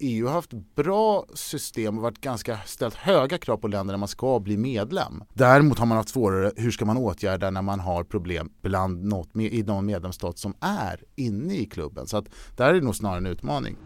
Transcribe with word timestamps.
EU 0.00 0.26
har 0.26 0.34
haft 0.34 0.52
bra 0.74 1.24
system 1.34 1.96
och 1.96 2.02
varit 2.02 2.20
ganska 2.20 2.58
ställt 2.66 2.94
höga 2.94 3.38
krav 3.38 3.56
på 3.56 3.68
länder 3.68 3.92
när 3.92 3.98
man 3.98 4.08
ska 4.08 4.40
bli 4.40 4.56
medlem. 4.56 5.24
Däremot 5.34 5.78
har 5.78 5.86
man 5.86 5.96
haft 5.96 6.08
svårare, 6.08 6.52
hur 6.56 6.70
ska 6.70 6.84
man 6.84 6.96
åtgärda 6.96 7.50
när 7.50 7.62
man 7.62 7.80
har 7.80 8.04
problem 8.04 8.52
bland 8.62 9.04
något, 9.04 9.36
i 9.36 9.62
någon 9.62 9.86
medlemsstat 9.86 10.38
som 10.38 10.54
är 10.60 11.04
inne 11.16 11.54
i 11.54 11.66
klubben. 11.66 12.06
Så 12.06 12.16
att 12.16 12.28
där 12.56 12.68
är 12.68 12.74
det 12.74 12.80
nog 12.80 12.96
snarare 12.96 13.18
en 13.18 13.26
utmaning. 13.26 13.76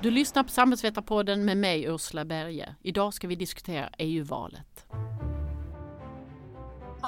Du 0.00 0.10
lyssnar 0.10 0.42
på 0.42 0.48
Samhällsvetarpodden 0.48 1.44
med 1.44 1.56
mig 1.56 1.84
Ursula 1.84 2.24
Berge. 2.24 2.74
Idag 2.82 3.14
ska 3.14 3.28
vi 3.28 3.34
diskutera 3.34 3.88
EU-valet. 3.98 4.86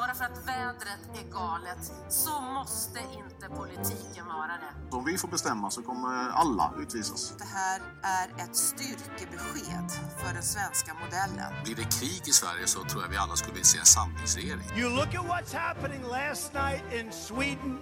Bara 0.01 0.15
för 0.15 0.25
att 0.25 0.47
vädret 0.47 1.03
är 1.21 1.33
galet 1.33 1.93
så 2.09 2.41
måste 2.41 2.99
inte 2.99 3.57
politiken 3.57 4.27
vara 4.27 4.55
det. 4.63 4.97
Om 4.97 5.05
vi 5.05 5.19
får 5.19 5.29
bestämma 5.29 5.71
så 5.71 5.83
kommer 5.83 6.31
alla 6.31 6.73
utvisas. 6.79 7.35
Det 7.39 7.45
här 7.45 7.81
är 8.03 8.45
ett 8.45 8.57
styrkebesked 8.57 9.91
för 10.19 10.35
den 10.35 10.43
svenska 10.43 10.95
modellen. 10.95 11.65
Blir 11.65 11.77
det 11.77 11.83
krig 12.01 12.23
i 12.27 12.31
Sverige 12.31 12.67
så 12.67 12.85
tror 12.85 13.03
jag 13.03 13.11
vi 13.11 13.17
alla 13.17 13.37
skulle 13.37 13.53
vilja 13.53 13.65
se 13.65 13.79
en 13.79 13.85
samlingsregering. 13.85 14.67
You 14.79 14.91
look 14.91 15.15
at 15.15 15.27
what's 15.33 15.57
happening 15.57 16.03
last 16.03 16.55
night 16.55 16.83
in 17.01 17.13
Sweden. 17.13 17.79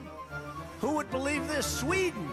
Who 0.81 0.91
would 0.91 1.11
believe 1.11 1.55
this? 1.55 1.79
Sweden! 1.79 2.29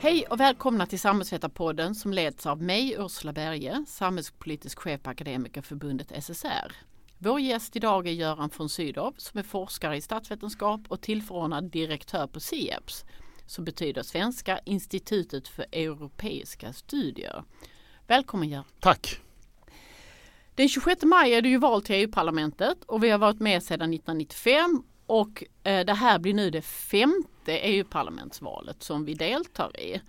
Hej 0.00 0.26
och 0.30 0.40
välkomna 0.40 0.86
till 0.86 1.00
Samhällsvetarpodden 1.00 1.94
som 1.94 2.12
leds 2.12 2.46
av 2.46 2.62
mig 2.62 2.96
Ursula 2.98 3.32
Berge, 3.32 3.84
samhällspolitisk 3.88 4.78
chef 4.78 5.02
på 5.02 5.10
Akademikerförbundet 5.10 6.24
SSR. 6.24 6.88
Vår 7.20 7.40
gäst 7.40 7.76
idag 7.76 8.06
är 8.06 8.12
Göran 8.12 8.50
von 8.56 8.68
Sydow 8.68 9.14
som 9.16 9.38
är 9.38 9.42
forskare 9.42 9.96
i 9.96 10.00
statsvetenskap 10.00 10.80
och 10.88 11.00
tillförordnad 11.00 11.64
direktör 11.64 12.26
på 12.26 12.40
SIEPS 12.40 13.04
som 13.46 13.64
betyder 13.64 14.02
Svenska 14.02 14.58
institutet 14.64 15.48
för 15.48 15.66
europeiska 15.72 16.72
studier. 16.72 17.44
Välkommen 18.06 18.48
Göran! 18.48 18.64
Tack! 18.80 19.20
Den 20.54 20.68
26 20.68 21.02
maj 21.02 21.34
är 21.34 21.42
det 21.42 21.48
ju 21.48 21.58
val 21.58 21.82
till 21.82 21.94
EU-parlamentet 21.96 22.84
och 22.84 23.04
vi 23.04 23.10
har 23.10 23.18
varit 23.18 23.40
med 23.40 23.62
sedan 23.62 23.94
1995 23.94 24.82
och 25.06 25.44
eh, 25.62 25.84
det 25.84 25.94
här 25.94 26.18
blir 26.18 26.34
nu 26.34 26.50
det 26.50 26.62
femte 26.62 27.58
EU-parlamentsvalet 27.58 28.82
som 28.82 29.04
vi 29.04 29.14
deltar 29.14 29.80
i. 29.80 30.00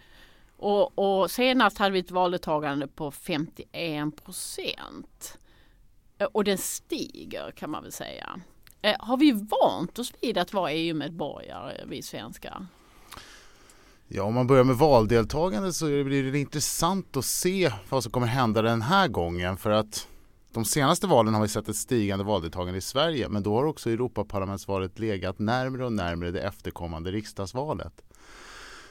Och, 0.57 0.99
och 0.99 1.31
senast 1.31 1.77
hade 1.77 1.91
vi 1.91 1.99
ett 1.99 2.11
valdeltagande 2.11 2.87
på 2.87 3.11
51 3.11 4.23
procent. 4.25 5.39
Eh, 6.19 6.27
och 6.31 6.43
den 6.43 6.57
stiger 6.57 7.51
kan 7.51 7.69
man 7.69 7.83
väl 7.83 7.91
säga. 7.91 8.39
Eh, 8.81 8.95
har 8.99 9.17
vi 9.17 9.31
vant 9.31 9.99
oss 9.99 10.13
vid 10.21 10.37
att 10.37 10.53
vara 10.53 10.71
EU-medborgare, 10.71 11.85
vi 11.87 12.01
svenskar? 12.01 12.65
Ja, 14.07 14.23
om 14.23 14.33
man 14.33 14.47
börjar 14.47 14.63
med 14.63 14.75
valdeltagande 14.75 15.73
så 15.73 15.85
blir 15.85 16.31
det 16.31 16.39
intressant 16.39 17.17
att 17.17 17.25
se 17.25 17.71
vad 17.89 18.03
som 18.03 18.11
kommer 18.11 18.27
hända 18.27 18.61
den 18.61 18.81
här 18.81 19.07
gången 19.07 19.57
för 19.57 19.71
att 19.71 20.07
de 20.53 20.65
senaste 20.65 21.07
valen 21.07 21.33
har 21.33 21.41
vi 21.41 21.47
sett 21.47 21.69
ett 21.69 21.75
stigande 21.75 22.25
valdeltagande 22.25 22.77
i 22.77 22.81
Sverige 22.81 23.29
men 23.29 23.43
då 23.43 23.55
har 23.55 23.65
också 23.65 23.89
Europaparlamentsvalet 23.89 24.99
legat 24.99 25.39
närmre 25.39 25.85
och 25.85 25.93
närmre 25.93 26.31
det 26.31 26.41
efterkommande 26.41 27.11
riksdagsvalet. 27.11 27.93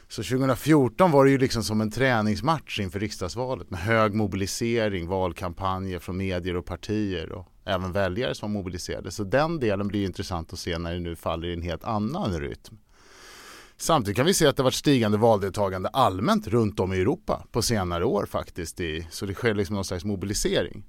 Så 0.09 0.23
2014 0.23 1.11
var 1.11 1.25
det 1.25 1.31
ju 1.31 1.39
liksom 1.39 1.65
som 1.65 1.81
en 1.81 1.91
träningsmatch 1.91 2.81
inför 2.81 3.01
riksdagsvalet 3.01 3.71
med 3.71 3.81
hög 3.81 4.15
mobilisering, 4.15 5.09
valkampanjer 5.09 5.99
från 5.99 6.17
medier 6.17 6.57
och 6.57 6.65
partier 6.65 7.33
och 7.33 7.47
även 7.65 7.93
väljare 7.93 8.35
som 8.35 8.53
var 8.53 8.59
mobiliserade. 8.59 9.11
Så 9.11 9.25
den 9.25 9.61
delen 9.61 9.89
blir 9.89 10.05
intressant 10.05 10.53
att 10.53 10.59
se 10.59 10.79
när 10.79 10.95
det 10.95 11.01
nu 11.01 11.17
faller 11.17 11.49
i 11.49 11.53
en 11.53 11.63
helt 11.63 11.85
annan 11.85 12.41
rytm. 12.41 12.79
Samtidigt 13.77 14.17
kan 14.17 14.27
vi 14.27 14.35
se 14.35 14.47
att 14.47 14.57
det 14.57 14.63
varit 14.63 14.75
stigande 14.75 15.19
valdeltagande 15.19 15.89
allmänt 15.89 16.47
runt 16.47 16.81
om 16.81 16.93
i 16.93 17.01
Europa 17.01 17.45
på 17.53 17.63
senare 17.63 18.05
år 18.05 18.27
faktiskt. 18.27 18.81
I, 18.81 19.07
så 19.11 19.27
det 19.27 19.35
sker 19.35 19.55
liksom 19.55 19.75
någon 19.75 19.85
slags 19.85 20.05
mobilisering. 20.05 20.85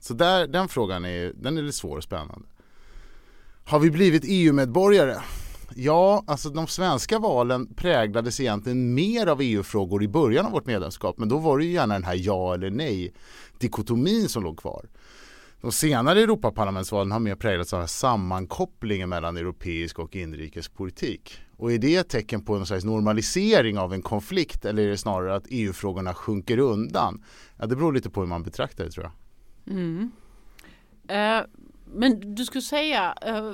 Så 0.00 0.14
där, 0.14 0.46
den 0.46 0.68
frågan 0.68 1.04
är, 1.04 1.32
den 1.34 1.58
är 1.58 1.62
lite 1.62 1.76
svår 1.76 1.96
och 1.96 2.04
spännande. 2.04 2.48
Har 3.64 3.78
vi 3.80 3.90
blivit 3.90 4.22
EU-medborgare? 4.26 5.16
Ja, 5.76 6.24
alltså 6.26 6.50
de 6.50 6.66
svenska 6.66 7.18
valen 7.18 7.74
präglades 7.74 8.40
egentligen 8.40 8.94
mer 8.94 9.26
av 9.26 9.40
EU-frågor 9.40 10.02
i 10.02 10.08
början 10.08 10.46
av 10.46 10.52
vårt 10.52 10.66
medlemskap 10.66 11.18
men 11.18 11.28
då 11.28 11.38
var 11.38 11.58
det 11.58 11.64
ju 11.64 11.72
gärna 11.72 11.94
den 11.94 12.04
här 12.04 12.18
ja 12.18 12.54
eller 12.54 12.70
nej 12.70 13.12
dikotomin 13.58 14.28
som 14.28 14.42
låg 14.42 14.58
kvar. 14.58 14.86
De 15.60 15.72
senare 15.72 16.20
Europaparlamentsvalen 16.20 17.12
har 17.12 17.20
mer 17.20 17.34
präglats 17.34 17.72
av 17.72 17.86
sammankopplingen 17.86 19.08
mellan 19.08 19.36
europeisk 19.36 19.98
och 19.98 20.16
inrikespolitik. 20.16 21.38
Och 21.56 21.72
är 21.72 21.78
det 21.78 21.96
ett 21.96 22.08
tecken 22.08 22.44
på 22.44 22.56
någon 22.56 22.66
slags 22.66 22.84
normalisering 22.84 23.78
av 23.78 23.92
en 23.92 24.02
konflikt 24.02 24.64
eller 24.64 24.82
är 24.82 24.88
det 24.88 24.96
snarare 24.96 25.34
att 25.34 25.46
EU-frågorna 25.48 26.14
sjunker 26.14 26.58
undan? 26.58 27.22
Ja, 27.56 27.66
det 27.66 27.76
beror 27.76 27.92
lite 27.92 28.10
på 28.10 28.20
hur 28.20 28.28
man 28.28 28.42
betraktar 28.42 28.84
det 28.84 28.90
tror 28.90 29.04
jag. 29.04 29.12
Mm. 29.76 30.10
Eh, 31.08 31.46
men 31.94 32.34
du 32.34 32.44
skulle 32.44 32.62
säga 32.62 33.14
eh, 33.22 33.52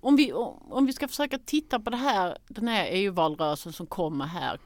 om 0.00 0.16
vi, 0.16 0.32
om 0.32 0.86
vi 0.86 0.92
ska 0.92 1.08
försöka 1.08 1.38
titta 1.38 1.80
på 1.80 1.90
det 1.90 1.96
här, 1.96 2.38
den 2.48 2.68
här 2.68 2.88
EU-valrörelsen 2.90 3.72
som 3.72 3.86
kommer 3.86 4.24
här. 4.26 4.60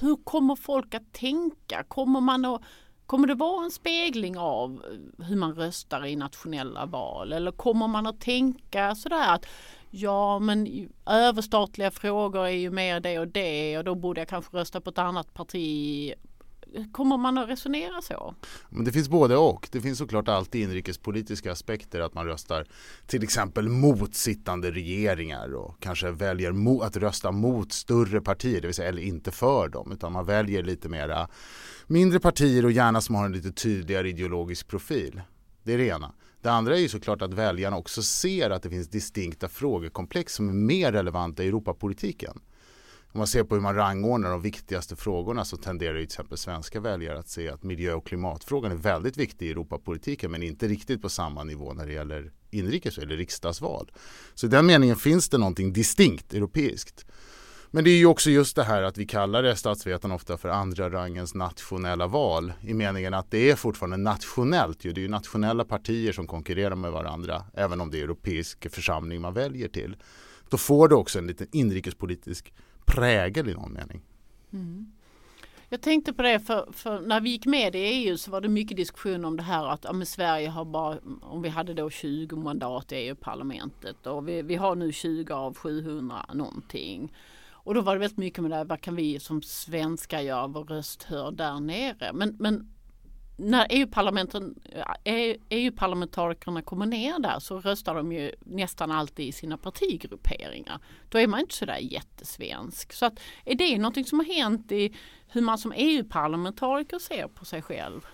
Hur 0.00 0.16
kommer 0.24 0.56
folk 0.56 0.94
att 0.94 1.12
tänka? 1.12 1.84
Kommer, 1.88 2.20
man 2.20 2.44
att, 2.44 2.62
kommer 3.06 3.28
det 3.28 3.34
vara 3.34 3.64
en 3.64 3.70
spegling 3.70 4.38
av 4.38 4.82
hur 5.18 5.36
man 5.36 5.54
röstar 5.54 6.06
i 6.06 6.16
nationella 6.16 6.86
val? 6.86 7.32
Eller 7.32 7.52
kommer 7.52 7.88
man 7.88 8.06
att 8.06 8.20
tänka 8.20 8.94
sådär 8.94 9.34
att 9.34 9.46
ja 9.90 10.38
men 10.38 10.88
överstatliga 11.06 11.90
frågor 11.90 12.46
är 12.46 12.50
ju 12.50 12.70
mer 12.70 13.00
det 13.00 13.18
och 13.18 13.28
det 13.28 13.78
och 13.78 13.84
då 13.84 13.94
borde 13.94 14.20
jag 14.20 14.28
kanske 14.28 14.56
rösta 14.56 14.80
på 14.80 14.90
ett 14.90 14.98
annat 14.98 15.34
parti 15.34 16.14
Kommer 16.92 17.16
man 17.16 17.38
att 17.38 17.48
resonera 17.48 18.02
så? 18.02 18.34
Men 18.68 18.84
det 18.84 18.92
finns 18.92 19.08
både 19.08 19.36
och. 19.36 19.68
Det 19.72 19.80
finns 19.80 19.98
såklart 19.98 20.28
alltid 20.28 20.62
inrikespolitiska 20.62 21.52
aspekter 21.52 22.00
att 22.00 22.14
man 22.14 22.26
röstar 22.26 22.66
till 23.06 23.22
exempel 23.22 23.68
mot 23.68 24.14
sittande 24.14 24.70
regeringar 24.70 25.54
och 25.54 25.80
kanske 25.80 26.10
väljer 26.10 26.82
att 26.84 26.96
rösta 26.96 27.32
mot 27.32 27.72
större 27.72 28.20
partier, 28.20 28.60
det 28.60 28.66
vill 28.66 28.74
säga 28.74 28.88
eller 28.88 29.02
inte 29.02 29.30
för 29.30 29.68
dem 29.68 29.92
utan 29.92 30.12
man 30.12 30.26
väljer 30.26 30.62
lite 30.62 30.88
mera 30.88 31.28
mindre 31.86 32.20
partier 32.20 32.64
och 32.64 32.72
gärna 32.72 33.00
som 33.00 33.14
har 33.14 33.24
en 33.24 33.32
lite 33.32 33.52
tydligare 33.52 34.08
ideologisk 34.08 34.68
profil. 34.68 35.20
Det 35.62 35.72
är 35.72 35.78
det 35.78 35.86
ena. 35.86 36.12
Det 36.42 36.50
andra 36.50 36.76
är 36.76 36.80
ju 36.80 36.88
såklart 36.88 37.22
att 37.22 37.34
väljarna 37.34 37.76
också 37.76 38.02
ser 38.02 38.50
att 38.50 38.62
det 38.62 38.70
finns 38.70 38.88
distinkta 38.88 39.48
frågekomplex 39.48 40.34
som 40.34 40.48
är 40.48 40.52
mer 40.52 40.92
relevanta 40.92 41.44
i 41.44 41.48
Europapolitiken 41.48 42.40
om 43.12 43.18
man 43.18 43.26
ser 43.26 43.44
på 43.44 43.54
hur 43.54 43.62
man 43.62 43.74
rangordnar 43.74 44.30
de 44.30 44.42
viktigaste 44.42 44.96
frågorna 44.96 45.44
så 45.44 45.56
tenderar 45.56 45.94
ju 45.94 46.00
till 46.00 46.04
exempel 46.04 46.38
svenska 46.38 46.80
väljare 46.80 47.18
att 47.18 47.28
se 47.28 47.48
att 47.48 47.62
miljö 47.62 47.94
och 47.94 48.06
klimatfrågan 48.06 48.72
är 48.72 48.76
väldigt 48.76 49.16
viktig 49.16 49.46
i 49.46 49.50
Europapolitiken 49.50 50.30
men 50.30 50.42
inte 50.42 50.68
riktigt 50.68 51.02
på 51.02 51.08
samma 51.08 51.44
nivå 51.44 51.72
när 51.72 51.86
det 51.86 51.92
gäller 51.92 52.32
inrikes 52.50 52.98
eller 52.98 53.16
riksdagsval. 53.16 53.92
Så 54.34 54.46
i 54.46 54.48
den 54.48 54.66
meningen 54.66 54.96
finns 54.96 55.28
det 55.28 55.38
någonting 55.38 55.72
distinkt 55.72 56.34
europeiskt. 56.34 57.06
Men 57.72 57.84
det 57.84 57.90
är 57.90 57.98
ju 57.98 58.06
också 58.06 58.30
just 58.30 58.56
det 58.56 58.64
här 58.64 58.82
att 58.82 58.98
vi 58.98 59.06
kallar 59.06 59.42
det 59.42 59.56
statsvetarna 59.56 60.14
ofta 60.14 60.38
för 60.38 60.48
andra 60.48 60.90
rangens 60.90 61.34
nationella 61.34 62.06
val 62.06 62.52
i 62.60 62.74
meningen 62.74 63.14
att 63.14 63.30
det 63.30 63.50
är 63.50 63.56
fortfarande 63.56 63.96
nationellt. 63.96 64.84
Ju. 64.84 64.92
Det 64.92 65.00
är 65.00 65.02
ju 65.02 65.08
nationella 65.08 65.64
partier 65.64 66.12
som 66.12 66.26
konkurrerar 66.26 66.74
med 66.74 66.92
varandra 66.92 67.44
även 67.54 67.80
om 67.80 67.90
det 67.90 67.98
är 67.98 68.04
europeisk 68.04 68.74
församling 68.74 69.20
man 69.20 69.34
väljer 69.34 69.68
till. 69.68 69.96
Då 70.48 70.56
får 70.56 70.88
det 70.88 70.94
också 70.94 71.18
en 71.18 71.26
liten 71.26 71.46
inrikespolitisk 71.52 72.52
prägel 72.90 73.48
i 73.48 73.54
någon 73.54 73.72
mening. 73.72 74.02
Mm. 74.52 74.92
Jag 75.72 75.80
tänkte 75.80 76.12
på 76.12 76.22
det 76.22 76.40
för, 76.40 76.68
för, 76.72 77.00
när 77.00 77.20
vi 77.20 77.30
gick 77.30 77.46
med 77.46 77.74
i 77.74 77.78
EU 77.78 78.16
så 78.16 78.30
var 78.30 78.40
det 78.40 78.48
mycket 78.48 78.76
diskussion 78.76 79.24
om 79.24 79.36
det 79.36 79.42
här 79.42 79.66
att 79.66 79.84
ja, 79.84 80.04
Sverige 80.04 80.48
har 80.48 80.64
bara, 80.64 80.98
om 81.22 81.42
vi 81.42 81.48
hade 81.48 81.74
då 81.74 81.90
20 81.90 82.36
mandat 82.36 82.92
i 82.92 82.96
EU-parlamentet 82.96 84.06
och 84.06 84.28
vi, 84.28 84.42
vi 84.42 84.56
har 84.56 84.74
nu 84.74 84.92
20 84.92 85.34
av 85.34 85.54
700 85.54 86.26
någonting. 86.34 87.12
Och 87.50 87.74
då 87.74 87.80
var 87.80 87.94
det 87.94 87.98
väldigt 87.98 88.18
mycket 88.18 88.42
med 88.42 88.50
det 88.50 88.56
här, 88.56 88.64
vad 88.64 88.80
kan 88.80 88.96
vi 88.96 89.20
som 89.20 89.42
svenskar 89.42 90.20
göra, 90.20 90.46
vår 90.46 90.64
röst 90.64 91.02
hör 91.02 91.30
där 91.30 91.60
nere. 91.60 92.12
Men, 92.12 92.36
men 92.38 92.70
när 93.40 93.66
EU-parlamentarikerna 93.70 94.58
eh, 95.04 95.36
EU 95.48 96.64
kommer 96.64 96.86
ner 96.86 97.18
där 97.18 97.38
så 97.38 97.60
röstar 97.60 97.94
de 97.94 98.12
ju 98.12 98.32
nästan 98.40 98.90
alltid 98.90 99.26
i 99.26 99.32
sina 99.32 99.56
partigrupperingar. 99.56 100.80
Då 101.08 101.18
är 101.18 101.26
man 101.26 101.40
inte 101.40 101.54
sådär 101.54 101.78
jättesvensk. 101.80 102.92
Så 102.92 103.06
att, 103.06 103.20
är 103.44 103.54
det 103.54 103.78
någonting 103.78 104.04
som 104.04 104.18
har 104.18 104.26
hänt 104.26 104.72
i 104.72 104.96
hur 105.28 105.40
man 105.40 105.58
som 105.58 105.72
EU-parlamentariker 105.76 106.98
ser 106.98 107.28
på 107.28 107.44
sig 107.44 107.62
själv? 107.62 108.06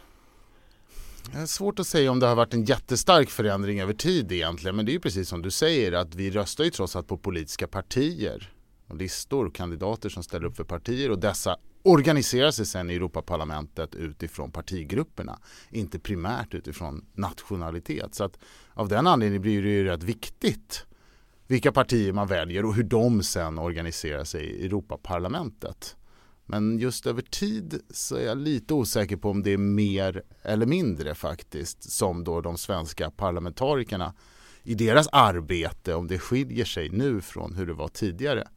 Det 1.32 1.38
är 1.38 1.46
svårt 1.46 1.78
att 1.78 1.86
säga 1.86 2.10
om 2.10 2.20
det 2.20 2.26
har 2.26 2.34
varit 2.34 2.54
en 2.54 2.64
jättestark 2.64 3.30
förändring 3.30 3.80
över 3.80 3.94
tid 3.94 4.32
egentligen. 4.32 4.76
Men 4.76 4.86
det 4.86 4.90
är 4.90 4.94
ju 4.94 5.00
precis 5.00 5.28
som 5.28 5.42
du 5.42 5.50
säger 5.50 5.92
att 5.92 6.14
vi 6.14 6.30
röstar 6.30 6.64
ju 6.64 6.70
trots 6.70 6.96
allt 6.96 7.06
på 7.06 7.18
politiska 7.18 7.68
partier 7.68 8.52
och 8.86 8.96
listor, 8.96 9.50
kandidater 9.50 10.08
som 10.08 10.22
ställer 10.22 10.46
upp 10.46 10.56
för 10.56 10.64
partier 10.64 11.10
och 11.10 11.18
dessa 11.18 11.56
organiserar 11.86 12.50
sig 12.50 12.66
sen 12.66 12.90
i 12.90 12.94
Europaparlamentet 12.94 13.94
utifrån 13.94 14.50
partigrupperna. 14.50 15.38
Inte 15.70 15.98
primärt 15.98 16.54
utifrån 16.54 17.04
nationalitet. 17.14 18.14
Så 18.14 18.24
att 18.24 18.38
av 18.74 18.88
den 18.88 19.06
anledningen 19.06 19.42
blir 19.42 19.62
det 19.62 19.68
ju 19.68 19.84
rätt 19.84 20.02
viktigt 20.02 20.86
vilka 21.46 21.72
partier 21.72 22.12
man 22.12 22.28
väljer 22.28 22.64
och 22.64 22.74
hur 22.74 22.82
de 22.82 23.22
sen 23.22 23.58
organiserar 23.58 24.24
sig 24.24 24.44
i 24.44 24.66
Europaparlamentet. 24.66 25.96
Men 26.46 26.78
just 26.78 27.06
över 27.06 27.22
tid 27.22 27.80
så 27.90 28.16
är 28.16 28.26
jag 28.26 28.38
lite 28.38 28.74
osäker 28.74 29.16
på 29.16 29.30
om 29.30 29.42
det 29.42 29.52
är 29.52 29.58
mer 29.58 30.22
eller 30.42 30.66
mindre 30.66 31.14
faktiskt 31.14 31.92
som 31.92 32.24
då 32.24 32.40
de 32.40 32.58
svenska 32.58 33.10
parlamentarikerna 33.10 34.14
i 34.62 34.74
deras 34.74 35.08
arbete, 35.12 35.94
om 35.94 36.08
det 36.08 36.18
skiljer 36.18 36.64
sig 36.64 36.88
nu 36.88 37.20
från 37.20 37.54
hur 37.54 37.66
det 37.66 37.72
var 37.72 37.88
tidigare. 37.88 38.48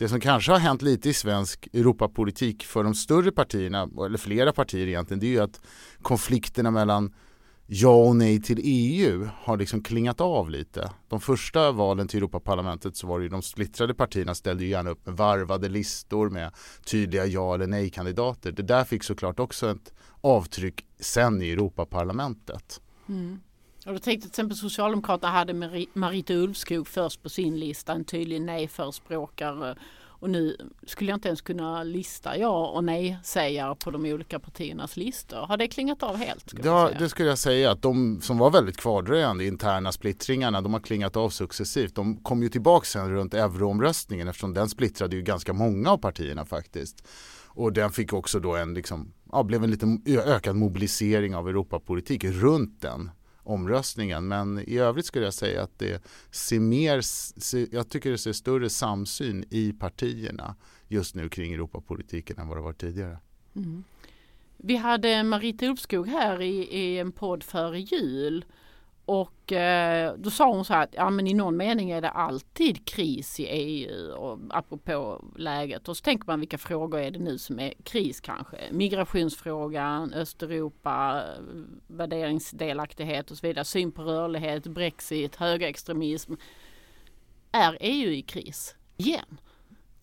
Det 0.00 0.08
som 0.08 0.20
kanske 0.20 0.52
har 0.52 0.58
hänt 0.58 0.82
lite 0.82 1.08
i 1.08 1.14
svensk 1.14 1.68
Europapolitik 1.72 2.64
för 2.64 2.84
de 2.84 2.94
större 2.94 3.32
partierna, 3.32 3.88
eller 4.06 4.18
flera 4.18 4.52
partier 4.52 4.86
egentligen, 4.86 5.20
det 5.20 5.26
är 5.26 5.30
ju 5.30 5.40
att 5.40 5.60
konflikterna 6.02 6.70
mellan 6.70 7.14
ja 7.66 7.94
och 7.94 8.16
nej 8.16 8.42
till 8.42 8.60
EU 8.64 9.28
har 9.34 9.56
liksom 9.56 9.82
klingat 9.82 10.20
av 10.20 10.50
lite. 10.50 10.90
De 11.08 11.20
första 11.20 11.72
valen 11.72 12.08
till 12.08 12.18
Europaparlamentet 12.18 12.96
så 12.96 13.06
var 13.06 13.18
det 13.18 13.22
ju 13.22 13.28
de 13.28 13.42
splittrade 13.42 13.94
partierna 13.94 14.34
ställde 14.34 14.64
ju 14.64 14.70
gärna 14.70 14.90
upp 14.90 15.06
med 15.06 15.16
varvade 15.16 15.68
listor 15.68 16.30
med 16.30 16.52
tydliga 16.84 17.26
ja 17.26 17.54
eller 17.54 17.66
nej 17.66 17.90
kandidater. 17.90 18.52
Det 18.52 18.62
där 18.62 18.84
fick 18.84 19.04
såklart 19.04 19.40
också 19.40 19.70
ett 19.70 19.92
avtryck 20.20 20.86
sen 21.00 21.42
i 21.42 21.50
Europaparlamentet. 21.50 22.80
Mm. 23.08 23.40
Och 23.86 23.92
då 23.92 23.98
tänkte 23.98 24.20
till 24.20 24.30
exempel 24.30 24.56
Socialdemokraterna 24.56 25.32
hade 25.32 25.86
Marita 25.92 26.32
Ulvskog 26.32 26.88
först 26.88 27.22
på 27.22 27.28
sin 27.28 27.58
lista, 27.58 27.92
en 27.92 28.04
tydlig 28.04 28.40
nej-förespråkare 28.40 29.76
och 30.20 30.30
nu 30.30 30.56
skulle 30.86 31.10
jag 31.10 31.16
inte 31.16 31.28
ens 31.28 31.40
kunna 31.40 31.82
lista 31.82 32.36
ja 32.36 32.68
och 32.68 32.84
nej 32.84 33.18
sägare 33.24 33.76
på 33.84 33.90
de 33.90 34.04
olika 34.04 34.38
partiernas 34.38 34.96
listor. 34.96 35.36
Har 35.36 35.56
det 35.56 35.68
klingat 35.68 36.02
av 36.02 36.16
helt? 36.16 36.54
Ja, 36.64 36.90
det 36.98 37.08
skulle 37.08 37.28
jag 37.28 37.38
säga 37.38 37.70
att 37.70 37.82
de 37.82 38.20
som 38.20 38.38
var 38.38 38.50
väldigt 38.50 38.76
kvardröjande 38.76 39.46
interna 39.46 39.92
splittringarna, 39.92 40.60
de 40.60 40.72
har 40.72 40.80
klingat 40.80 41.16
av 41.16 41.30
successivt. 41.30 41.94
De 41.94 42.16
kom 42.16 42.42
ju 42.42 42.48
tillbaka 42.48 42.84
sen 42.84 43.10
runt 43.10 43.34
euroomröstningen 43.34 44.28
eftersom 44.28 44.54
den 44.54 44.68
splittrade 44.68 45.16
ju 45.16 45.22
ganska 45.22 45.52
många 45.52 45.90
av 45.90 45.98
partierna 45.98 46.44
faktiskt. 46.44 47.06
Och 47.46 47.72
den 47.72 47.90
fick 47.90 48.12
också 48.12 48.40
då 48.40 48.56
en, 48.56 48.74
liksom, 48.74 49.12
ja, 49.32 49.42
blev 49.42 49.64
en 49.64 49.70
lite 49.70 49.98
ökad 50.06 50.56
mobilisering 50.56 51.36
av 51.36 51.48
Europapolitik 51.48 52.24
runt 52.24 52.80
den 52.80 53.10
omröstningen. 53.42 54.28
Men 54.28 54.58
i 54.58 54.78
övrigt 54.78 55.06
skulle 55.06 55.24
jag 55.24 55.34
säga 55.34 55.62
att 55.62 55.78
det 55.78 56.02
ser 56.30 56.60
mer, 56.60 57.02
jag 57.74 57.88
tycker 57.88 58.10
det 58.10 58.18
ser 58.18 58.32
större 58.32 58.70
samsyn 58.70 59.44
i 59.50 59.72
partierna 59.72 60.56
just 60.88 61.14
nu 61.14 61.28
kring 61.28 61.52
Europapolitiken 61.52 62.38
än 62.38 62.48
vad 62.48 62.56
det 62.56 62.62
var 62.62 62.72
tidigare. 62.72 63.18
Mm. 63.56 63.84
Vi 64.56 64.76
hade 64.76 65.22
Marita 65.22 65.66
Ulfskog 65.66 66.08
här 66.08 66.42
i, 66.42 66.78
i 66.78 66.98
en 66.98 67.12
podd 67.12 67.42
före 67.42 67.80
jul 67.80 68.44
och 69.10 69.52
eh, 69.52 70.14
då 70.18 70.30
sa 70.30 70.52
hon 70.52 70.64
så 70.64 70.74
här 70.74 70.82
att 70.82 70.94
ja, 70.94 71.10
men 71.10 71.26
i 71.26 71.34
någon 71.34 71.56
mening 71.56 71.90
är 71.90 72.00
det 72.00 72.10
alltid 72.10 72.84
kris 72.84 73.40
i 73.40 73.46
EU 73.46 74.12
och 74.12 74.38
apropå 74.50 75.24
läget. 75.36 75.88
Och 75.88 75.96
så 75.96 76.02
tänker 76.02 76.26
man 76.26 76.40
vilka 76.40 76.58
frågor 76.58 77.00
är 77.00 77.10
det 77.10 77.18
nu 77.18 77.38
som 77.38 77.58
är 77.60 77.74
kris 77.84 78.20
kanske? 78.20 78.56
Migrationsfrågan, 78.72 80.12
Östeuropa, 80.12 81.24
värderingsdelaktighet 81.86 83.30
och 83.30 83.36
så 83.36 83.46
vidare. 83.46 83.64
Syn 83.64 83.92
på 83.92 84.02
rörlighet, 84.02 84.66
Brexit, 84.66 85.36
högerextremism. 85.36 86.32
Är 87.52 87.78
EU 87.80 88.10
i 88.10 88.22
kris 88.22 88.74
igen? 88.96 89.38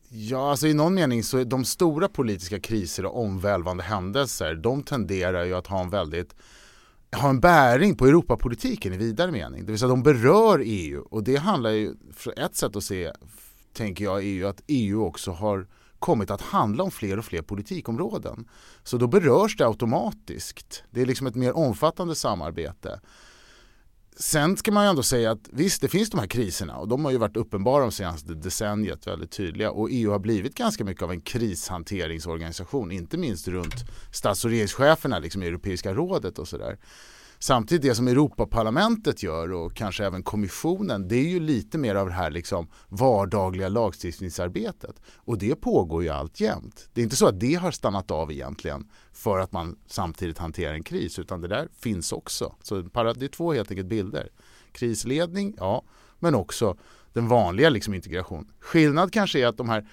Ja, 0.09 0.49
alltså 0.49 0.67
i 0.67 0.73
någon 0.73 0.93
mening 0.93 1.23
så 1.23 1.37
är 1.37 1.45
de 1.45 1.65
stora 1.65 2.07
politiska 2.07 2.59
kriser 2.59 3.05
och 3.05 3.21
omvälvande 3.21 3.83
händelser 3.83 4.55
de 4.55 4.83
tenderar 4.83 5.45
ju 5.45 5.53
att 5.53 5.67
ha 5.67 5.81
en 5.81 5.89
väldigt 5.89 6.35
har 7.11 7.29
en 7.29 7.39
bäring 7.39 7.95
på 7.95 8.05
Europapolitiken 8.05 8.93
i 8.93 8.97
vidare 8.97 9.31
mening. 9.31 9.65
Det 9.65 9.71
vill 9.71 9.79
säga 9.79 9.89
de 9.89 10.03
berör 10.03 10.61
EU 10.65 11.01
och 11.01 11.23
det 11.23 11.35
handlar 11.35 11.69
ju, 11.69 11.93
för 12.13 12.39
ett 12.39 12.55
sätt 12.55 12.75
att 12.75 12.83
se, 12.83 13.11
tänker 13.73 14.03
jag, 14.05 14.17
är 14.17 14.27
ju 14.27 14.47
att 14.47 14.61
EU 14.67 15.03
också 15.03 15.31
har 15.31 15.67
kommit 15.99 16.31
att 16.31 16.41
handla 16.41 16.83
om 16.83 16.91
fler 16.91 17.19
och 17.19 17.25
fler 17.25 17.41
politikområden. 17.41 18.49
Så 18.83 18.97
då 18.97 19.07
berörs 19.07 19.57
det 19.57 19.67
automatiskt. 19.67 20.83
Det 20.91 21.01
är 21.01 21.05
liksom 21.05 21.27
ett 21.27 21.35
mer 21.35 21.57
omfattande 21.57 22.15
samarbete. 22.15 22.99
Sen 24.19 24.57
ska 24.57 24.71
man 24.71 24.83
ju 24.83 24.89
ändå 24.89 25.03
säga 25.03 25.31
att 25.31 25.49
visst, 25.51 25.81
det 25.81 25.87
finns 25.87 26.09
de 26.09 26.19
här 26.19 26.27
kriserna 26.27 26.77
och 26.77 26.87
de 26.87 27.05
har 27.05 27.11
ju 27.11 27.17
varit 27.17 27.37
uppenbara 27.37 27.81
de 27.81 27.91
senaste 27.91 28.33
decenniet 28.33 29.07
väldigt 29.07 29.31
tydliga 29.31 29.71
och 29.71 29.87
EU 29.91 30.11
har 30.11 30.19
blivit 30.19 30.55
ganska 30.55 30.83
mycket 30.83 31.03
av 31.03 31.11
en 31.11 31.21
krishanteringsorganisation, 31.21 32.91
inte 32.91 33.17
minst 33.17 33.47
runt 33.47 33.85
stats 34.11 34.45
och 34.45 34.51
regeringscheferna 34.51 35.19
liksom 35.19 35.43
i 35.43 35.47
Europeiska 35.47 35.93
rådet 35.93 36.39
och 36.39 36.47
sådär. 36.47 36.77
Samtidigt 37.39 37.81
det 37.81 37.95
som 37.95 38.07
Europaparlamentet 38.07 39.23
gör 39.23 39.51
och 39.51 39.75
kanske 39.75 40.05
även 40.05 40.23
kommissionen 40.23 41.07
det 41.07 41.15
är 41.15 41.29
ju 41.29 41.39
lite 41.39 41.77
mer 41.77 41.95
av 41.95 42.07
det 42.07 42.13
här 42.13 42.31
liksom 42.31 42.67
vardagliga 42.89 43.69
lagstiftningsarbetet 43.69 45.01
och 45.15 45.37
det 45.37 45.55
pågår 45.55 46.03
ju 46.03 46.09
alltjämt. 46.09 46.89
Det 46.93 47.01
är 47.01 47.03
inte 47.03 47.15
så 47.15 47.27
att 47.27 47.39
det 47.39 47.53
har 47.53 47.71
stannat 47.71 48.11
av 48.11 48.31
egentligen 48.31 48.89
för 49.13 49.39
att 49.39 49.51
man 49.51 49.75
samtidigt 49.87 50.37
hanterar 50.37 50.73
en 50.73 50.83
kris 50.83 51.19
utan 51.19 51.41
det 51.41 51.47
där 51.47 51.69
finns 51.79 52.11
också. 52.11 52.55
Så 52.63 52.75
det 52.75 53.25
är 53.25 53.27
två 53.27 53.53
helt 53.53 53.71
enkelt 53.71 53.87
bilder. 53.87 54.29
Krisledning, 54.71 55.55
ja, 55.57 55.83
men 56.19 56.35
också 56.35 56.77
den 57.13 57.27
vanliga 57.27 57.69
liksom 57.69 57.93
integration. 57.93 58.51
Skillnad 58.59 59.13
kanske 59.13 59.39
är 59.39 59.47
att 59.47 59.57
de 59.57 59.69
här 59.69 59.87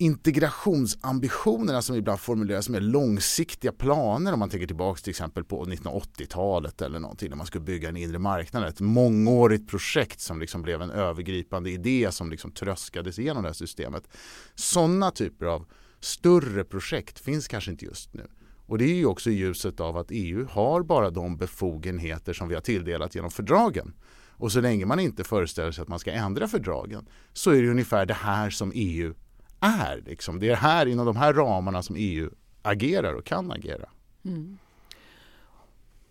integrationsambitionerna 0.00 1.82
som 1.82 1.96
ibland 1.96 2.20
formuleras 2.20 2.64
som 2.64 2.74
långsiktiga 2.74 3.72
planer 3.72 4.32
om 4.32 4.38
man 4.38 4.50
tänker 4.50 4.66
tillbaka 4.66 5.00
till 5.00 5.10
exempel 5.10 5.44
på 5.44 5.64
1980-talet 5.64 6.82
eller 6.82 6.98
någonting 6.98 7.30
när 7.30 7.36
man 7.36 7.46
skulle 7.46 7.64
bygga 7.64 7.88
en 7.88 7.96
inre 7.96 8.18
marknad. 8.18 8.64
Ett 8.68 8.80
mångårigt 8.80 9.68
projekt 9.68 10.20
som 10.20 10.40
liksom 10.40 10.62
blev 10.62 10.82
en 10.82 10.90
övergripande 10.90 11.70
idé 11.70 12.08
som 12.12 12.30
liksom 12.30 12.50
tröskades 12.50 13.18
igenom 13.18 13.42
det 13.42 13.48
här 13.48 13.54
systemet. 13.54 14.08
Sådana 14.54 15.10
typer 15.10 15.46
av 15.46 15.66
större 16.00 16.64
projekt 16.64 17.18
finns 17.18 17.48
kanske 17.48 17.70
inte 17.70 17.84
just 17.84 18.14
nu. 18.14 18.26
Och 18.66 18.78
det 18.78 18.84
är 18.84 18.94
ju 18.94 19.06
också 19.06 19.30
i 19.30 19.34
ljuset 19.34 19.80
av 19.80 19.96
att 19.96 20.06
EU 20.10 20.46
har 20.50 20.82
bara 20.82 21.10
de 21.10 21.36
befogenheter 21.36 22.32
som 22.32 22.48
vi 22.48 22.54
har 22.54 22.62
tilldelat 22.62 23.14
genom 23.14 23.30
fördragen. 23.30 23.92
Och 24.30 24.52
så 24.52 24.60
länge 24.60 24.86
man 24.86 25.00
inte 25.00 25.24
föreställer 25.24 25.72
sig 25.72 25.82
att 25.82 25.88
man 25.88 25.98
ska 25.98 26.12
ändra 26.12 26.48
fördragen 26.48 27.08
så 27.32 27.50
är 27.50 27.62
det 27.62 27.68
ungefär 27.70 28.06
det 28.06 28.14
här 28.14 28.50
som 28.50 28.72
EU 28.74 29.14
är. 29.60 30.02
Liksom. 30.06 30.40
Det 30.40 30.48
är 30.50 30.56
här 30.56 30.86
inom 30.86 31.06
de 31.06 31.16
här 31.16 31.32
ramarna 31.32 31.82
som 31.82 31.96
EU 31.98 32.30
agerar 32.62 33.14
och 33.14 33.24
kan 33.24 33.52
agera. 33.52 33.88
Mm. 34.24 34.58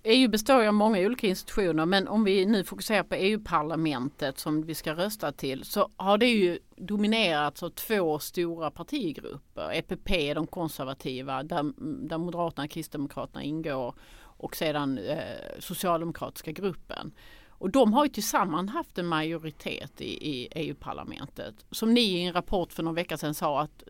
EU 0.04 0.30
består 0.30 0.66
av 0.66 0.74
många 0.74 1.00
olika 1.00 1.28
institutioner 1.28 1.86
men 1.86 2.08
om 2.08 2.24
vi 2.24 2.46
nu 2.46 2.64
fokuserar 2.64 3.04
på 3.04 3.16
EU-parlamentet 3.16 4.40
som 4.40 4.66
vi 4.66 4.76
ska 4.76 4.94
rösta 4.94 5.32
till 5.32 5.64
så 5.64 5.90
har 5.98 6.18
det 6.18 6.28
ju 6.28 6.60
dominerats 6.76 7.64
av 7.64 7.70
två 7.70 8.20
stora 8.20 8.72
partigrupper. 8.72 9.72
EPP, 9.74 10.36
de 10.36 10.48
konservativa, 10.48 11.44
där, 11.44 11.72
där 12.08 12.18
Moderaterna 12.18 12.64
och 12.64 12.72
Kristdemokraterna 12.72 13.44
ingår 13.44 13.96
och 14.22 14.56
sedan 14.56 14.98
eh, 14.98 15.18
Socialdemokratiska 15.60 16.52
gruppen. 16.52 17.12
Och 17.60 17.70
de 17.70 17.94
har 17.94 18.06
ju 18.06 18.10
tillsammans 18.10 18.72
haft 18.72 18.98
en 18.98 19.06
majoritet 19.06 20.02
i, 20.02 20.30
i 20.30 20.48
EU-parlamentet. 20.56 21.56
Som 21.72 21.94
ni 21.94 22.02
i 22.02 22.24
en 22.24 22.34
rapport 22.34 22.74
för 22.74 22.84
någon 22.84 22.96
vecka 22.96 23.18
sedan 23.18 23.34
sa 23.34 23.62
att 23.62 23.84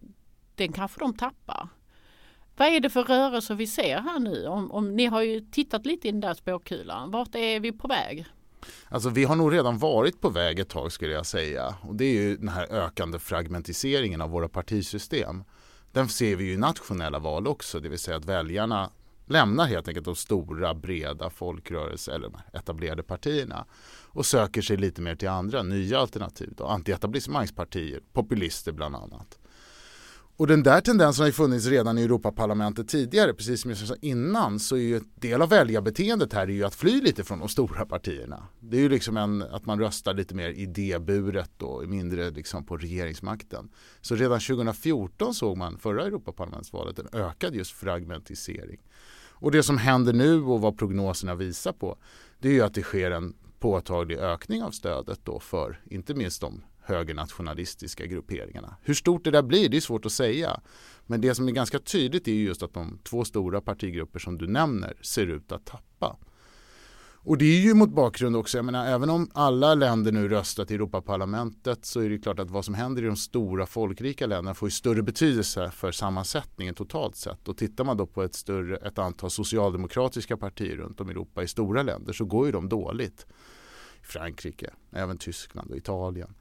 den 0.55 0.71
kanske 0.71 0.99
de 0.99 1.13
tappar. 1.13 1.69
Vad 2.57 2.67
är 2.67 2.79
det 2.79 2.89
för 2.89 3.03
rörelser 3.03 3.55
vi 3.55 3.67
ser 3.67 3.97
här 4.01 4.19
nu? 4.19 4.47
Om, 4.47 4.71
om, 4.71 4.95
ni 4.95 5.05
har 5.05 5.21
ju 5.21 5.41
tittat 5.41 5.85
lite 5.85 6.07
i 6.07 6.11
den 6.11 6.21
där 6.21 6.33
spåkulan. 6.33 7.11
Vart 7.11 7.35
är 7.35 7.59
vi 7.59 7.71
på 7.71 7.88
väg? 7.88 8.25
Alltså 8.89 9.09
vi 9.09 9.23
har 9.23 9.35
nog 9.35 9.53
redan 9.53 9.77
varit 9.77 10.21
på 10.21 10.29
väg 10.29 10.59
ett 10.59 10.69
tag 10.69 10.91
skulle 10.91 11.13
jag 11.13 11.25
säga. 11.25 11.75
Och 11.81 11.95
det 11.95 12.05
är 12.05 12.13
ju 12.13 12.38
den 12.38 12.49
här 12.49 12.73
ökande 12.73 13.19
fragmentiseringen 13.19 14.21
av 14.21 14.29
våra 14.29 14.49
partisystem. 14.49 15.43
Den 15.91 16.09
ser 16.09 16.35
vi 16.35 16.43
ju 16.43 16.53
i 16.53 16.57
nationella 16.57 17.19
val 17.19 17.47
också, 17.47 17.79
det 17.79 17.89
vill 17.89 17.99
säga 17.99 18.17
att 18.17 18.25
väljarna 18.25 18.89
lämnar 19.29 19.65
helt 19.65 19.88
enkelt 19.88 20.05
de 20.05 20.15
stora 20.15 20.74
breda 20.74 21.29
folkrörelser 21.29 22.12
eller 22.12 22.31
etablerade 22.53 23.03
partierna 23.03 23.65
och 24.07 24.25
söker 24.25 24.62
sig 24.62 24.77
lite 24.77 25.01
mer 25.01 25.15
till 25.15 25.29
andra 25.29 25.63
nya 25.63 26.00
alternativ, 26.00 26.53
då, 26.57 26.65
antietablissemangspartier, 26.65 28.01
populister 28.13 28.71
bland 28.71 28.95
annat. 28.95 29.39
Och 30.39 30.48
den 30.48 30.63
där 30.63 30.81
tendensen 30.81 31.21
har 31.21 31.27
ju 31.27 31.33
funnits 31.33 31.65
redan 31.65 31.98
i 31.98 32.03
Europaparlamentet 32.03 32.88
tidigare, 32.88 33.33
precis 33.33 33.62
som 33.62 33.71
jag 33.71 33.77
sa 33.77 33.95
innan 34.01 34.59
så 34.59 34.75
är 34.75 34.79
ju 34.79 34.98
en 34.98 35.09
del 35.15 35.41
av 35.41 35.50
väljarbeteendet 35.50 36.33
här 36.33 36.41
är 36.41 36.51
ju 36.51 36.63
att 36.63 36.75
fly 36.75 37.01
lite 37.01 37.24
från 37.24 37.39
de 37.39 37.50
stora 37.50 37.86
partierna. 37.86 38.48
Det 38.59 38.77
är 38.77 38.81
ju 38.81 38.89
liksom 38.89 39.17
en, 39.17 39.41
att 39.41 39.65
man 39.65 39.79
röstar 39.79 40.13
lite 40.13 40.36
mer 40.36 40.50
idéburet 40.50 41.62
och 41.62 41.88
mindre 41.88 42.29
liksom 42.29 42.65
på 42.65 42.77
regeringsmakten. 42.77 43.69
Så 44.01 44.15
redan 44.15 44.39
2014 44.39 45.33
såg 45.33 45.57
man 45.57 45.77
förra 45.77 46.05
Europaparlamentsvalet 46.05 47.00
en 47.00 47.07
ökad 47.13 47.55
just 47.55 47.71
fragmentisering. 47.71 48.79
Och 49.39 49.51
det 49.51 49.63
som 49.63 49.77
händer 49.77 50.13
nu 50.13 50.41
och 50.41 50.62
vad 50.62 50.77
prognoserna 50.77 51.36
visar 51.36 51.72
på 51.72 51.98
det 52.39 52.50
är 52.50 52.53
ju 52.53 52.62
att 52.62 52.74
det 52.74 52.81
sker 52.81 53.12
en 53.12 53.34
påtaglig 53.60 54.17
ökning 54.17 54.63
av 54.63 54.72
stödet 54.72 55.19
då 55.24 55.39
för 55.39 55.81
inte 55.86 56.13
minst 56.13 56.41
de 56.41 56.62
högernationalistiska 56.81 58.05
grupperingarna. 58.05 58.75
Hur 58.81 58.93
stort 58.93 59.24
det 59.24 59.31
där 59.31 59.41
blir 59.41 59.69
det 59.69 59.77
är 59.77 59.81
svårt 59.81 60.05
att 60.05 60.12
säga. 60.12 60.62
Men 61.05 61.22
det 61.22 61.36
som 61.36 61.48
är 61.48 61.51
ganska 61.51 61.79
tydligt 61.79 62.27
är 62.27 62.31
just 62.31 62.63
att 62.63 62.74
de 62.74 63.00
två 63.03 63.25
stora 63.25 63.62
partigrupper 63.62 64.19
som 64.19 64.38
du 64.38 64.48
nämner 64.48 64.98
ser 65.01 65.27
ut 65.27 65.51
att 65.51 65.65
tappa. 65.65 66.17
Och 67.29 67.38
det 67.38 67.45
är 67.45 67.59
ju 67.59 67.74
mot 67.74 67.89
bakgrund 67.89 68.36
också, 68.36 68.57
jag 68.57 68.65
menar 68.65 68.88
även 68.88 69.09
om 69.09 69.31
alla 69.33 69.75
länder 69.75 70.12
nu 70.12 70.27
röstat 70.27 70.71
i 70.71 70.75
Europaparlamentet 70.75 71.86
så 71.86 72.00
är 72.00 72.09
det 72.09 72.17
klart 72.17 72.39
att 72.39 72.51
vad 72.51 72.65
som 72.65 72.74
händer 72.74 73.03
i 73.03 73.05
de 73.05 73.15
stora 73.15 73.65
folkrika 73.65 74.27
länderna 74.27 74.53
får 74.53 74.67
ju 74.67 74.71
större 74.71 75.03
betydelse 75.03 75.71
för 75.71 75.91
sammansättningen 75.91 76.75
totalt 76.75 77.15
sett. 77.15 77.48
Och 77.48 77.57
tittar 77.57 77.83
man 77.83 77.98
då 77.98 78.05
på 78.05 78.24
ett, 78.24 78.36
större, 78.36 78.77
ett 78.77 78.98
antal 78.98 79.29
socialdemokratiska 79.29 80.38
partier 80.38 80.75
runt 80.75 81.01
om 81.01 81.09
i 81.09 81.12
Europa 81.12 81.43
i 81.43 81.48
stora 81.48 81.83
länder 81.83 82.13
så 82.13 82.25
går 82.25 82.45
ju 82.45 82.51
de 82.51 82.69
dåligt. 82.69 83.25
Frankrike, 84.01 84.69
även 84.91 85.17
Tyskland 85.17 85.71
och 85.71 85.77
Italien. 85.77 86.36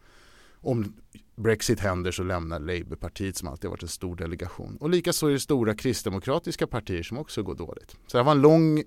Om 0.60 0.94
Brexit 1.36 1.80
händer 1.80 2.10
så 2.10 2.22
lämnar 2.22 2.58
Labourpartiet 2.58 3.36
som 3.36 3.48
alltid 3.48 3.70
varit 3.70 3.82
en 3.82 3.88
stor 3.88 4.16
delegation. 4.16 4.76
Och 4.80 4.90
likaså 4.90 5.26
är 5.26 5.30
det 5.30 5.40
stora 5.40 5.74
kristdemokratiska 5.74 6.66
partier 6.66 7.02
som 7.02 7.18
också 7.18 7.42
går 7.42 7.54
dåligt. 7.54 7.96
Så 8.06 8.16
det 8.16 8.22
var 8.22 8.32
en 8.32 8.40
lång 8.40 8.84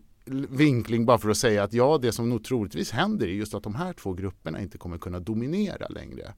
vinkling 0.50 1.06
bara 1.06 1.18
för 1.18 1.30
att 1.30 1.38
säga 1.38 1.63
att 1.63 1.74
ja, 1.74 1.98
det 2.01 2.12
som 2.12 2.30
nog 2.30 2.44
troligtvis 2.44 2.92
händer 2.92 3.28
är 3.28 3.32
just 3.32 3.54
att 3.54 3.63
de 3.63 3.75
här 3.75 3.94
två 3.94 4.13
grupperna 4.13 4.62
inte 4.62 4.78
kommer 4.78 4.98
kunna 4.98 5.20
dominera 5.20 5.88
längre. 5.88 6.34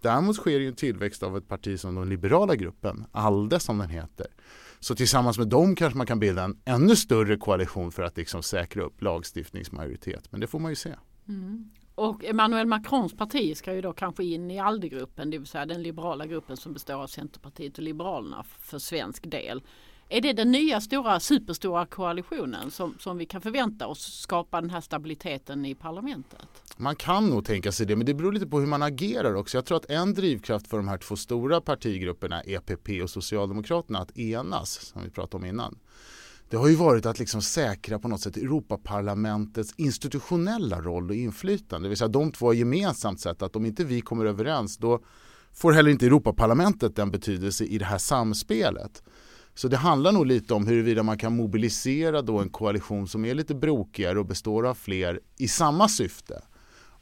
Däremot 0.00 0.36
sker 0.36 0.60
ju 0.60 0.68
en 0.68 0.74
tillväxt 0.74 1.22
av 1.22 1.36
ett 1.36 1.48
parti 1.48 1.80
som 1.80 1.94
den 1.94 2.08
liberala 2.08 2.54
gruppen, 2.56 3.04
ALDE 3.12 3.60
som 3.60 3.78
den 3.78 3.88
heter. 3.88 4.26
Så 4.80 4.94
tillsammans 4.94 5.38
med 5.38 5.48
dem 5.48 5.76
kanske 5.76 5.96
man 5.96 6.06
kan 6.06 6.18
bilda 6.18 6.44
en 6.44 6.60
ännu 6.64 6.96
större 6.96 7.36
koalition 7.36 7.92
för 7.92 8.02
att 8.02 8.16
liksom 8.16 8.42
säkra 8.42 8.82
upp 8.82 9.02
lagstiftningsmajoritet. 9.02 10.32
Men 10.32 10.40
det 10.40 10.46
får 10.46 10.58
man 10.58 10.72
ju 10.72 10.76
se. 10.76 10.94
Mm. 11.28 11.70
Och 11.94 12.24
Emmanuel 12.24 12.66
Macrons 12.66 13.16
parti 13.16 13.56
ska 13.56 13.74
ju 13.74 13.80
då 13.80 13.92
kanske 13.92 14.24
in 14.24 14.50
i 14.50 14.58
ALDE-gruppen, 14.58 15.30
det 15.30 15.38
vill 15.38 15.46
säga 15.46 15.66
den 15.66 15.82
liberala 15.82 16.26
gruppen 16.26 16.56
som 16.56 16.72
består 16.72 16.94
av 16.94 17.06
Centerpartiet 17.06 17.78
och 17.78 17.84
Liberalerna 17.84 18.42
för 18.42 18.78
svensk 18.78 19.30
del. 19.30 19.62
Är 20.14 20.20
det 20.20 20.32
den 20.32 20.50
nya 20.50 20.80
stora 20.80 21.20
superstora 21.20 21.86
koalitionen 21.86 22.70
som, 22.70 22.94
som 22.98 23.18
vi 23.18 23.26
kan 23.26 23.40
förvänta 23.40 23.86
oss 23.86 24.20
skapa 24.20 24.60
den 24.60 24.70
här 24.70 24.80
stabiliteten 24.80 25.66
i 25.66 25.74
parlamentet? 25.74 26.46
Man 26.76 26.96
kan 26.96 27.30
nog 27.30 27.44
tänka 27.44 27.72
sig 27.72 27.86
det, 27.86 27.96
men 27.96 28.06
det 28.06 28.14
beror 28.14 28.32
lite 28.32 28.46
på 28.46 28.60
hur 28.60 28.66
man 28.66 28.82
agerar 28.82 29.34
också. 29.34 29.56
Jag 29.56 29.64
tror 29.64 29.76
att 29.76 29.90
en 29.90 30.14
drivkraft 30.14 30.68
för 30.68 30.76
de 30.76 30.88
här 30.88 30.98
två 30.98 31.16
stora 31.16 31.60
partigrupperna, 31.60 32.42
EPP 32.42 32.88
och 33.02 33.10
Socialdemokraterna, 33.10 33.98
att 33.98 34.18
enas, 34.18 34.72
som 34.72 35.02
vi 35.02 35.10
pratade 35.10 35.36
om 35.36 35.48
innan. 35.48 35.78
Det 36.48 36.56
har 36.56 36.68
ju 36.68 36.74
varit 36.74 37.06
att 37.06 37.18
liksom 37.18 37.42
säkra 37.42 37.98
på 37.98 38.08
något 38.08 38.20
sätt 38.20 38.36
Europaparlamentets 38.36 39.74
institutionella 39.76 40.80
roll 40.80 41.10
och 41.10 41.16
inflytande. 41.16 41.86
Det 41.86 41.88
vill 41.88 41.98
säga 41.98 42.08
de 42.08 42.32
två 42.32 42.46
har 42.46 42.52
gemensamt 42.52 43.20
sett 43.20 43.42
att 43.42 43.56
om 43.56 43.66
inte 43.66 43.84
vi 43.84 44.00
kommer 44.00 44.24
överens 44.24 44.76
då 44.76 45.00
får 45.52 45.72
heller 45.72 45.90
inte 45.90 46.06
Europaparlamentet 46.06 46.96
den 46.96 47.10
betydelse 47.10 47.64
i 47.64 47.78
det 47.78 47.84
här 47.84 47.98
samspelet. 47.98 49.02
Så 49.54 49.68
det 49.68 49.76
handlar 49.76 50.12
nog 50.12 50.26
lite 50.26 50.54
om 50.54 50.66
huruvida 50.66 51.02
man 51.02 51.18
kan 51.18 51.36
mobilisera 51.36 52.22
då 52.22 52.38
en 52.38 52.48
koalition 52.48 53.08
som 53.08 53.24
är 53.24 53.34
lite 53.34 53.54
brokigare 53.54 54.18
och 54.18 54.26
består 54.26 54.66
av 54.66 54.74
fler 54.74 55.20
i 55.38 55.48
samma 55.48 55.88
syfte. 55.88 56.42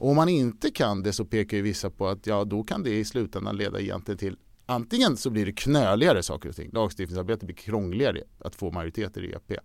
Och 0.03 0.11
om 0.11 0.17
man 0.17 0.29
inte 0.29 0.71
kan 0.71 1.03
det 1.03 1.13
så 1.13 1.25
pekar 1.25 1.57
ju 1.57 1.63
vissa 1.63 1.91
på 1.91 2.09
att 2.09 2.27
ja, 2.27 2.45
då 2.45 2.63
kan 2.63 2.83
det 2.83 2.99
i 2.99 3.05
slutändan 3.05 3.57
leda 3.57 3.81
egentligen 3.81 4.19
till 4.19 4.37
antingen 4.67 5.17
så 5.17 5.31
blir 5.31 5.47
det 5.47 5.53
knöligare 5.53 6.23
saker 6.23 6.49
och 6.49 6.57
ting. 6.57 6.71
Lagstiftningsarbetet 6.73 7.47
blir 7.47 7.57
krångligare 7.57 8.23
att 8.39 8.55
få 8.55 8.71
majoriteter 8.71 9.25
i 9.25 9.33
EP. 9.33 9.59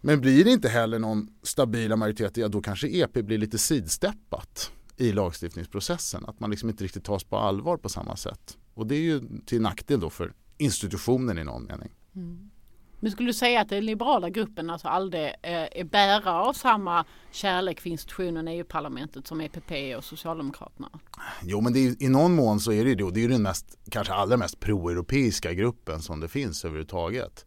Men 0.00 0.20
blir 0.20 0.44
det 0.44 0.50
inte 0.50 0.68
heller 0.68 0.98
någon 0.98 1.28
stabila 1.42 1.96
majoriteter, 1.96 2.42
ja 2.42 2.48
då 2.48 2.62
kanske 2.62 2.88
EP 2.88 3.12
blir 3.12 3.38
lite 3.38 3.58
sidsteppat 3.58 4.70
i 4.96 5.12
lagstiftningsprocessen. 5.12 6.24
Att 6.24 6.40
man 6.40 6.50
liksom 6.50 6.70
inte 6.70 6.84
riktigt 6.84 7.04
tas 7.04 7.24
på 7.24 7.36
allvar 7.36 7.76
på 7.76 7.88
samma 7.88 8.16
sätt. 8.16 8.58
Och 8.74 8.86
det 8.86 8.94
är 8.94 9.00
ju 9.00 9.22
till 9.46 9.60
nackdel 9.60 10.00
då 10.00 10.10
för 10.10 10.32
institutionen 10.58 11.38
i 11.38 11.44
någon 11.44 11.64
mening. 11.64 11.90
Mm. 12.16 12.50
Men 13.00 13.12
skulle 13.12 13.28
du 13.28 13.34
säga 13.34 13.60
att 13.60 13.68
den 13.68 13.86
liberala 13.86 14.30
gruppen, 14.30 14.70
alltså 14.70 14.88
aldrig 14.88 15.24
eh, 15.24 15.32
är 15.42 15.84
bärare 15.84 16.30
av 16.30 16.52
samma 16.52 17.04
kärlek 17.30 17.80
för 17.80 17.90
institutionen 17.90 18.48
EU-parlamentet 18.48 19.26
som 19.26 19.40
EPP 19.40 19.96
och 19.96 20.04
Socialdemokraterna? 20.04 20.88
Jo, 21.42 21.60
men 21.60 21.76
är, 21.76 22.02
i 22.02 22.08
någon 22.08 22.34
mån 22.34 22.60
så 22.60 22.72
är 22.72 22.84
det 22.84 22.90
ju 22.90 22.96
det. 22.96 23.04
Och 23.04 23.12
det 23.12 23.24
är 23.24 23.28
den 23.28 23.42
mest, 23.42 23.78
kanske 23.90 24.12
allra 24.12 24.36
mest 24.36 24.60
pro-europeiska 24.60 25.52
gruppen 25.52 26.02
som 26.02 26.20
det 26.20 26.28
finns 26.28 26.64
överhuvudtaget. 26.64 27.46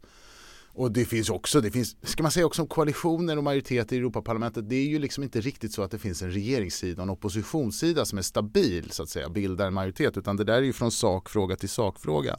Och 0.78 0.92
det 0.92 1.04
finns 1.04 1.30
också, 1.30 1.60
det 1.60 1.70
finns, 1.70 1.96
ska 2.02 2.22
man 2.22 2.32
säga 2.32 2.46
också 2.46 2.62
om 2.62 2.68
koalitioner 2.68 3.36
och 3.36 3.44
majoritet 3.44 3.92
i 3.92 3.96
Europaparlamentet. 3.96 4.68
Det 4.68 4.76
är 4.76 4.86
ju 4.86 4.98
liksom 4.98 5.24
inte 5.24 5.40
riktigt 5.40 5.72
så 5.72 5.82
att 5.82 5.90
det 5.90 5.98
finns 5.98 6.22
en 6.22 6.30
regeringssida 6.30 7.02
och 7.02 7.06
en 7.06 7.10
oppositionssida 7.10 8.04
som 8.04 8.18
är 8.18 8.22
stabil 8.22 8.90
så 8.90 9.02
att 9.02 9.08
säga, 9.08 9.28
bildar 9.28 9.66
en 9.66 9.74
majoritet. 9.74 10.16
Utan 10.16 10.36
det 10.36 10.44
där 10.44 10.54
är 10.54 10.62
ju 10.62 10.72
från 10.72 10.90
sakfråga 10.90 11.56
till 11.56 11.68
sakfråga. 11.68 12.38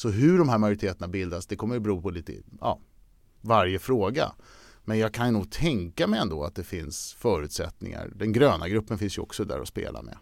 Så 0.00 0.08
hur 0.08 0.38
de 0.38 0.48
här 0.48 0.58
majoriteterna 0.58 1.08
bildas 1.08 1.46
det 1.46 1.56
kommer 1.56 1.76
att 1.76 1.82
bero 1.82 2.02
på 2.02 2.10
lite, 2.10 2.32
ja, 2.60 2.80
varje 3.40 3.78
fråga. 3.78 4.32
Men 4.84 4.98
jag 4.98 5.14
kan 5.14 5.32
nog 5.32 5.50
tänka 5.50 6.06
mig 6.06 6.20
ändå 6.20 6.44
att 6.44 6.54
det 6.54 6.64
finns 6.64 7.14
förutsättningar. 7.18 8.12
Den 8.14 8.32
gröna 8.32 8.68
gruppen 8.68 8.98
finns 8.98 9.18
ju 9.18 9.22
också 9.22 9.44
där 9.44 9.60
att 9.60 9.68
spela 9.68 10.02
med. 10.02 10.18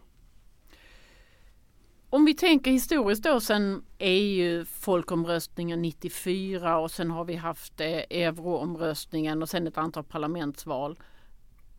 Om 2.09 2.25
vi 2.25 2.33
tänker 2.33 2.71
historiskt 2.71 3.23
då 3.23 3.39
sen 3.39 3.83
EU 3.99 4.65
folkomröstningen 4.65 5.81
94 5.81 6.77
och 6.77 6.91
sen 6.91 7.11
har 7.11 7.25
vi 7.25 7.35
haft 7.35 7.81
eh, 7.81 7.87
euroomröstningen 7.87 9.41
och 9.41 9.49
sen 9.49 9.67
ett 9.67 9.77
antal 9.77 10.03
parlamentsval. 10.03 10.99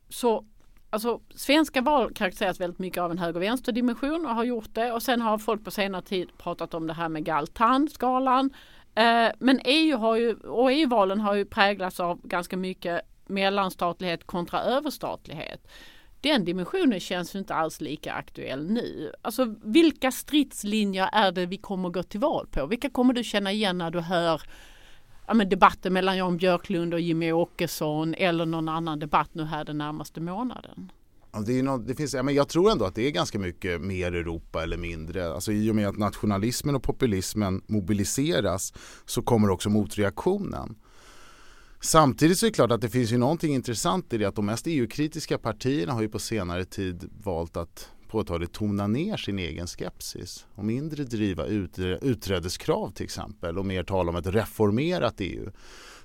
Så 0.08 0.44
Alltså 0.90 1.20
svenska 1.34 1.80
val 1.80 2.14
karaktäriseras 2.14 2.60
väldigt 2.60 2.78
mycket 2.78 3.02
av 3.02 3.10
en 3.10 3.18
höger 3.18 3.40
vänster 3.40 3.72
dimension 3.72 4.26
och 4.26 4.34
har 4.34 4.44
gjort 4.44 4.74
det 4.74 4.92
och 4.92 5.02
sen 5.02 5.20
har 5.20 5.38
folk 5.38 5.64
på 5.64 5.70
senare 5.70 6.02
tid 6.02 6.28
pratat 6.38 6.74
om 6.74 6.86
det 6.86 6.92
här 6.92 7.08
med 7.08 7.24
Galtan-skalan. 7.24 8.50
Eh, 8.94 9.28
men 9.38 9.60
EU 9.64 9.96
har 9.96 10.16
ju, 10.16 10.34
och 10.34 10.72
EU-valen 10.72 11.20
har 11.20 11.34
ju 11.34 11.44
präglats 11.44 12.00
av 12.00 12.20
ganska 12.22 12.56
mycket 12.56 13.00
mellanstatlighet 13.26 14.26
kontra 14.26 14.60
överstatlighet. 14.60 15.68
Den 16.20 16.44
dimensionen 16.44 17.00
känns 17.00 17.36
inte 17.36 17.54
alls 17.54 17.80
lika 17.80 18.12
aktuell 18.12 18.70
nu. 18.70 19.12
Alltså 19.22 19.54
vilka 19.62 20.10
stridslinjer 20.10 21.08
är 21.12 21.32
det 21.32 21.46
vi 21.46 21.56
kommer 21.56 21.88
gå 21.88 22.02
till 22.02 22.20
val 22.20 22.46
på? 22.50 22.66
Vilka 22.66 22.90
kommer 22.90 23.14
du 23.14 23.24
känna 23.24 23.52
igen 23.52 23.78
när 23.78 23.90
du 23.90 24.00
hör 24.00 24.42
ja, 25.30 25.34
men 25.34 25.48
debatten 25.48 25.92
mellan 25.92 26.16
Jan 26.16 26.36
Björklund 26.36 26.94
och 26.94 27.00
Jimmy 27.00 27.32
Åkesson 27.32 28.14
eller 28.14 28.46
någon 28.46 28.68
annan 28.68 28.98
debatt 28.98 29.28
nu 29.32 29.44
här 29.44 29.64
den 29.64 29.78
närmaste 29.78 30.20
månaden? 30.20 30.92
Ja, 31.32 31.40
det 31.40 31.58
är 31.58 31.62
något, 31.62 31.86
det 31.88 31.94
finns, 31.94 32.14
ja, 32.14 32.22
men 32.22 32.34
jag 32.34 32.48
tror 32.48 32.70
ändå 32.70 32.84
att 32.84 32.94
det 32.94 33.06
är 33.06 33.10
ganska 33.10 33.38
mycket 33.38 33.80
mer 33.80 34.12
Europa 34.12 34.62
eller 34.62 34.76
mindre. 34.76 35.32
Alltså, 35.34 35.52
I 35.52 35.70
och 35.70 35.74
med 35.74 35.88
att 35.88 35.98
nationalismen 35.98 36.74
och 36.74 36.82
populismen 36.82 37.62
mobiliseras 37.66 38.72
så 39.06 39.22
kommer 39.22 39.50
också 39.50 39.70
motreaktionen. 39.70 40.78
Samtidigt 41.80 42.38
så 42.38 42.46
är 42.46 42.50
det 42.50 42.54
klart 42.54 42.72
att 42.72 42.80
det 42.80 42.88
finns 42.88 43.12
ju 43.12 43.18
någonting 43.18 43.54
intressant 43.54 44.12
i 44.12 44.18
det 44.18 44.24
att 44.24 44.34
de 44.34 44.46
mest 44.46 44.66
EU-kritiska 44.66 45.38
partierna 45.38 45.92
har 45.92 46.02
ju 46.02 46.08
på 46.08 46.18
senare 46.18 46.64
tid 46.64 47.10
valt 47.24 47.56
att 47.56 47.90
påtagligt 48.10 48.52
tona 48.52 48.86
ner 48.86 49.16
sin 49.16 49.38
egen 49.38 49.66
skepsis 49.66 50.46
och 50.54 50.64
mindre 50.64 51.04
driva 51.04 51.46
utträdeskrav 52.00 52.90
till 52.90 53.04
exempel 53.04 53.58
och 53.58 53.66
mer 53.66 53.82
tala 53.82 54.10
om 54.10 54.16
ett 54.16 54.26
reformerat 54.26 55.14
EU. 55.18 55.50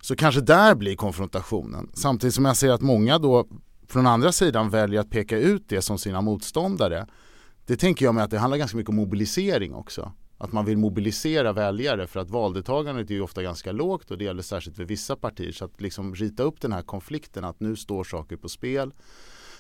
Så 0.02 0.16
kanske 0.16 0.42
där 0.42 0.76
blir 0.76 0.96
konfrontationen. 0.96 1.90
Samtidigt 1.94 2.36
som 2.36 2.46
jag 2.46 2.58
ser 2.58 2.72
att 2.72 2.82
många 2.82 3.20
då 3.20 3.48
från 3.88 4.08
andra 4.08 4.32
sidan 4.32 4.70
väljer 4.70 5.00
att 5.00 5.10
peka 5.10 5.38
ut 5.38 5.64
det 5.70 5.82
som 5.82 5.98
sina 5.98 6.22
motståndare. 6.22 7.08
Det 7.66 7.78
tänker 7.78 8.06
jag 8.06 8.16
mig 8.16 8.24
att 8.24 8.32
det 8.32 8.40
handlar 8.40 8.58
ganska 8.58 8.78
mycket 8.78 8.90
om 8.90 8.96
mobilisering 8.96 9.74
också. 9.74 10.12
Att 10.38 10.52
man 10.52 10.66
vill 10.66 10.78
mobilisera 10.78 11.54
väljare 11.54 12.08
för 12.08 12.20
att 12.20 12.30
valdeltagandet 12.30 13.10
är 13.10 13.14
ju 13.14 13.22
ofta 13.22 13.44
ganska 13.44 13.72
lågt 13.72 14.12
och 14.12 14.18
det 14.18 14.24
gäller 14.24 14.44
särskilt 14.44 14.76
för 14.76 14.86
vissa 14.86 15.16
partier. 15.16 15.52
Så 15.52 15.66
att 15.66 15.82
liksom 15.82 16.16
rita 16.16 16.44
upp 16.44 16.62
den 16.62 16.74
här 16.74 16.82
konflikten 16.82 17.44
att 17.44 17.60
nu 17.60 17.76
står 17.76 18.04
saker 18.04 18.36
på 18.36 18.50
spel. 18.50 18.94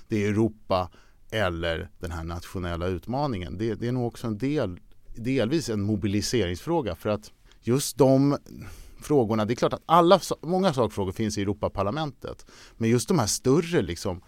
Det 0.07 0.25
är 0.25 0.29
Europa 0.29 0.89
eller 1.31 1.89
den 1.99 2.11
här 2.11 2.23
nationella 2.23 2.87
utmaningen. 2.87 3.57
Det, 3.57 3.75
det 3.75 3.87
är 3.87 3.91
nog 3.91 4.07
också 4.07 4.27
en 4.27 4.37
del, 4.37 4.79
delvis 5.15 5.69
en 5.69 5.81
mobiliseringsfråga 5.81 6.95
för 6.95 7.09
att 7.09 7.31
just 7.61 7.97
de 7.97 8.37
frågorna, 9.01 9.45
det 9.45 9.53
är 9.53 9.55
klart 9.55 9.73
att 9.73 9.83
alla, 9.85 10.19
många 10.41 10.73
sakfrågor 10.73 11.11
finns 11.11 11.37
i 11.37 11.41
Europaparlamentet. 11.41 12.45
Men 12.77 12.89
just 12.89 13.07
de 13.07 13.19
här 13.19 13.27
större 13.27 13.81
liksom 13.81 14.21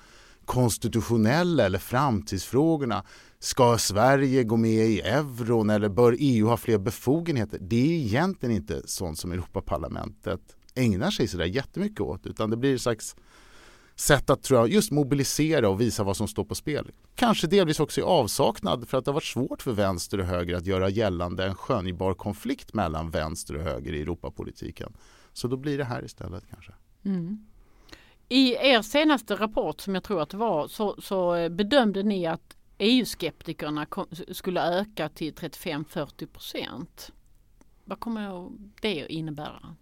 konstitutionella 0.47 1.65
eller 1.65 1.79
framtidsfrågorna. 1.79 3.03
Ska 3.39 3.77
Sverige 3.77 4.43
gå 4.43 4.57
med 4.57 4.85
i 4.89 5.01
euron 5.01 5.69
eller 5.69 5.89
bör 5.89 6.15
EU 6.19 6.47
ha 6.47 6.57
fler 6.57 6.77
befogenheter? 6.77 7.59
Det 7.61 7.75
är 7.75 8.05
egentligen 8.05 8.55
inte 8.55 8.81
sånt 8.85 9.19
som 9.19 9.31
Europaparlamentet 9.31 10.41
ägnar 10.75 11.11
sig 11.11 11.27
sådär 11.27 11.45
jättemycket 11.45 12.01
åt 12.01 12.25
utan 12.25 12.49
det 12.49 12.57
blir 12.57 12.73
en 12.73 12.79
slags 12.79 13.15
sätt 13.99 14.29
att 14.29 14.43
tror 14.43 14.59
jag, 14.59 14.69
just 14.69 14.91
mobilisera 14.91 15.69
och 15.69 15.81
visa 15.81 16.03
vad 16.03 16.17
som 16.17 16.27
står 16.27 16.43
på 16.43 16.55
spel. 16.55 16.91
Kanske 17.15 17.47
delvis 17.47 17.79
också 17.79 18.01
i 18.01 18.03
avsaknad 18.03 18.87
för 18.87 18.97
att 18.97 19.05
det 19.05 19.11
har 19.11 19.13
varit 19.13 19.23
svårt 19.23 19.61
för 19.61 19.71
vänster 19.71 20.19
och 20.19 20.25
höger 20.25 20.55
att 20.55 20.65
göra 20.65 20.89
gällande 20.89 21.45
en 21.45 21.55
skönjbar 21.55 22.13
konflikt 22.13 22.73
mellan 22.73 23.09
vänster 23.11 23.55
och 23.55 23.63
höger 23.63 23.93
i 23.93 24.01
Europapolitiken. 24.01 24.93
Så 25.33 25.47
då 25.47 25.57
blir 25.57 25.77
det 25.77 25.83
här 25.83 26.05
istället 26.05 26.43
kanske. 26.49 26.73
Mm. 27.05 27.45
I 28.29 28.55
er 28.55 28.81
senaste 28.81 29.35
rapport 29.35 29.81
som 29.81 29.95
jag 29.95 30.03
tror 30.03 30.21
att 30.21 30.29
det 30.29 30.37
var 30.37 30.67
så, 30.67 30.95
så 31.01 31.35
eh, 31.35 31.49
bedömde 31.49 32.03
ni 32.03 32.25
att 32.25 32.57
EU-skeptikerna 32.77 33.85
skulle 34.31 34.79
öka 34.79 35.09
till 35.09 35.33
35-40 35.33 36.25
procent. 36.25 37.11
Vad 37.83 37.99
kommer 37.99 38.49
det 38.81 39.03
att 39.03 39.09
innebära? 39.09 39.75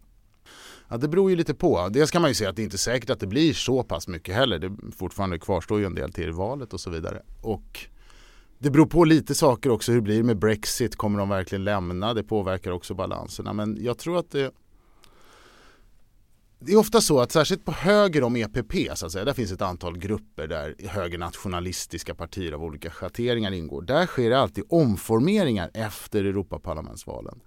Ja, 0.90 0.98
det 0.98 1.08
beror 1.08 1.30
ju 1.30 1.36
lite 1.36 1.54
på. 1.54 1.90
Dels 1.90 2.12
kan 2.12 2.22
man 2.22 2.32
ju 2.32 2.36
säga 2.36 2.50
att 2.50 2.56
det 2.56 2.64
inte 2.64 2.76
är 2.76 2.78
säkert 2.78 3.10
att 3.10 3.20
det 3.20 3.28
blir 3.28 3.54
så 3.54 3.84
pass 3.84 4.08
mycket 4.08 4.36
heller. 4.36 4.60
Det 4.60 4.72
fortfarande 4.98 5.40
kvarstår 5.40 5.80
ju 5.80 5.86
en 5.86 5.96
del 5.96 6.14
till 6.14 6.32
valet 6.32 6.74
och 6.74 6.80
så 6.80 6.90
vidare. 6.90 7.22
Och 7.42 7.80
det 8.60 8.70
beror 8.70 8.86
på 8.86 9.04
lite 9.04 9.36
saker 9.36 9.70
också. 9.70 9.92
Hur 9.92 10.02
blir 10.02 10.18
det 10.18 10.24
med 10.24 10.40
Brexit? 10.40 10.96
Kommer 10.96 11.20
de 11.20 11.30
verkligen 11.30 11.64
lämna? 11.64 12.14
Det 12.14 12.24
påverkar 12.24 12.72
också 12.72 12.94
balanserna. 12.94 13.54
Men 13.54 13.78
jag 13.82 13.98
tror 13.98 14.20
att 14.20 14.32
det 14.32 14.52
det 16.60 16.72
är 16.72 16.78
ofta 16.78 17.02
så 17.02 17.20
att 17.20 17.32
särskilt 17.32 17.66
på 17.66 17.72
höger 17.72 18.24
om 18.24 18.36
EPP, 18.36 18.98
så 18.98 19.06
att 19.06 19.12
säga, 19.12 19.26
där 19.26 19.34
finns 19.34 19.52
ett 19.52 19.62
antal 19.62 19.98
grupper 19.98 20.48
där 20.48 20.76
högernationalistiska 20.88 22.16
partier 22.16 22.52
av 22.52 22.64
olika 22.64 22.92
schatteringar 22.92 23.52
ingår. 23.52 23.82
Där 23.82 24.06
sker 24.06 24.30
det 24.30 24.40
alltid 24.40 24.64
omformeringar 24.70 25.72
efter 25.74 26.24
Europaparlamentsvalen. 26.24 27.40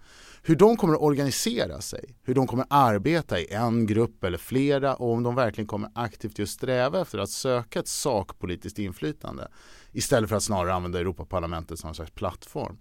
Hur 0.42 0.56
de 0.56 0.76
kommer 0.76 0.94
att 0.94 1.00
organisera 1.00 1.80
sig, 1.80 2.14
hur 2.22 2.34
de 2.34 2.46
kommer 2.46 2.62
att 2.62 2.72
arbeta 2.72 3.40
i 3.40 3.52
en 3.52 3.86
grupp 3.86 4.24
eller 4.24 4.38
flera 4.38 4.94
och 4.94 5.12
om 5.12 5.22
de 5.22 5.34
verkligen 5.34 5.68
kommer 5.68 5.90
aktivt 5.94 6.40
att 6.40 6.48
sträva 6.48 7.00
efter 7.00 7.18
att 7.18 7.30
söka 7.30 7.78
ett 7.80 7.88
sakpolitiskt 7.88 8.78
inflytande 8.78 9.48
istället 9.92 10.28
för 10.28 10.36
att 10.36 10.42
snarare 10.42 10.74
använda 10.74 11.00
Europaparlamentet 11.00 11.78
som 11.78 11.88
en 11.88 11.94
slags 11.94 12.10
plattform. 12.10 12.78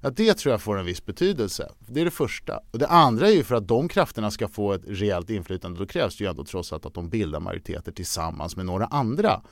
Att 0.00 0.16
det 0.16 0.34
tror 0.34 0.52
jag 0.52 0.60
får 0.60 0.78
en 0.78 0.86
viss 0.86 1.06
betydelse. 1.06 1.72
Det 1.78 2.00
är 2.00 2.04
det 2.04 2.10
första. 2.10 2.60
Och 2.70 2.78
det 2.78 2.86
andra 2.86 3.28
är 3.28 3.32
ju 3.32 3.44
för 3.44 3.54
att 3.54 3.68
de 3.68 3.88
krafterna 3.88 4.30
ska 4.30 4.48
få 4.48 4.72
ett 4.72 4.82
rejält 4.86 5.30
inflytande. 5.30 5.78
Då 5.78 5.86
krävs 5.86 6.16
det 6.16 6.24
ju 6.24 6.30
ändå 6.30 6.44
trots 6.44 6.72
allt 6.72 6.86
att 6.86 6.94
de 6.94 7.08
bildar 7.08 7.40
majoriteter 7.40 7.92
tillsammans 7.92 8.56
med 8.56 8.66
några 8.66 8.86
andra. 8.86 9.42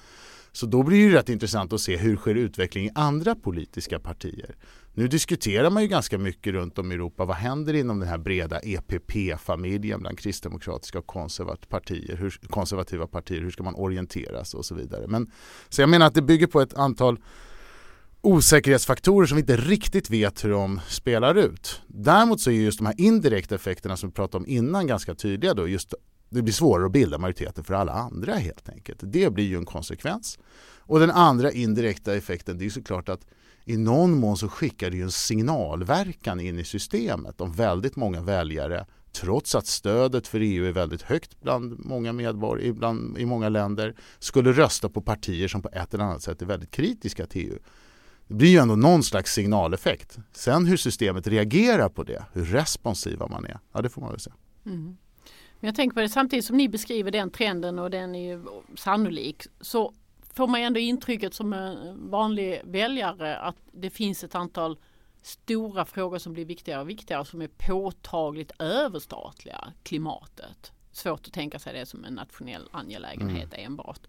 Så 0.53 0.67
då 0.67 0.83
blir 0.83 1.11
det 1.11 1.19
rätt 1.19 1.29
intressant 1.29 1.73
att 1.73 1.81
se 1.81 1.97
hur 1.97 2.17
sker 2.17 2.35
utvecklingen 2.35 2.91
i 2.91 2.93
andra 2.95 3.35
politiska 3.35 3.99
partier. 3.99 4.57
Nu 4.95 5.09
diskuterar 5.09 5.71
man 5.71 5.83
ju 5.83 5.89
ganska 5.89 6.19
mycket 6.19 6.53
runt 6.53 6.79
om 6.79 6.93
i 6.93 6.95
Europa. 6.95 7.25
Vad 7.25 7.37
händer 7.37 7.75
inom 7.75 8.01
den 8.01 8.09
här 8.09 8.19
breda 8.19 8.61
EPP-familjen 8.61 10.01
bland 10.01 10.19
kristdemokratiska 10.19 10.99
och 10.99 11.07
konservativa 11.07 11.67
partier? 11.69 12.17
Hur, 12.17 12.31
konservativa 12.49 13.07
partier? 13.07 13.41
Hur 13.41 13.51
ska 13.51 13.63
man 13.63 13.75
orientera 13.75 14.45
sig 14.45 14.59
och 14.59 14.65
så 14.65 14.75
vidare. 14.75 15.07
Men, 15.07 15.31
så 15.69 15.83
jag 15.83 15.89
menar 15.89 16.07
att 16.07 16.15
det 16.15 16.23
bygger 16.23 16.47
på 16.47 16.61
ett 16.61 16.75
antal 16.75 17.19
osäkerhetsfaktorer 18.21 19.27
som 19.27 19.37
vi 19.37 19.41
inte 19.41 19.57
riktigt 19.57 20.11
vet 20.11 20.45
hur 20.45 20.51
de 20.51 20.81
spelar 20.89 21.35
ut. 21.35 21.83
Däremot 21.87 22.41
så 22.41 22.51
är 22.51 22.55
just 22.55 22.79
de 22.79 22.87
här 22.87 22.95
indirekta 23.01 23.55
effekterna 23.55 23.97
som 23.97 24.09
vi 24.09 24.15
pratade 24.15 24.45
om 24.45 24.51
innan 24.51 24.87
ganska 24.87 25.15
tydliga 25.15 25.55
då. 25.55 25.69
Just 25.69 25.95
det 26.29 26.43
blir 26.43 26.53
svårare 26.53 26.87
att 26.87 26.93
bilda 26.93 27.19
majoriteter 27.19 27.63
för 27.63 27.75
alla 27.75 27.93
andra 27.93 28.35
helt 28.35 28.69
enkelt. 28.69 29.01
Det 29.03 29.33
blir 29.33 29.45
ju 29.45 29.57
en 29.57 29.67
konsekvens. 29.67 30.39
Och 30.79 31.01
den 31.01 31.11
andra 31.11 31.53
indirekta 31.53 32.15
effekten 32.15 32.59
det 32.59 32.67
är 32.67 32.71
såklart 32.71 33.09
att 33.09 33.27
i 33.65 33.77
någon 33.77 34.19
mån 34.21 34.37
så 34.37 34.49
skickar 34.49 34.91
det 34.91 34.97
ju 34.97 35.03
en 35.03 35.11
signalverkan 35.11 36.41
in 36.41 36.59
i 36.59 36.65
systemet 36.65 37.41
om 37.41 37.53
väldigt 37.53 37.97
många 37.97 38.23
väljare 38.23 38.87
trots 39.13 39.55
att 39.55 39.67
stödet 39.67 40.27
för 40.27 40.41
EU 40.41 40.67
är 40.67 40.73
väldigt 40.73 41.03
högt 41.03 41.41
bland 41.41 41.85
många 41.87 42.13
medborgare 42.13 42.97
i 43.19 43.27
många 43.27 43.49
länder 43.49 43.95
skulle 44.19 44.53
rösta 44.53 44.89
på 44.89 45.01
partier 45.01 45.49
som 45.49 45.63
på 45.63 45.69
ett 45.73 45.95
eller 45.95 46.05
annat 46.05 46.23
sätt 46.23 46.43
är 46.43 46.47
väldigt 46.47 46.71
kritiska 46.71 47.27
till 47.27 47.51
EU. 47.51 47.59
Det 48.29 48.35
blir 48.35 48.49
ju 48.49 48.59
ändå 48.59 48.77
någon 48.77 49.03
slags 49.03 49.33
signaleffekt. 49.33 50.19
Sen 50.33 50.67
hur 50.67 50.77
systemet 50.77 51.27
reagerar 51.27 51.89
på 51.89 52.03
det, 52.03 52.25
hur 52.33 52.45
responsiva 52.45 53.29
man 53.29 53.45
är, 53.45 53.59
ja 53.73 53.83
det 53.83 53.89
får 53.89 54.01
man 54.01 54.11
väl 54.11 54.21
se. 54.21 54.31
Mm. 54.67 54.97
Men 55.61 55.69
jag 55.69 55.75
tänker 55.75 55.95
på 55.95 56.01
det 56.01 56.09
samtidigt 56.09 56.45
som 56.45 56.57
ni 56.57 56.69
beskriver 56.69 57.11
den 57.11 57.31
trenden 57.31 57.79
och 57.79 57.91
den 57.91 58.15
är 58.15 58.33
ju 58.33 58.45
sannolik 58.77 59.43
så 59.61 59.95
får 60.35 60.47
man 60.47 60.61
ändå 60.61 60.81
intrycket 60.81 61.35
som 61.35 61.53
en 61.53 62.11
vanlig 62.11 62.61
väljare 62.65 63.39
att 63.39 63.57
det 63.73 63.91
finns 63.91 64.25
ett 64.25 64.35
antal 64.35 64.79
stora 65.23 65.85
frågor 65.85 66.19
som 66.19 66.33
blir 66.33 66.45
viktigare 66.45 66.81
och 66.81 66.91
viktigare 66.91 67.25
som 67.25 67.43
är 67.43 67.49
påtagligt 67.49 68.53
överstatliga. 68.59 69.73
Klimatet. 69.83 70.73
Svårt 70.93 71.27
att 71.27 71.33
tänka 71.33 71.59
sig 71.59 71.73
det 71.73 71.87
som 71.87 72.05
en 72.05 72.15
nationell 72.15 72.69
angelägenhet 72.73 73.55
mm. 73.55 73.67
enbart. 73.67 74.01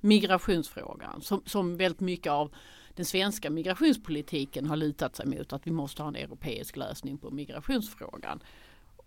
Migrationsfrågan 0.00 1.22
som, 1.22 1.42
som 1.46 1.76
väldigt 1.76 2.00
mycket 2.00 2.32
av 2.32 2.54
den 2.94 3.04
svenska 3.04 3.50
migrationspolitiken 3.50 4.66
har 4.66 4.76
lutat 4.76 5.16
sig 5.16 5.26
mot 5.26 5.52
att 5.52 5.66
vi 5.66 5.70
måste 5.70 6.02
ha 6.02 6.08
en 6.08 6.16
europeisk 6.16 6.76
lösning 6.76 7.18
på 7.18 7.30
migrationsfrågan. 7.30 8.42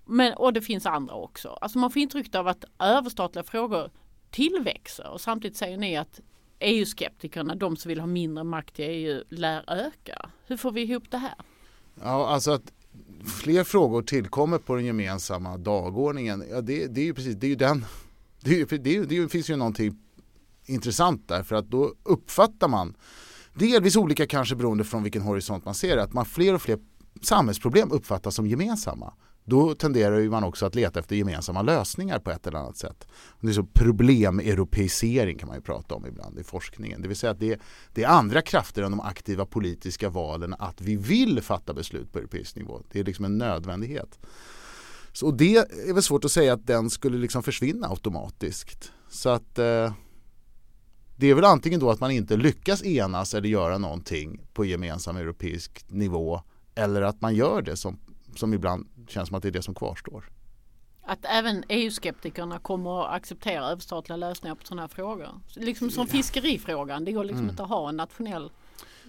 Men, 0.06 0.34
och 0.34 0.54
det 0.54 0.62
finns 0.62 0.86
andra 0.86 1.14
också. 1.14 1.50
Alltså 1.62 1.80
man 1.80 1.92
får 1.92 2.02
intrycket 2.02 2.36
av 2.36 2.48
att 2.48 2.66
överstatliga 2.80 3.44
frågor 3.44 3.92
tillväxer 4.30 5.08
och 5.08 5.22
samtidigt 5.22 5.58
säger 5.58 5.78
ni 5.78 5.98
att 5.98 6.20
EU-skeptikerna, 6.60 7.56
de 7.56 7.78
som 7.78 7.90
vill 7.90 8.00
ha 8.00 8.08
mindre 8.08 8.44
makt 8.44 8.80
i 8.80 8.84
EU, 8.84 9.24
lär 9.30 9.64
öka. 9.68 10.30
Hur 10.46 10.58
får 10.58 10.72
vi 10.72 10.82
ihop 10.82 11.12
det 11.12 11.18
här? 11.18 11.36
Ja, 12.02 12.28
alltså 12.28 12.52
att 12.52 12.74
fler 13.44 13.64
frågor 13.64 14.02
tillkommer 14.02 14.58
på 14.58 14.76
den 14.76 14.86
gemensamma 14.86 15.58
dagordningen, 15.58 16.44
ja, 16.50 16.62
det, 16.62 16.88
det 16.88 17.02
är 17.02 17.06
ju 17.06 17.14
precis, 17.14 17.36
det 17.36 17.48
är 17.48 17.50
ju 17.50 17.56
den, 17.56 17.86
det, 18.40 18.62
är, 18.62 18.78
det, 18.78 18.96
är, 18.96 19.06
det 19.06 19.30
finns 19.30 19.50
ju 19.50 19.56
någonting 19.56 19.98
intressant 20.72 21.28
där 21.28 21.44
för 21.44 21.56
att 21.56 21.70
då 21.70 21.94
uppfattar 22.04 22.68
man 22.68 22.96
delvis 23.54 23.96
olika 23.96 24.28
kanske 24.28 24.56
beroende 24.56 24.84
från 24.84 25.04
vilken 25.04 25.22
horisont 25.22 25.66
man 25.66 25.76
ser 25.76 25.98
att 25.98 26.14
man 26.14 26.26
fler 26.26 26.54
och 26.54 26.62
fler 26.62 26.80
samhällsproblem 27.22 27.92
uppfattas 27.92 28.36
som 28.36 28.48
gemensamma. 28.48 29.14
Då 29.44 29.76
tenderar 29.76 30.30
man 30.30 30.44
också 30.44 30.66
att 30.66 30.76
leta 30.76 31.00
efter 31.00 31.16
gemensamma 31.16 31.62
lösningar 31.62 32.20
på 32.20 32.32
ett 32.32 32.48
eller 32.48 32.60
annat 32.60 32.78
sätt. 32.78 33.08
Det 33.40 33.50
är 33.50 33.54
så 33.54 33.64
problemeuropeisering 33.64 35.38
kan 35.38 35.48
man 35.48 35.58
ju 35.58 35.62
prata 35.62 35.96
om 35.96 36.06
ibland 36.06 36.40
i 36.40 36.44
forskningen. 36.44 37.02
Det 37.02 37.08
vill 37.08 37.18
säga 37.18 37.32
att 37.32 37.40
det 37.40 37.54
är, 37.54 37.60
det 37.94 38.04
är 38.04 38.08
andra 38.08 38.42
krafter 38.42 38.84
än 38.84 38.92
de 38.92 39.00
aktiva 39.00 39.46
politiska 39.46 40.10
valen 40.10 40.56
att 40.60 40.82
vi 40.82 40.96
vill 40.96 41.42
fatta 41.42 41.74
beslut 41.74 42.12
på 42.12 42.20
europeisk 42.20 42.56
nivå. 42.56 42.82
Det 42.92 43.00
är 43.00 43.04
liksom 43.04 43.26
en 43.26 43.38
nödvändighet. 43.38 44.20
Så 45.14 45.32
det 45.32 45.56
är 45.56 45.94
väl 45.94 46.04
svårt 46.04 46.26
att 46.26 46.32
säga 46.32 46.54
att 46.54 46.68
den 46.68 46.90
skulle 46.90 47.18
liksom 47.18 47.44
försvinna 47.44 47.88
automatiskt. 47.88 48.92
Så 49.10 49.30
att 49.30 49.60
eh, 49.60 49.94
det 51.22 51.30
är 51.30 51.36
väl 51.36 51.46
antingen 51.46 51.80
då 51.80 51.90
att 51.90 52.00
man 52.00 52.12
inte 52.12 52.38
lyckas 52.38 52.84
enas 52.84 53.34
eller 53.34 53.50
göra 53.50 53.78
någonting 53.78 54.42
på 54.54 54.66
gemensam 54.66 55.18
europeisk 55.18 55.86
nivå 55.88 56.42
eller 56.76 57.02
att 57.02 57.22
man 57.22 57.36
gör 57.36 57.62
det 57.62 57.78
som, 57.78 58.00
som 58.36 58.54
ibland 58.54 58.88
känns 59.08 59.28
som 59.28 59.38
att 59.38 59.44
det 59.44 59.50
är 59.50 59.52
det 59.52 59.62
som 59.62 59.76
kvarstår. 59.76 60.30
Att 61.04 61.26
även 61.26 61.64
EU-skeptikerna 61.70 62.60
kommer 62.60 63.02
att 63.06 63.16
acceptera 63.16 63.66
överstatliga 63.66 64.18
lösningar 64.18 64.56
på 64.56 64.66
sådana 64.66 64.82
här 64.82 64.88
frågor. 64.88 65.30
Liksom 65.56 65.92
som 65.92 66.08
fiskerifrågan, 66.08 67.06
det 67.06 67.12
går 67.12 67.24
liksom 67.24 67.40
mm. 67.40 67.50
inte 67.50 67.64
att 67.64 67.70
ha 67.70 67.90
en 67.90 67.98
nationell 67.98 68.52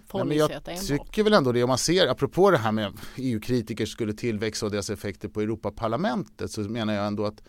förhållningssätt 0.06 0.62
Jag 0.66 1.06
tycker 1.06 1.22
väl 1.22 1.32
ändå 1.32 1.52
det 1.52 1.62
om 1.62 1.68
man 1.68 1.78
ser, 1.78 2.08
apropå 2.08 2.50
det 2.50 2.58
här 2.58 2.72
med 2.72 2.92
EU-kritiker 3.16 3.86
skulle 3.86 4.12
tillväxa 4.12 4.66
och 4.66 4.72
deras 4.72 4.90
effekter 4.90 5.28
på 5.28 5.40
Europaparlamentet 5.40 6.50
så 6.50 6.60
menar 6.60 6.94
jag 6.94 7.06
ändå 7.06 7.26
att 7.26 7.42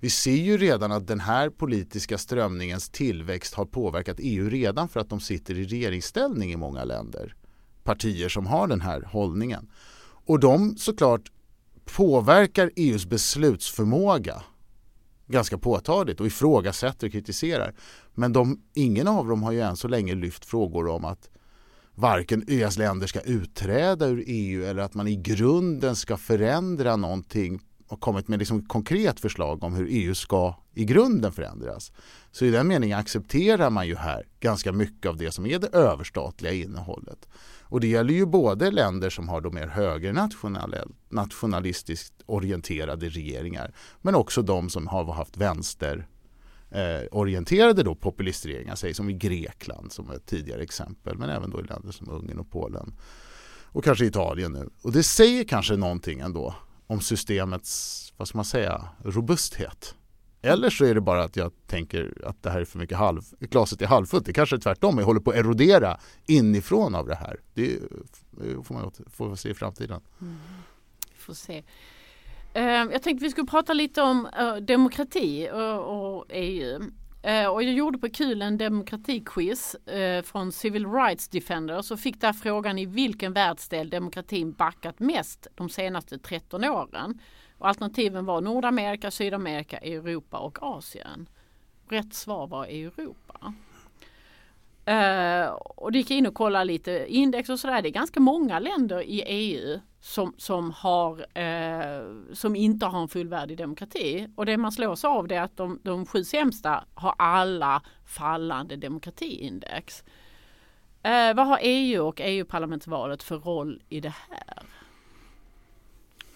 vi 0.00 0.10
ser 0.10 0.36
ju 0.36 0.58
redan 0.58 0.92
att 0.92 1.06
den 1.06 1.20
här 1.20 1.50
politiska 1.50 2.18
strömningens 2.18 2.88
tillväxt 2.88 3.54
har 3.54 3.64
påverkat 3.64 4.16
EU 4.18 4.48
redan 4.50 4.88
för 4.88 5.00
att 5.00 5.10
de 5.10 5.20
sitter 5.20 5.58
i 5.58 5.64
regeringsställning 5.64 6.52
i 6.52 6.56
många 6.56 6.84
länder. 6.84 7.34
Partier 7.84 8.28
som 8.28 8.46
har 8.46 8.66
den 8.66 8.80
här 8.80 9.02
hållningen. 9.02 9.70
Och 10.26 10.40
de 10.40 10.76
såklart 10.76 11.32
påverkar 11.84 12.70
EUs 12.76 13.06
beslutsförmåga 13.06 14.42
ganska 15.26 15.58
påtagligt 15.58 16.20
och 16.20 16.26
ifrågasätter 16.26 17.06
och 17.06 17.12
kritiserar. 17.12 17.74
Men 18.14 18.32
de, 18.32 18.60
ingen 18.74 19.08
av 19.08 19.28
dem 19.28 19.42
har 19.42 19.52
ju 19.52 19.60
än 19.60 19.76
så 19.76 19.88
länge 19.88 20.14
lyft 20.14 20.44
frågor 20.44 20.88
om 20.88 21.04
att 21.04 21.30
varken 21.94 22.44
e 22.48 22.64
ÖS 22.64 22.78
länder 22.78 23.06
ska 23.06 23.20
utträda 23.20 24.06
ur 24.06 24.24
EU 24.26 24.64
eller 24.64 24.82
att 24.82 24.94
man 24.94 25.08
i 25.08 25.16
grunden 25.16 25.96
ska 25.96 26.16
förändra 26.16 26.96
någonting 26.96 27.60
och 27.88 28.00
kommit 28.00 28.28
med 28.28 28.38
liksom 28.38 28.62
konkret 28.62 29.20
förslag 29.20 29.64
om 29.64 29.74
hur 29.74 29.86
EU 29.90 30.14
ska 30.14 30.54
i 30.74 30.84
grunden 30.84 31.32
förändras. 31.32 31.92
Så 32.32 32.44
i 32.44 32.50
den 32.50 32.68
meningen 32.68 32.98
accepterar 32.98 33.70
man 33.70 33.86
ju 33.86 33.96
här 33.96 34.26
ganska 34.40 34.72
mycket 34.72 35.08
av 35.08 35.16
det 35.16 35.32
som 35.32 35.46
är 35.46 35.58
det 35.58 35.68
överstatliga 35.68 36.52
innehållet. 36.52 37.28
Och 37.62 37.80
det 37.80 37.86
gäller 37.86 38.14
ju 38.14 38.26
både 38.26 38.70
länder 38.70 39.10
som 39.10 39.28
har 39.28 39.40
de 39.40 39.54
mer 39.54 39.66
högernationalistiskt 39.66 42.14
orienterade 42.26 43.08
regeringar 43.08 43.74
men 44.02 44.14
också 44.14 44.42
de 44.42 44.70
som 44.70 44.86
har 44.86 45.12
haft 45.12 45.36
vänster 45.36 46.06
eh, 46.70 47.00
orienterade 47.10 47.82
då 47.82 47.94
populistregeringar, 47.94 48.74
säg 48.74 48.94
som 48.94 49.10
i 49.10 49.12
Grekland 49.12 49.92
som 49.92 50.10
ett 50.10 50.26
tidigare 50.26 50.62
exempel 50.62 51.18
men 51.18 51.30
även 51.30 51.50
då 51.50 51.60
i 51.60 51.62
länder 51.62 51.92
som 51.92 52.10
Ungern 52.10 52.38
och 52.38 52.50
Polen 52.50 52.94
och 53.74 53.84
kanske 53.84 54.04
Italien 54.04 54.52
nu. 54.52 54.70
Och 54.82 54.92
det 54.92 55.02
säger 55.02 55.44
kanske 55.44 55.76
någonting 55.76 56.20
ändå 56.20 56.54
om 56.86 57.00
systemets, 57.00 58.12
vad 58.16 58.28
ska 58.28 58.38
man 58.38 58.44
säga, 58.44 58.88
robusthet. 59.04 59.94
Eller 60.42 60.70
så 60.70 60.84
är 60.84 60.94
det 60.94 61.00
bara 61.00 61.24
att 61.24 61.36
jag 61.36 61.52
tänker 61.66 62.14
att 62.24 62.42
det 62.42 62.50
här 62.50 62.60
är 62.60 62.64
för 62.64 62.78
mycket 62.78 62.98
halv, 62.98 63.22
glaset 63.40 63.82
är 63.82 63.86
halvfullt. 63.86 64.26
Det 64.26 64.32
kanske 64.32 64.56
är 64.56 64.60
tvärtom, 64.60 64.98
jag 64.98 65.04
håller 65.06 65.20
på 65.20 65.30
att 65.30 65.36
erodera 65.36 65.98
inifrån 66.26 66.94
av 66.94 67.06
det 67.06 67.14
här. 67.14 67.40
Det 67.54 67.78
får 68.64 68.74
man 68.74 68.92
får 69.06 69.36
se 69.36 69.48
i 69.48 69.54
framtiden. 69.54 70.00
Mm. 70.20 70.36
Får 71.18 71.34
se. 71.34 71.62
Eh, 72.54 72.64
jag 72.64 73.02
tänkte 73.02 73.24
vi 73.24 73.30
skulle 73.30 73.46
prata 73.46 73.72
lite 73.72 74.02
om 74.02 74.28
eh, 74.38 74.56
demokrati 74.56 75.48
och 75.84 76.26
EU. 76.28 76.82
Eh, 77.24 77.46
och 77.46 77.62
jag 77.62 77.72
gjorde 77.72 77.98
på 77.98 78.08
kul 78.08 78.42
en 78.42 78.58
demokratiquiz 78.58 79.74
eh, 79.74 80.22
från 80.22 80.52
Civil 80.52 80.86
Rights 80.86 81.28
Defenders 81.28 81.90
och 81.90 82.00
fick 82.00 82.20
där 82.20 82.32
frågan 82.32 82.78
i 82.78 82.86
vilken 82.86 83.32
världsdel 83.32 83.90
demokratin 83.90 84.52
backat 84.52 85.00
mest 85.00 85.46
de 85.54 85.68
senaste 85.68 86.18
13 86.18 86.64
åren. 86.64 87.18
Och 87.58 87.68
alternativen 87.68 88.26
var 88.26 88.40
Nordamerika, 88.40 89.10
Sydamerika, 89.10 89.78
Europa 89.78 90.38
och 90.38 90.58
Asien. 90.62 91.28
Rätt 91.88 92.14
svar 92.14 92.46
var 92.46 92.64
Europa. 92.64 93.54
Eh, 94.84 95.46
och 95.54 95.92
det 95.92 95.98
gick 95.98 96.10
in 96.10 96.26
och 96.26 96.34
kollade 96.34 96.64
lite 96.64 97.06
index 97.08 97.48
och 97.48 97.60
sådär. 97.60 97.82
Det 97.82 97.88
är 97.88 97.90
ganska 97.90 98.20
många 98.20 98.58
länder 98.58 99.02
i 99.02 99.22
EU 99.22 99.80
som, 100.04 100.34
som, 100.36 100.70
har, 100.70 101.38
eh, 101.38 102.02
som 102.32 102.56
inte 102.56 102.86
har 102.86 103.02
en 103.02 103.08
fullvärdig 103.08 103.58
demokrati. 103.58 104.28
Och 104.36 104.46
det 104.46 104.56
man 104.56 104.72
slås 104.72 105.04
av 105.04 105.28
det 105.28 105.34
är 105.34 105.42
att 105.42 105.56
de, 105.56 105.78
de 105.82 106.06
sju 106.06 106.24
sämsta 106.24 106.84
har 106.94 107.14
alla 107.18 107.82
fallande 108.06 108.76
demokratiindex. 108.76 110.04
Eh, 111.02 111.34
vad 111.34 111.46
har 111.46 111.58
EU 111.62 112.06
och 112.06 112.20
EU-parlamentsvalet 112.20 113.22
för 113.22 113.38
roll 113.38 113.82
i 113.88 114.00
det 114.00 114.14
här? 114.30 114.62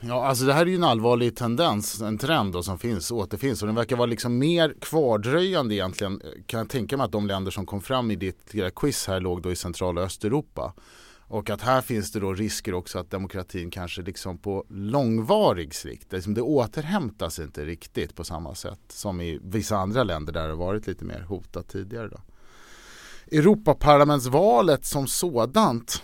Ja, 0.01 0.27
alltså 0.27 0.45
det 0.45 0.53
här 0.53 0.63
är 0.63 0.67
ju 0.67 0.75
en 0.75 0.85
allvarlig 0.85 1.37
tendens, 1.37 2.01
en 2.01 2.19
trend 2.19 2.53
då 2.53 2.63
som 2.63 2.79
finns, 2.79 3.11
återfinns 3.11 3.63
och 3.63 3.67
den 3.69 3.77
verkar 3.77 3.97
vara 3.97 4.07
liksom 4.07 4.39
mer 4.39 4.75
kvardröjande 4.81 5.75
egentligen 5.75 6.21
eh, 6.25 6.43
kan 6.47 6.59
jag 6.59 6.69
tänka 6.69 6.97
mig 6.97 7.05
att 7.05 7.13
de 7.13 7.27
länder 7.27 7.51
som 7.51 7.67
kom 7.67 7.81
fram 7.81 8.11
i 8.11 8.17
ditt 8.17 8.55
quiz 8.77 9.07
här 9.07 9.21
låg 9.21 9.43
då 9.43 9.53
i 9.53 9.57
centrala 9.57 10.01
Östeuropa. 10.01 10.73
Och 11.29 11.51
att 11.51 11.63
här 11.63 11.81
finns 11.81 12.13
det 12.13 12.21
då 12.21 12.35
risker 12.35 12.75
också 12.75 12.99
att 12.99 13.11
demokratin 13.11 13.71
kanske 13.71 14.03
liksom 14.03 14.39
på 14.39 14.65
långvarig 14.69 15.75
sikt, 15.75 16.13
liksom 16.13 16.35
det 16.35 16.43
återhämtas 16.43 17.39
inte 17.39 17.65
riktigt 17.65 18.15
på 18.15 18.25
samma 18.25 18.55
sätt 18.55 18.81
som 18.89 19.21
i 19.21 19.39
vissa 19.43 19.77
andra 19.77 20.05
länder 20.05 20.33
där 20.33 20.49
det 20.49 20.55
varit 20.55 20.87
lite 20.87 21.05
mer 21.05 21.21
hotat 21.21 21.69
tidigare. 21.69 22.09
Då. 22.09 22.21
Europaparlamentsvalet 23.37 24.85
som 24.85 25.07
sådant 25.07 26.03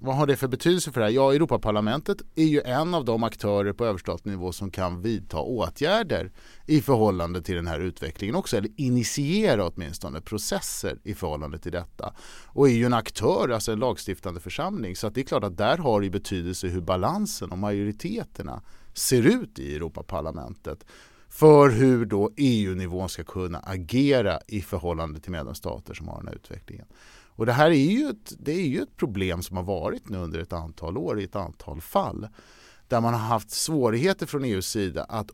vad 0.00 0.16
har 0.16 0.26
det 0.26 0.36
för 0.36 0.48
betydelse 0.48 0.92
för 0.92 1.00
det 1.00 1.06
här? 1.06 1.12
Ja, 1.12 1.34
Europaparlamentet 1.34 2.22
är 2.34 2.44
ju 2.44 2.60
en 2.60 2.94
av 2.94 3.04
de 3.04 3.22
aktörer 3.22 3.72
på 3.72 3.86
överstatlig 3.86 4.32
nivå 4.32 4.52
som 4.52 4.70
kan 4.70 5.02
vidta 5.02 5.38
åtgärder 5.38 6.32
i 6.66 6.80
förhållande 6.80 7.42
till 7.42 7.54
den 7.54 7.66
här 7.66 7.80
utvecklingen 7.80 8.36
också, 8.36 8.56
eller 8.56 8.70
initiera 8.76 9.66
åtminstone 9.68 10.20
processer 10.20 10.98
i 11.02 11.14
förhållande 11.14 11.58
till 11.58 11.72
detta. 11.72 12.14
Och 12.46 12.68
är 12.68 12.72
ju 12.72 12.84
en 12.84 12.94
aktör, 12.94 13.48
alltså 13.48 13.72
en 13.72 13.78
lagstiftande 13.78 14.40
församling, 14.40 14.96
så 14.96 15.06
att 15.06 15.14
det 15.14 15.20
är 15.20 15.24
klart 15.24 15.44
att 15.44 15.56
där 15.56 15.78
har 15.78 16.00
det 16.00 16.10
betydelse 16.10 16.66
hur 16.66 16.80
balansen 16.80 17.52
och 17.52 17.58
majoriteterna 17.58 18.62
ser 18.94 19.26
ut 19.26 19.58
i 19.58 19.76
Europaparlamentet 19.76 20.84
för 21.28 21.70
hur 21.70 22.06
då 22.06 22.30
EU-nivån 22.36 23.08
ska 23.08 23.24
kunna 23.24 23.58
agera 23.58 24.38
i 24.46 24.60
förhållande 24.60 25.20
till 25.20 25.32
medlemsstater 25.32 25.94
som 25.94 26.08
har 26.08 26.18
den 26.18 26.28
här 26.28 26.34
utvecklingen. 26.34 26.86
Och 27.38 27.46
det 27.46 27.52
här 27.52 27.70
är 27.70 27.90
ju 27.90 28.08
ett, 28.08 28.32
det 28.38 28.52
är 28.52 28.66
ju 28.66 28.82
ett 28.82 28.96
problem 28.96 29.42
som 29.42 29.56
har 29.56 29.64
varit 29.64 30.08
nu 30.08 30.18
under 30.18 30.38
ett 30.38 30.52
antal 30.52 30.98
år 30.98 31.20
i 31.20 31.24
ett 31.24 31.36
antal 31.36 31.80
fall. 31.80 32.28
Där 32.88 33.00
man 33.00 33.14
har 33.14 33.20
haft 33.20 33.50
svårigheter 33.50 34.26
från 34.26 34.44
EUs 34.44 34.66
sida 34.66 35.04
att 35.04 35.30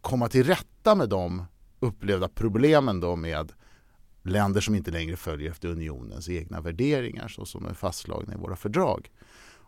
komma 0.00 0.28
till 0.28 0.44
rätta 0.44 0.94
med 0.94 1.08
de 1.08 1.44
upplevda 1.80 2.28
problemen 2.28 3.00
då 3.00 3.16
med 3.16 3.52
länder 4.22 4.60
som 4.60 4.74
inte 4.74 4.90
längre 4.90 5.16
följer 5.16 5.50
efter 5.50 5.68
unionens 5.68 6.28
egna 6.28 6.60
värderingar 6.60 7.28
så 7.28 7.44
som 7.44 7.66
är 7.66 7.74
fastslagna 7.74 8.34
i 8.34 8.36
våra 8.36 8.56
fördrag. 8.56 9.10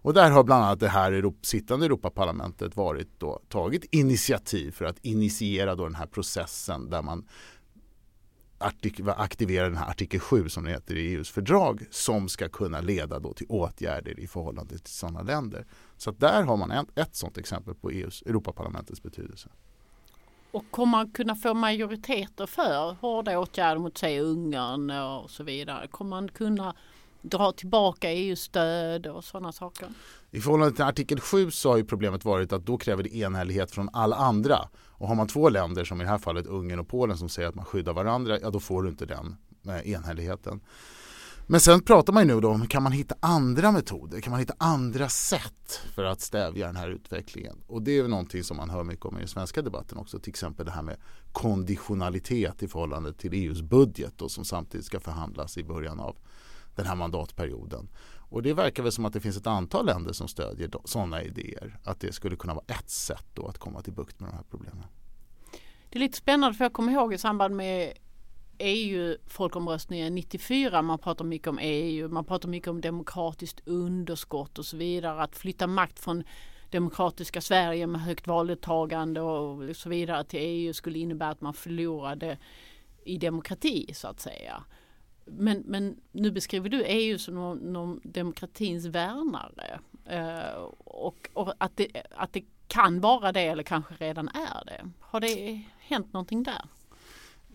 Och 0.03 0.14
där 0.14 0.31
har 0.31 0.44
bland 0.44 0.64
annat 0.64 0.81
det 0.81 0.88
här 0.88 1.33
sittande 1.42 1.87
Europaparlamentet 1.87 2.76
varit 2.76 3.09
då, 3.18 3.42
tagit 3.48 3.85
initiativ 3.85 4.70
för 4.70 4.85
att 4.85 4.98
initiera 5.03 5.74
då 5.74 5.85
den 5.85 5.94
här 5.94 6.07
processen 6.07 6.90
där 6.90 7.03
man 7.03 7.26
aktivera 9.16 9.64
den 9.64 9.77
här 9.77 9.90
artikel 9.90 10.20
7 10.20 10.49
som 10.49 10.64
det 10.64 10.70
heter 10.70 10.94
i 10.94 11.14
EUs 11.14 11.31
fördrag 11.31 11.87
som 11.90 12.29
ska 12.29 12.49
kunna 12.49 12.81
leda 12.81 13.18
då 13.18 13.33
till 13.33 13.46
åtgärder 13.49 14.20
i 14.20 14.27
förhållande 14.27 14.79
till 14.79 14.92
sådana 14.92 15.23
länder. 15.23 15.66
Så 15.96 16.11
där 16.11 16.42
har 16.42 16.57
man 16.57 16.70
ett, 16.70 16.99
ett 16.99 17.16
sådant 17.16 17.38
exempel 17.38 17.75
på 17.75 17.90
EUs, 17.90 18.23
Europaparlamentets 18.23 19.03
betydelse. 19.03 19.49
Och 20.51 20.64
kommer 20.70 20.90
man 20.90 21.11
kunna 21.11 21.37
få 21.37 21.55
majoriteter 21.55 22.46
för 22.46 22.96
hårda 23.01 23.38
åtgärder 23.38 23.79
mot 23.79 23.99
sig 23.99 24.20
Ungern 24.20 24.90
och 24.90 25.31
så 25.31 25.44
vidare? 25.44 25.87
Kommer 25.87 26.11
man 26.11 26.29
kunna 26.29 26.75
dra 27.23 27.53
tillbaka 27.53 28.12
EU-stöd 28.12 29.07
och 29.07 29.25
sådana 29.25 29.53
saker? 29.53 29.88
I 30.31 30.40
förhållande 30.40 30.75
till 30.75 30.85
artikel 30.85 31.20
7 31.20 31.51
så 31.51 31.70
har 31.70 31.77
ju 31.77 31.85
problemet 31.85 32.25
varit 32.25 32.53
att 32.53 32.66
då 32.66 32.79
kräver 32.79 33.03
det 33.03 33.14
enhällighet 33.14 33.70
från 33.70 33.88
alla 33.92 34.16
andra. 34.16 34.68
Och 35.00 35.08
har 35.08 35.14
man 35.14 35.28
två 35.28 35.48
länder 35.48 35.84
som 35.84 36.00
i 36.00 36.04
det 36.04 36.10
här 36.10 36.18
fallet 36.18 36.46
Ungern 36.46 36.78
och 36.78 36.88
Polen 36.88 37.18
som 37.18 37.28
säger 37.28 37.48
att 37.48 37.54
man 37.54 37.64
skyddar 37.64 37.92
varandra, 37.92 38.38
ja 38.40 38.50
då 38.50 38.60
får 38.60 38.82
du 38.82 38.88
inte 38.88 39.06
den 39.06 39.36
eh, 39.66 39.90
enhälligheten. 39.90 40.60
Men 41.46 41.60
sen 41.60 41.80
pratar 41.82 42.12
man 42.12 42.28
ju 42.28 42.34
nu 42.34 42.40
då 42.40 42.50
om 42.50 42.66
kan 42.66 42.82
man 42.82 42.92
hitta 42.92 43.14
andra 43.20 43.72
metoder, 43.72 44.20
kan 44.20 44.30
man 44.30 44.40
hitta 44.40 44.54
andra 44.58 45.08
sätt 45.08 45.80
för 45.94 46.04
att 46.04 46.20
stävja 46.20 46.66
den 46.66 46.76
här 46.76 46.88
utvecklingen. 46.88 47.58
Och 47.66 47.82
det 47.82 47.98
är 47.98 48.08
någonting 48.08 48.44
som 48.44 48.56
man 48.56 48.70
hör 48.70 48.84
mycket 48.84 49.06
om 49.06 49.16
i 49.16 49.18
den 49.18 49.28
svenska 49.28 49.62
debatten 49.62 49.98
också, 49.98 50.18
till 50.18 50.30
exempel 50.30 50.66
det 50.66 50.72
här 50.72 50.82
med 50.82 50.96
konditionalitet 51.32 52.62
i 52.62 52.68
förhållande 52.68 53.12
till 53.12 53.32
EUs 53.32 53.62
budget 53.62 54.12
då, 54.16 54.28
som 54.28 54.44
samtidigt 54.44 54.86
ska 54.86 55.00
förhandlas 55.00 55.58
i 55.58 55.64
början 55.64 56.00
av 56.00 56.16
den 56.74 56.86
här 56.86 56.94
mandatperioden. 56.94 57.88
Och 58.31 58.43
det 58.43 58.55
verkar 58.55 58.83
väl 58.83 58.93
som 58.93 59.05
att 59.05 59.12
det 59.12 59.21
finns 59.21 59.37
ett 59.37 59.47
antal 59.47 59.87
länder 59.87 60.12
som 60.12 60.29
stödjer 60.29 60.71
sådana 60.85 61.23
idéer. 61.23 61.79
Att 61.85 62.01
det 62.01 62.12
skulle 62.12 62.37
kunna 62.37 62.55
vara 62.55 62.64
ett 62.69 62.90
sätt 62.90 63.27
då 63.35 63.47
att 63.47 63.59
komma 63.59 63.83
till 63.83 63.93
bukt 63.93 64.21
med 64.21 64.31
de 64.31 64.37
här 64.37 64.45
problemen. 64.51 64.85
Det 65.90 65.99
är 65.99 66.01
lite 66.01 66.19
spännande 66.19 66.59
för 66.59 66.64
jag 66.64 66.73
kommer 66.73 66.93
ihåg 66.93 67.14
i 67.14 67.19
samband 67.19 67.57
med 67.57 67.93
EU-folkomröstningen 68.59 70.14
94. 70.14 70.83
Man 70.83 70.99
pratar 70.99 71.25
mycket 71.25 71.49
om 71.49 71.59
EU, 71.62 72.09
man 72.09 72.25
pratar 72.25 72.49
mycket 72.49 72.69
om 72.69 72.81
demokratiskt 72.81 73.61
underskott 73.64 74.59
och 74.59 74.66
så 74.66 74.77
vidare. 74.77 75.23
Att 75.23 75.37
flytta 75.37 75.66
makt 75.66 75.99
från 75.99 76.25
demokratiska 76.71 77.40
Sverige 77.40 77.87
med 77.87 78.01
högt 78.01 78.27
valdeltagande 78.27 79.21
och 79.21 79.77
så 79.77 79.88
vidare 79.88 80.25
till 80.25 80.40
EU 80.43 80.73
skulle 80.73 80.99
innebära 80.99 81.31
att 81.31 81.40
man 81.40 81.55
förlorade 81.55 82.38
i 83.05 83.19
demokrati 83.19 83.90
så 83.95 84.09
att 84.09 84.21
säga. 84.21 84.64
Men, 85.38 85.62
men 85.66 85.97
nu 86.12 86.31
beskriver 86.31 86.69
du 86.69 86.85
EU 86.85 87.19
som 87.19 87.35
någon, 87.35 87.59
någon 87.59 88.01
demokratins 88.05 88.87
värnare. 88.87 89.81
Eh, 90.07 90.62
och, 90.85 91.29
och 91.33 91.53
att, 91.59 91.77
det, 91.77 91.88
att 92.11 92.33
det 92.33 92.43
kan 92.69 93.01
vara 93.01 93.33
det 93.33 93.40
eller 93.40 93.62
kanske 93.62 93.95
redan 93.95 94.29
är 94.29 94.64
det. 94.64 94.90
Har 95.01 95.21
det 95.21 95.62
hänt 95.79 96.12
någonting 96.12 96.43
där? 96.43 96.62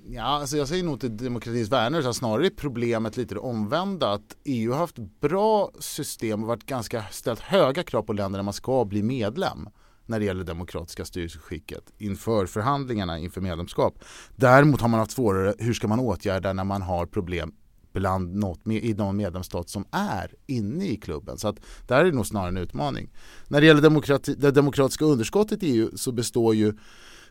Ja, 0.08 0.24
alltså 0.24 0.58
jag 0.58 0.68
säger 0.68 0.84
nog 0.84 1.00
till 1.00 1.18
demokratins 1.18 1.72
värnare 1.72 2.04
så 2.04 2.14
snarare 2.14 2.46
är 2.46 2.50
problemet 2.50 3.18
lite 3.18 3.36
det 3.36 3.40
omvända. 3.40 4.12
Att 4.12 4.38
EU 4.44 4.72
har 4.72 4.80
haft 4.80 4.98
bra 4.98 5.72
system 5.80 6.42
och 6.42 6.48
varit 6.48 6.66
ganska 6.66 7.04
ställt 7.12 7.40
höga 7.40 7.84
krav 7.84 8.02
på 8.02 8.14
länder 8.14 8.38
när 8.38 8.44
man 8.44 8.54
ska 8.54 8.86
bli 8.86 9.04
medlem 9.04 9.70
när 10.06 10.20
det 10.20 10.26
gäller 10.26 10.44
demokratiska 10.44 11.06
styrelseskicket 11.06 11.94
inför 11.98 12.46
förhandlingarna 12.46 13.20
inför 13.20 13.42
medlemskap. 13.42 14.04
Däremot 14.36 14.82
har 14.82 14.88
man 14.88 15.00
haft 15.00 15.12
svårare, 15.12 15.54
hur 15.58 15.74
ska 15.74 15.88
man 15.88 16.00
åtgärda 16.00 16.54
när 16.54 16.64
man 16.64 16.82
har 16.82 17.06
problem 17.06 17.54
bland 17.96 18.36
något, 18.36 18.68
i 18.68 18.94
någon 18.94 19.18
medlemsstat 19.18 19.70
som 19.70 19.86
är 19.92 20.34
inne 20.48 20.86
i 20.86 20.96
klubben. 20.96 21.38
Så 21.38 21.48
att 21.48 21.56
där 21.88 22.00
är 22.00 22.06
det 22.06 22.12
nog 22.12 22.28
snarare 22.28 22.50
en 22.50 22.58
utmaning. 22.58 23.10
När 23.48 23.62
det 23.62 23.68
gäller 23.68 23.82
demokrati, 23.82 24.36
det 24.38 24.52
demokratiska 24.52 25.06
underskottet 25.06 25.64
i 25.64 25.68
EU 25.68 25.90
så 25.96 26.12
består 26.12 26.56
ju 26.56 26.74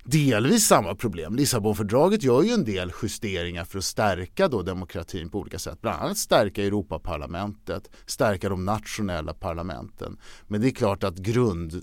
delvis 0.05 0.67
samma 0.67 0.95
problem. 0.95 1.37
Lissabonfördraget 1.37 2.23
gör 2.23 2.43
ju 2.43 2.51
en 2.51 2.65
del 2.65 2.93
justeringar 3.03 3.65
för 3.65 3.79
att 3.79 3.85
stärka 3.85 4.49
då 4.49 4.63
demokratin 4.63 5.31
på 5.31 5.39
olika 5.39 5.59
sätt. 5.59 5.81
Bland 5.81 6.03
annat 6.03 6.19
stärka 6.19 6.65
Europaparlamentet, 6.65 7.91
stärka 8.07 8.49
de 8.49 8.65
nationella 8.65 9.35
parlamenten. 9.35 10.19
Men 10.47 10.61
det 10.61 10.69
är 10.69 10.71
klart 10.71 11.05
att 11.05 11.17
grund, 11.17 11.83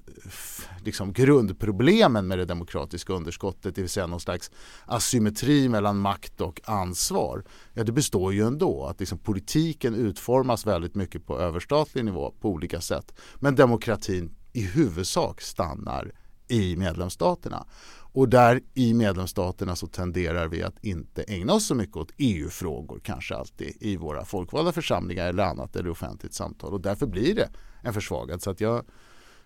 liksom 0.84 1.13
grundproblemen 1.13 2.27
med 2.27 2.38
det 2.38 2.45
demokratiska 2.45 3.13
underskottet, 3.13 3.75
det 3.75 3.81
vill 3.81 3.89
säga 3.89 4.07
någon 4.07 4.19
slags 4.19 4.51
asymmetri 4.86 5.69
mellan 5.69 5.97
makt 5.97 6.41
och 6.41 6.62
ansvar, 6.65 7.43
ja 7.73 7.84
det 7.84 7.91
består 7.91 8.34
ju 8.34 8.47
ändå. 8.47 8.86
Att 8.86 8.99
liksom 8.99 9.17
politiken 9.17 9.95
utformas 9.95 10.67
väldigt 10.67 10.95
mycket 10.95 11.25
på 11.25 11.39
överstatlig 11.39 12.05
nivå 12.05 12.34
på 12.41 12.49
olika 12.49 12.81
sätt. 12.81 13.13
Men 13.36 13.55
demokratin 13.55 14.36
i 14.53 14.62
huvudsak 14.62 15.41
stannar 15.41 16.12
i 16.51 16.75
medlemsstaterna. 16.75 17.65
Och 18.13 18.30
där 18.30 18.62
i 18.74 18.93
medlemsstaterna 18.93 19.76
så 19.76 19.88
tenderar 19.88 20.47
vi 20.47 20.63
att 20.63 20.84
inte 20.84 21.24
ägna 21.24 21.54
oss 21.54 21.65
så 21.65 21.76
mycket 21.76 21.97
åt 21.97 22.12
EU-frågor 22.17 23.00
kanske 23.04 23.36
alltid 23.36 23.78
i 23.80 23.97
våra 23.97 24.26
folkvalda 24.26 24.71
församlingar 24.71 25.28
eller 25.28 25.43
annat 25.43 25.76
eller 25.76 25.89
offentligt 25.89 26.34
samtal 26.34 26.74
och 26.74 26.82
därför 26.82 27.06
blir 27.06 27.36
det 27.36 27.50
en 27.84 27.93
försvagad. 27.93 28.41
Så 28.41 28.50
att 28.50 28.62
jag 28.62 28.86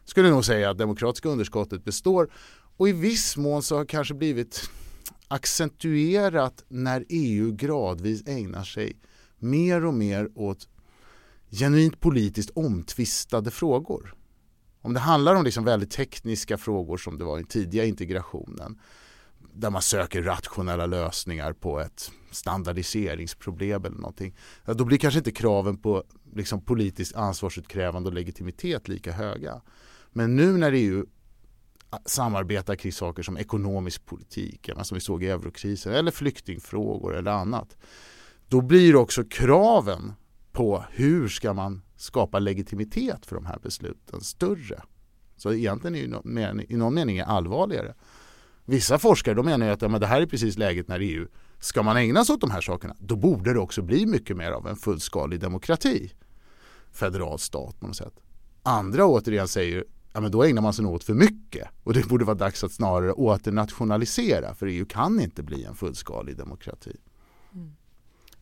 skulle 0.06 0.30
nog 0.30 0.46
säga 0.46 0.70
att 0.70 0.78
demokratiska 0.78 1.30
underskottet 1.30 1.84
består 1.84 2.32
och 2.78 2.90
i 2.90 2.92
viss 2.92 3.38
mån 3.38 3.64
så 3.64 3.78
har 3.78 3.86
kanske 3.86 4.14
blivit 4.14 4.70
accentuerat 5.28 6.64
när 6.68 7.06
EU 7.10 7.52
gradvis 7.52 8.28
ägnar 8.28 8.64
sig 8.64 9.00
mer 9.40 9.86
och 9.86 9.94
mer 9.94 10.30
åt 10.36 10.68
genuint 11.52 12.00
politiskt 12.00 12.50
omtvistade 12.50 13.52
frågor. 13.52 14.16
Om 14.86 14.94
det 14.94 15.00
handlar 15.00 15.36
om 15.36 15.44
liksom 15.44 15.64
väldigt 15.64 15.92
tekniska 15.92 16.58
frågor 16.58 16.98
som 16.98 17.18
det 17.18 17.24
var 17.24 17.38
i 17.38 17.42
den 17.42 17.48
tidiga 17.48 17.86
integrationen 17.86 18.80
där 19.54 19.70
man 19.70 19.82
söker 19.82 20.22
rationella 20.24 20.86
lösningar 20.86 21.54
på 21.54 21.80
ett 21.80 22.12
standardiseringsproblem 22.32 23.86
eller 23.86 23.98
någonting. 23.98 24.36
Då 24.66 24.86
blir 24.86 24.98
kanske 24.98 25.18
inte 25.18 25.32
kraven 25.32 25.78
på 25.78 26.04
liksom 26.34 26.62
politiskt 26.62 27.16
ansvarsutkrävande 27.16 28.10
och 28.10 28.16
legitimitet 28.16 28.88
lika 28.88 29.12
höga. 29.12 29.62
Men 30.12 30.36
nu 30.36 30.58
när 30.58 30.72
EU 30.72 31.06
samarbetar 32.06 32.76
kring 32.76 32.94
saker 32.94 33.24
som 33.24 33.38
ekonomisk 33.38 34.06
politik, 34.06 34.70
som 34.84 34.96
vi 34.96 35.02
såg 35.02 35.24
i 35.24 35.28
eurokrisen, 35.28 35.94
eller 35.94 36.12
flyktingfrågor 36.12 37.16
eller 37.16 37.32
annat. 37.32 37.78
Då 38.48 38.62
blir 38.62 38.96
också 38.96 39.24
kraven 39.24 40.14
på 40.56 40.84
hur 40.92 41.28
ska 41.28 41.54
man 41.54 41.82
skapa 41.96 42.40
legitimitet 42.40 43.26
för 43.26 43.36
de 43.36 43.46
här 43.46 43.60
besluten 43.64 44.22
större. 44.22 44.84
Så 45.38 45.54
egentligen 45.54 45.96
är 45.96 46.54
det 46.54 46.74
i 46.74 46.78
någon 46.78 46.94
mening 46.94 47.20
allvarligare. 47.20 47.94
Vissa 48.66 49.00
forskare 49.00 49.36
de 49.36 49.46
menar 49.46 49.68
att 49.68 49.82
ja, 49.82 49.88
men 49.88 50.02
det 50.02 50.08
här 50.08 50.22
är 50.22 50.26
precis 50.26 50.58
läget 50.58 50.88
när 50.88 51.00
EU 51.00 51.28
ska 51.60 51.84
man 51.84 51.98
ägna 51.98 52.26
sig 52.26 52.34
åt 52.34 52.42
de 52.42 52.52
här 52.52 52.62
sakerna 52.62 52.96
då 53.00 53.16
borde 53.16 53.54
det 53.54 53.60
också 53.60 53.82
bli 53.82 54.06
mycket 54.06 54.38
mer 54.38 54.52
av 54.52 54.68
en 54.68 54.76
fullskalig 54.76 55.40
demokrati. 55.40 56.12
Federal 56.92 57.40
stat 57.40 57.80
på 57.80 57.88
något 57.88 57.96
sätt. 57.96 58.14
Andra 58.64 59.06
återigen 59.06 59.48
säger 59.48 59.84
ja 60.14 60.22
men 60.22 60.32
då 60.32 60.44
ägnar 60.44 60.62
man 60.62 60.74
sig 60.74 60.84
nog 60.84 60.94
åt 60.94 61.04
för 61.04 61.14
mycket 61.14 61.68
och 61.84 61.94
det 61.94 62.08
borde 62.08 62.26
vara 62.26 62.38
dags 62.38 62.64
att 62.64 62.72
snarare 62.72 63.14
åternationalisera 63.14 64.56
för 64.56 64.68
EU 64.68 64.86
kan 64.86 65.20
inte 65.20 65.44
bli 65.44 65.64
en 65.64 65.76
fullskalig 65.76 66.38
demokrati. 66.38 66.98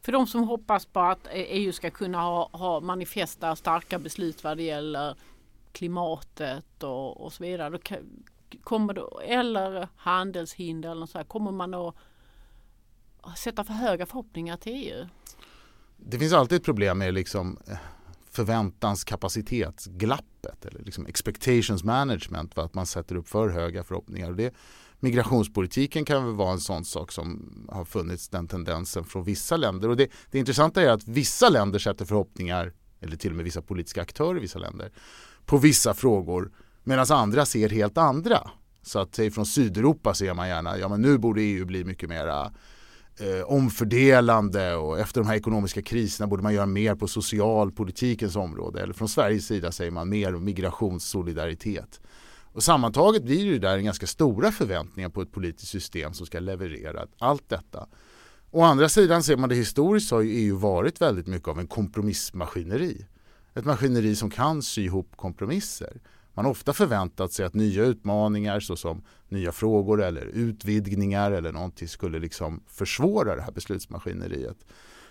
För 0.04 0.12
de 0.12 0.28
som 0.28 0.44
hoppas 0.44 0.86
på 0.86 1.00
att 1.00 1.28
EU 1.32 1.72
ska 1.72 1.90
kunna 1.90 2.22
ha, 2.22 2.50
ha 2.54 2.80
manifesta 2.80 3.56
starka 3.56 4.00
beslut 4.00 4.44
vad 4.44 4.58
det 4.58 4.64
gäller 4.64 5.16
klimatet 5.72 6.84
och, 6.84 7.26
och 7.26 7.34
så 7.34 7.44
vidare. 7.44 7.70
Då 7.70 7.80
kommer 8.64 8.94
då, 8.94 9.22
eller 9.26 9.88
handelshinder 9.96 10.92
eller 10.92 11.06
så 11.06 11.18
här, 11.18 11.26
kommer 11.26 11.52
man 11.52 11.74
att 11.74 11.96
sätta 13.38 13.64
för 13.64 13.74
höga 13.74 14.06
förhoppningar 14.06 14.58
till 14.58 14.74
EU? 14.74 15.06
Det 15.98 16.20
finns 16.20 16.34
alltid 16.34 16.56
ett 16.56 16.66
problem 16.66 16.98
med 16.98 17.14
liksom 17.14 17.58
eh, 17.68 17.78
förväntanskapacitetsglappet 18.32 20.66
eller 20.66 20.80
liksom 20.80 21.06
expectations 21.06 21.84
management 21.84 22.54
för 22.54 22.62
att 22.62 22.74
man 22.74 22.86
sätter 22.86 23.16
upp 23.16 23.30
för 23.30 23.50
höga 23.50 23.84
förhoppningar. 23.84 24.30
Och 24.30 24.36
det, 24.36 24.54
migrationspolitiken 25.04 26.06
kan 26.06 26.26
väl 26.26 26.36
vara 26.36 26.52
en 26.52 26.60
sån 26.60 26.86
sak 26.86 27.12
som 27.12 27.50
har 27.72 27.86
funnits 27.86 28.30
den 28.30 28.48
tendensen 28.48 29.04
från 29.04 29.24
vissa 29.24 29.58
länder. 29.58 29.90
Och 29.90 29.98
det, 29.98 30.12
det 30.32 30.40
intressanta 30.40 30.82
är 30.82 30.90
att 30.90 31.08
vissa 31.08 31.50
länder 31.50 31.80
sätter 31.80 32.06
förhoppningar, 32.06 32.74
eller 33.00 33.18
till 33.18 33.30
och 33.30 33.36
med 33.36 33.46
vissa 33.46 33.62
politiska 33.62 34.02
aktörer 34.02 34.38
i 34.38 34.40
vissa 34.40 34.60
länder, 34.60 34.92
på 35.46 35.58
vissa 35.58 35.94
frågor 35.94 36.52
medan 36.84 37.06
andra 37.10 37.46
ser 37.46 37.70
helt 37.70 37.98
andra. 37.98 38.50
Så 38.82 39.00
att 39.00 39.20
från 39.34 39.46
Sydeuropa 39.46 40.14
ser 40.14 40.34
man 40.34 40.48
gärna, 40.48 40.78
ja 40.78 40.88
men 40.88 41.02
nu 41.02 41.18
borde 41.18 41.42
EU 41.42 41.66
bli 41.66 41.84
mycket 41.84 42.10
mera 42.10 42.52
eh, 43.18 43.44
omfördelande 43.46 44.76
och 44.76 45.00
efter 45.00 45.22
de 45.22 45.28
här 45.28 45.36
ekonomiska 45.36 45.82
kriserna 45.82 46.28
borde 46.28 46.44
man 46.44 46.54
göra 46.54 46.66
mer 46.66 46.96
på 46.96 47.08
socialpolitikens 47.08 48.36
område. 48.36 48.82
Eller 48.82 48.94
från 48.94 49.10
Sveriges 49.10 49.48
sida 49.48 49.72
säger 49.72 49.92
man 49.92 50.10
mer 50.10 50.32
migrationssolidaritet. 50.32 52.02
Och 52.54 52.64
sammantaget 52.64 53.24
blir 53.24 53.52
det 53.52 53.60
där 53.60 53.78
en 53.78 53.86
ganska 53.86 54.08
stora 54.08 54.52
förväntningar 54.52 55.10
på 55.10 55.22
ett 55.22 55.32
politiskt 55.32 55.72
system 55.72 56.14
som 56.14 56.26
ska 56.26 56.40
leverera 56.40 57.08
allt 57.18 57.50
detta. 57.50 57.88
Å 58.52 58.62
andra 58.62 58.90
sidan 58.90 59.24
ser 59.24 59.38
man 59.38 59.50
det 59.50 59.56
historiskt 59.56 60.10
så 60.10 60.16
har 60.16 60.22
ju 60.22 60.32
EU 60.32 60.58
varit 60.58 61.02
väldigt 61.02 61.28
mycket 61.28 61.48
av 61.48 61.60
en 61.60 61.68
kompromissmaskineri. 61.68 63.06
Ett 63.54 63.66
maskineri 63.66 64.16
som 64.16 64.30
kan 64.30 64.62
sy 64.62 64.84
ihop 64.84 65.16
kompromisser. 65.16 66.02
Man 66.34 66.46
har 66.46 66.52
ofta 66.52 66.74
förväntat 66.74 67.32
sig 67.32 67.46
att 67.46 67.54
nya 67.54 67.84
utmaningar 67.84 68.60
såsom 68.60 69.04
nya 69.30 69.52
frågor 69.52 70.04
eller 70.04 70.26
utvidgningar 70.26 71.32
eller 71.32 71.52
någonting 71.52 71.88
skulle 71.88 72.20
liksom 72.20 72.64
försvåra 72.68 73.36
det 73.36 73.42
här 73.42 73.52
beslutsmaskineriet. 73.52 74.58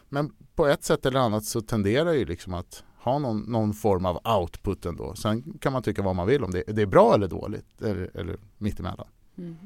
Men 0.09 0.33
på 0.55 0.67
ett 0.67 0.85
sätt 0.85 1.07
eller 1.07 1.21
annat 1.21 1.45
så 1.45 1.61
tenderar 1.61 2.13
ju 2.13 2.25
liksom 2.25 2.55
att 2.55 2.85
ha 3.03 3.19
någon, 3.19 3.41
någon 3.41 3.73
form 3.73 4.07
av 4.07 4.21
output 4.41 4.87
ändå. 4.87 5.15
Sen 5.15 5.59
kan 5.61 5.73
man 5.73 5.83
tycka 5.83 6.03
vad 6.03 6.17
man 6.17 6.27
vill 6.27 6.45
om 6.45 6.51
det, 6.51 6.63
det 6.67 6.83
är 6.83 6.87
bra 6.87 7.15
eller 7.15 7.29
dåligt 7.29 7.83
eller, 7.83 8.11
eller 8.15 8.37
mittemellan. 8.59 9.07
Mm. 9.39 9.57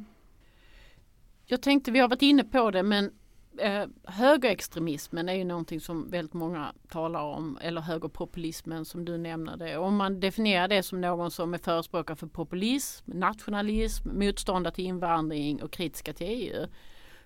Jag 1.45 1.63
tänkte, 1.63 1.91
vi 1.91 1.99
har 1.99 2.09
varit 2.09 2.23
inne 2.23 2.45
på 2.45 2.71
det, 2.71 2.83
men 2.83 3.11
eh, 3.59 3.85
högerextremismen 4.05 5.29
är 5.29 5.35
ju 5.35 5.45
någonting 5.45 5.81
som 5.81 6.11
väldigt 6.11 6.35
många 6.35 6.73
talar 6.89 7.23
om 7.23 7.59
eller 7.63 7.81
högerpopulismen 7.81 8.85
som 8.85 9.05
du 9.05 9.19
nämner 9.19 9.57
det. 9.57 9.77
Om 9.77 9.97
man 9.97 10.21
definierar 10.21 10.69
det 10.69 10.83
som 10.83 11.01
någon 11.01 11.31
som 11.31 11.55
är 11.55 11.59
förespråkare 11.59 12.17
för 12.17 12.27
populism, 12.27 13.11
nationalism, 13.15 14.09
motståndare 14.19 14.75
till 14.75 14.85
invandring 14.87 15.63
och 15.63 15.71
kritiska 15.71 16.13
till 16.13 16.27
EU 16.27 16.67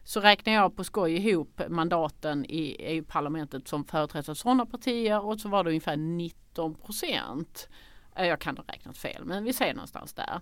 så 0.05 0.21
räknar 0.21 0.53
jag 0.53 0.77
på 0.77 0.85
skoj 0.85 1.13
ihop 1.13 1.61
mandaten 1.69 2.45
i 2.45 2.77
EU-parlamentet 2.79 3.69
som 3.69 3.85
företräds 3.85 4.29
av 4.29 4.35
sådana 4.35 4.67
partier 4.67 5.25
och 5.25 5.41
så 5.41 5.49
var 5.49 5.65
det 5.65 5.71
ungefär 5.71 5.97
19 5.97 6.75
procent. 6.75 7.69
Eh, 8.17 8.27
jag 8.27 8.41
kan 8.41 8.57
ha 8.57 8.65
räknat 8.69 8.99
fel 8.99 9.25
men 9.25 9.45
vi 9.45 9.53
säger 9.53 9.75
någonstans 9.75 10.13
där. 10.13 10.41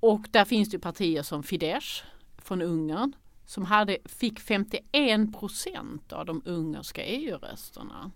Och 0.00 0.26
där 0.30 0.44
finns 0.44 0.70
det 0.70 0.78
partier 0.78 1.22
som 1.22 1.42
Fidesz 1.42 2.02
från 2.38 2.62
Ungern 2.62 3.12
som 3.46 3.64
hade, 3.64 3.98
fick 4.04 4.40
51 4.40 5.38
procent 5.38 6.12
av 6.12 6.26
de 6.26 6.42
ungerska 6.44 7.04
EU-rösterna. 7.04 8.10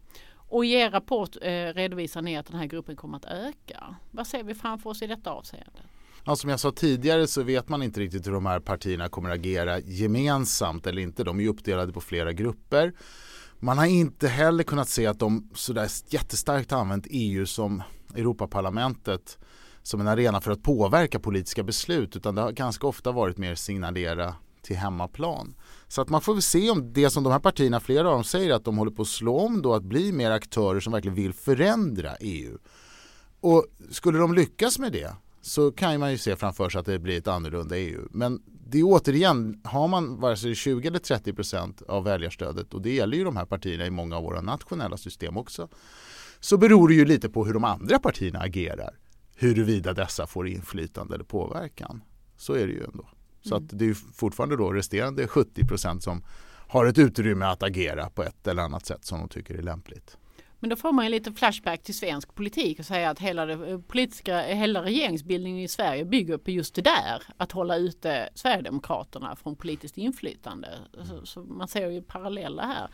Och 0.49 0.65
i 0.65 0.73
er 0.73 0.91
rapport 0.91 1.37
eh, 1.43 1.75
redovisar 1.75 2.23
ni 2.23 2.37
att 2.37 2.47
den 2.47 2.57
här 2.57 2.67
gruppen 2.67 2.97
kommer 2.97 3.17
att 3.17 3.25
öka. 3.25 3.97
Vad 4.11 4.27
ser 4.27 4.43
vi 4.43 4.55
framför 4.55 4.91
oss 4.91 5.03
i 5.03 5.07
detta 5.07 5.31
avseende? 5.31 5.81
Ja, 6.29 6.37
som 6.37 6.51
jag 6.51 6.61
sa 6.61 6.73
tidigare 6.73 7.27
så 7.27 7.43
vet 7.43 7.69
man 7.69 7.83
inte 7.83 8.01
riktigt 8.01 8.27
hur 8.27 8.33
de 8.33 8.47
här 8.47 8.61
partierna 8.61 9.09
kommer 9.09 9.31
agera 9.31 9.81
gemensamt 9.81 10.87
eller 10.87 11.03
inte. 11.03 11.25
De 11.25 11.41
är 11.41 11.49
uppdelade 11.49 11.93
på 11.93 12.01
flera 12.01 12.33
grupper. 12.33 12.93
Man 13.59 13.79
har 13.79 13.87
inte 13.87 14.29
heller 14.29 14.65
kunnat 14.65 14.89
se 14.89 15.07
att 15.07 15.19
de 15.19 15.51
sådär 15.55 15.89
jättestarkt 16.09 16.73
använt 16.73 17.07
EU 17.11 17.47
som 17.47 17.83
Europaparlamentet 18.15 19.39
som 19.83 20.01
en 20.01 20.09
arena 20.09 20.41
för 20.41 20.51
att 20.51 20.63
påverka 20.63 21.21
politiska 21.21 21.63
beslut 21.63 22.17
utan 22.17 22.35
det 22.35 22.43
har 22.43 22.53
ganska 22.53 22.87
ofta 22.87 23.13
varit 23.13 23.39
mer 23.39 23.55
signalera 23.55 24.35
till 24.63 24.77
hemmaplan. 24.77 25.55
Så 25.89 26.01
att 26.01 26.09
man 26.09 26.21
får 26.21 26.33
väl 26.33 26.43
se 26.43 26.71
om 26.71 26.93
det 26.93 27.11
som 27.11 27.25
de 27.25 27.33
här 27.33 27.41
partierna, 27.41 27.81
flera 27.81 28.09
av 28.09 28.15
dem 28.15 28.25
säger 28.25 28.55
att 28.55 28.65
de 28.65 28.79
håller 28.79 28.93
på 28.93 29.03
att 29.03 29.09
slå 29.09 29.39
om 29.39 29.63
då 29.63 29.75
att 29.75 29.85
bli 29.85 30.13
mer 30.13 30.31
aktörer 30.31 30.81
som 30.81 30.93
verkligen 30.93 31.15
vill 31.15 31.33
förändra 31.33 32.17
EU. 32.21 32.59
Och 33.41 33.67
skulle 33.91 34.19
de 34.19 34.35
lyckas 34.35 34.79
med 34.79 34.93
det 34.93 35.17
så 35.47 35.73
kan 35.73 36.01
man 36.01 36.11
ju 36.11 36.19
se 36.19 36.37
framför 36.37 36.69
sig 36.69 36.79
att 36.79 36.87
det 36.87 36.99
blir 36.99 37.19
ett 37.19 37.29
annorlunda 37.29 37.79
EU. 37.79 38.09
Men 38.11 38.43
det 38.47 38.79
är 38.79 38.83
återigen, 38.85 39.61
har 39.65 39.89
man 39.89 40.21
vare 40.21 40.37
sig 40.37 40.55
20 40.55 40.89
eller 40.89 40.99
30 40.99 41.33
procent 41.33 41.83
av 41.83 42.05
väljarstödet 42.05 42.75
och 42.75 42.83
det 42.83 42.95
gäller 42.95 43.17
ju 43.17 43.25
de 43.25 43.37
här 43.37 43.45
partierna 43.45 43.87
i 43.87 43.91
många 43.91 44.17
av 44.17 44.23
våra 44.23 44.41
nationella 44.41 44.97
system 44.97 45.37
också. 45.37 45.69
Så 46.41 46.57
beror 46.57 46.89
det 46.89 46.95
ju 46.95 47.05
lite 47.05 47.29
på 47.29 47.45
hur 47.45 47.55
de 47.55 47.65
andra 47.65 47.99
partierna 47.99 48.39
agerar. 48.39 48.99
Huruvida 49.37 49.93
dessa 49.93 50.27
får 50.27 50.49
inflytande 50.49 51.15
eller 51.15 51.25
påverkan. 51.25 52.03
Så 52.37 52.53
är 52.53 52.67
det 52.67 52.73
ju 52.73 52.85
ändå. 52.85 53.09
Så 53.43 53.55
att 53.55 53.69
det 53.69 53.85
är 53.89 53.95
fortfarande 53.95 54.57
då 54.57 54.73
resterande 54.73 55.27
70 55.27 55.67
procent 55.67 56.03
som 56.03 56.25
har 56.69 56.87
ett 56.87 56.99
utrymme 56.99 57.45
att 57.45 57.63
agera 57.63 58.11
på 58.11 58.23
ett 58.23 58.47
eller 58.47 58.63
annat 58.63 58.87
sätt 58.87 59.05
som 59.05 59.19
de 59.19 59.29
tycker 59.29 59.55
är 59.55 59.63
lämpligt. 59.63 60.17
Men 60.61 60.71
då 60.71 60.77
får 60.77 60.93
man 60.93 61.05
ju 61.05 61.11
lite 61.11 61.33
flashback 61.33 61.83
till 61.83 61.95
svensk 61.95 62.35
politik 62.35 62.79
och 62.79 62.85
säga 62.85 63.11
att 63.11 63.19
hela, 63.19 63.47
det 63.47 63.71
eh, 63.71 63.81
politiska, 63.81 64.41
hela 64.43 64.83
regeringsbildningen 64.83 65.61
i 65.61 65.69
Sverige 65.69 66.05
bygger 66.05 66.39
på 66.39 66.51
just 66.51 66.75
det 66.75 66.83
där. 66.83 67.23
Att 67.37 67.53
hålla 67.53 67.77
ute 67.77 68.29
Sverigedemokraterna 68.35 69.37
från 69.37 69.57
politiskt 69.57 69.99
inflytande. 69.99 70.69
Så, 71.05 71.27
så 71.27 71.41
man 71.41 71.69
ser 71.69 71.91
ju 71.91 72.03
paralleller 72.03 72.63
här. 72.63 72.89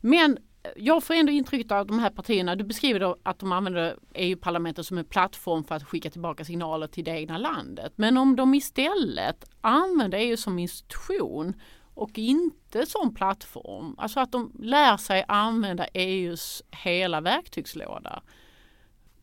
Men 0.00 0.38
eh, 0.62 0.70
jag 0.76 1.04
får 1.04 1.14
ändå 1.14 1.32
intrycket 1.32 1.72
av 1.72 1.86
de 1.86 1.98
här 1.98 2.10
partierna, 2.10 2.56
du 2.56 2.64
beskriver 2.64 3.00
då 3.00 3.16
att 3.22 3.38
de 3.38 3.52
använder 3.52 3.96
EU-parlamentet 4.14 4.86
som 4.86 4.98
en 4.98 5.04
plattform 5.04 5.64
för 5.64 5.74
att 5.74 5.84
skicka 5.84 6.10
tillbaka 6.10 6.44
signaler 6.44 6.86
till 6.86 7.04
det 7.04 7.10
egna 7.10 7.38
landet. 7.38 7.92
Men 7.96 8.16
om 8.16 8.36
de 8.36 8.54
istället 8.54 9.44
använder 9.60 10.18
EU 10.18 10.36
som 10.36 10.58
institution 10.58 11.54
och 11.94 12.18
inte 12.18 12.86
som 12.86 13.14
plattform, 13.14 13.94
alltså 13.98 14.20
att 14.20 14.32
de 14.32 14.52
lär 14.58 14.96
sig 14.96 15.24
använda 15.28 15.84
EUs 15.84 16.62
hela 16.70 17.20
verktygslåda. 17.20 18.22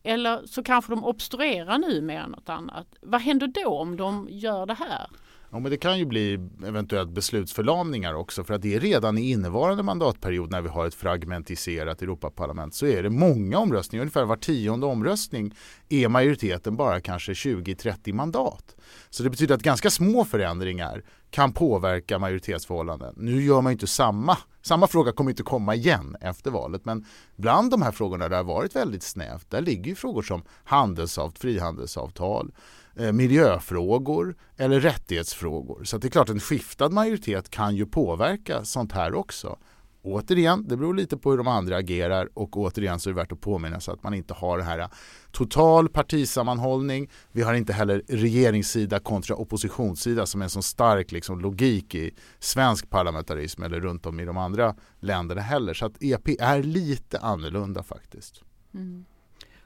Eller 0.02 0.46
så 0.46 0.62
kanske 0.62 0.92
de 0.92 1.04
obstruerar 1.04 1.78
nu 1.78 2.00
mer 2.00 2.20
än 2.20 2.30
något 2.30 2.48
annat. 2.48 2.86
Vad 3.00 3.20
händer 3.20 3.46
då 3.46 3.78
om 3.78 3.96
de 3.96 4.26
gör 4.30 4.66
det 4.66 4.74
här? 4.74 5.06
Ja, 5.52 5.58
men 5.58 5.70
det 5.70 5.76
kan 5.76 5.98
ju 5.98 6.04
bli 6.04 6.48
eventuellt 6.66 7.10
beslutsförlamningar 7.10 8.14
också 8.14 8.44
för 8.44 8.54
att 8.54 8.62
det 8.62 8.74
är 8.74 8.80
redan 8.80 9.18
i 9.18 9.30
innevarande 9.30 9.82
mandatperiod 9.82 10.50
när 10.50 10.60
vi 10.60 10.68
har 10.68 10.86
ett 10.86 10.94
fragmentiserat 10.94 12.02
Europaparlament 12.02 12.74
så 12.74 12.86
är 12.86 13.02
det 13.02 13.10
många 13.10 13.58
omröstningar, 13.58 14.02
ungefär 14.02 14.24
var 14.24 14.36
tionde 14.36 14.86
omröstning 14.86 15.54
är 15.88 16.08
majoriteten 16.08 16.76
bara 16.76 17.00
kanske 17.00 17.32
20-30 17.32 18.12
mandat. 18.12 18.76
Så 19.10 19.22
det 19.22 19.30
betyder 19.30 19.54
att 19.54 19.62
ganska 19.62 19.90
små 19.90 20.24
förändringar 20.24 21.04
kan 21.30 21.52
påverka 21.52 22.18
majoritetsförhållanden. 22.18 23.14
Nu 23.16 23.42
gör 23.42 23.60
man 23.60 23.72
ju 23.72 23.74
inte 23.74 23.86
samma, 23.86 24.38
samma 24.62 24.86
fråga 24.86 25.12
kommer 25.12 25.30
inte 25.30 25.42
komma 25.42 25.74
igen 25.74 26.16
efter 26.20 26.50
valet 26.50 26.84
men 26.84 27.04
bland 27.36 27.70
de 27.70 27.82
här 27.82 27.92
frågorna 27.92 28.24
där 28.24 28.28
det 28.28 28.36
har 28.36 28.44
varit 28.44 28.76
väldigt 28.76 29.02
snävt 29.02 29.50
där 29.50 29.60
ligger 29.60 29.88
ju 29.88 29.94
frågor 29.94 30.22
som 30.22 30.42
handelsavtal, 30.64 31.40
frihandelsavtal, 31.40 32.52
Eh, 32.96 33.12
miljöfrågor 33.12 34.36
eller 34.56 34.80
rättighetsfrågor. 34.80 35.84
Så 35.84 35.98
det 35.98 36.08
är 36.08 36.10
klart 36.10 36.28
en 36.28 36.40
skiftad 36.40 36.88
majoritet 36.88 37.50
kan 37.50 37.76
ju 37.76 37.86
påverka 37.86 38.64
sånt 38.64 38.92
här 38.92 39.14
också. 39.14 39.58
Återigen, 40.02 40.68
det 40.68 40.76
beror 40.76 40.94
lite 40.94 41.16
på 41.16 41.30
hur 41.30 41.38
de 41.38 41.48
andra 41.48 41.76
agerar 41.76 42.28
och 42.34 42.56
återigen 42.56 43.00
så 43.00 43.10
är 43.10 43.14
det 43.14 43.20
värt 43.20 43.32
att 43.32 43.40
påminna 43.40 43.80
sig 43.80 43.94
att 43.94 44.02
man 44.02 44.14
inte 44.14 44.34
har 44.34 44.58
det 44.58 44.64
här 44.64 44.78
äh, 44.78 44.88
total 45.30 45.88
partisammanhållning. 45.88 47.10
Vi 47.32 47.42
har 47.42 47.54
inte 47.54 47.72
heller 47.72 48.02
regeringssida 48.08 48.98
kontra 48.98 49.36
oppositionssida 49.36 50.26
som 50.26 50.40
är 50.40 50.44
en 50.44 50.50
så 50.50 50.62
stark 50.62 51.12
liksom, 51.12 51.40
logik 51.40 51.94
i 51.94 52.14
svensk 52.38 52.90
parlamentarism 52.90 53.62
eller 53.62 53.80
runt 53.80 54.06
om 54.06 54.20
i 54.20 54.24
de 54.24 54.36
andra 54.36 54.74
länderna 55.00 55.40
heller. 55.40 55.74
Så 55.74 55.86
att 55.86 56.02
EP 56.02 56.28
är 56.40 56.62
lite 56.62 57.18
annorlunda 57.18 57.82
faktiskt. 57.82 58.42
Mm. 58.74 59.04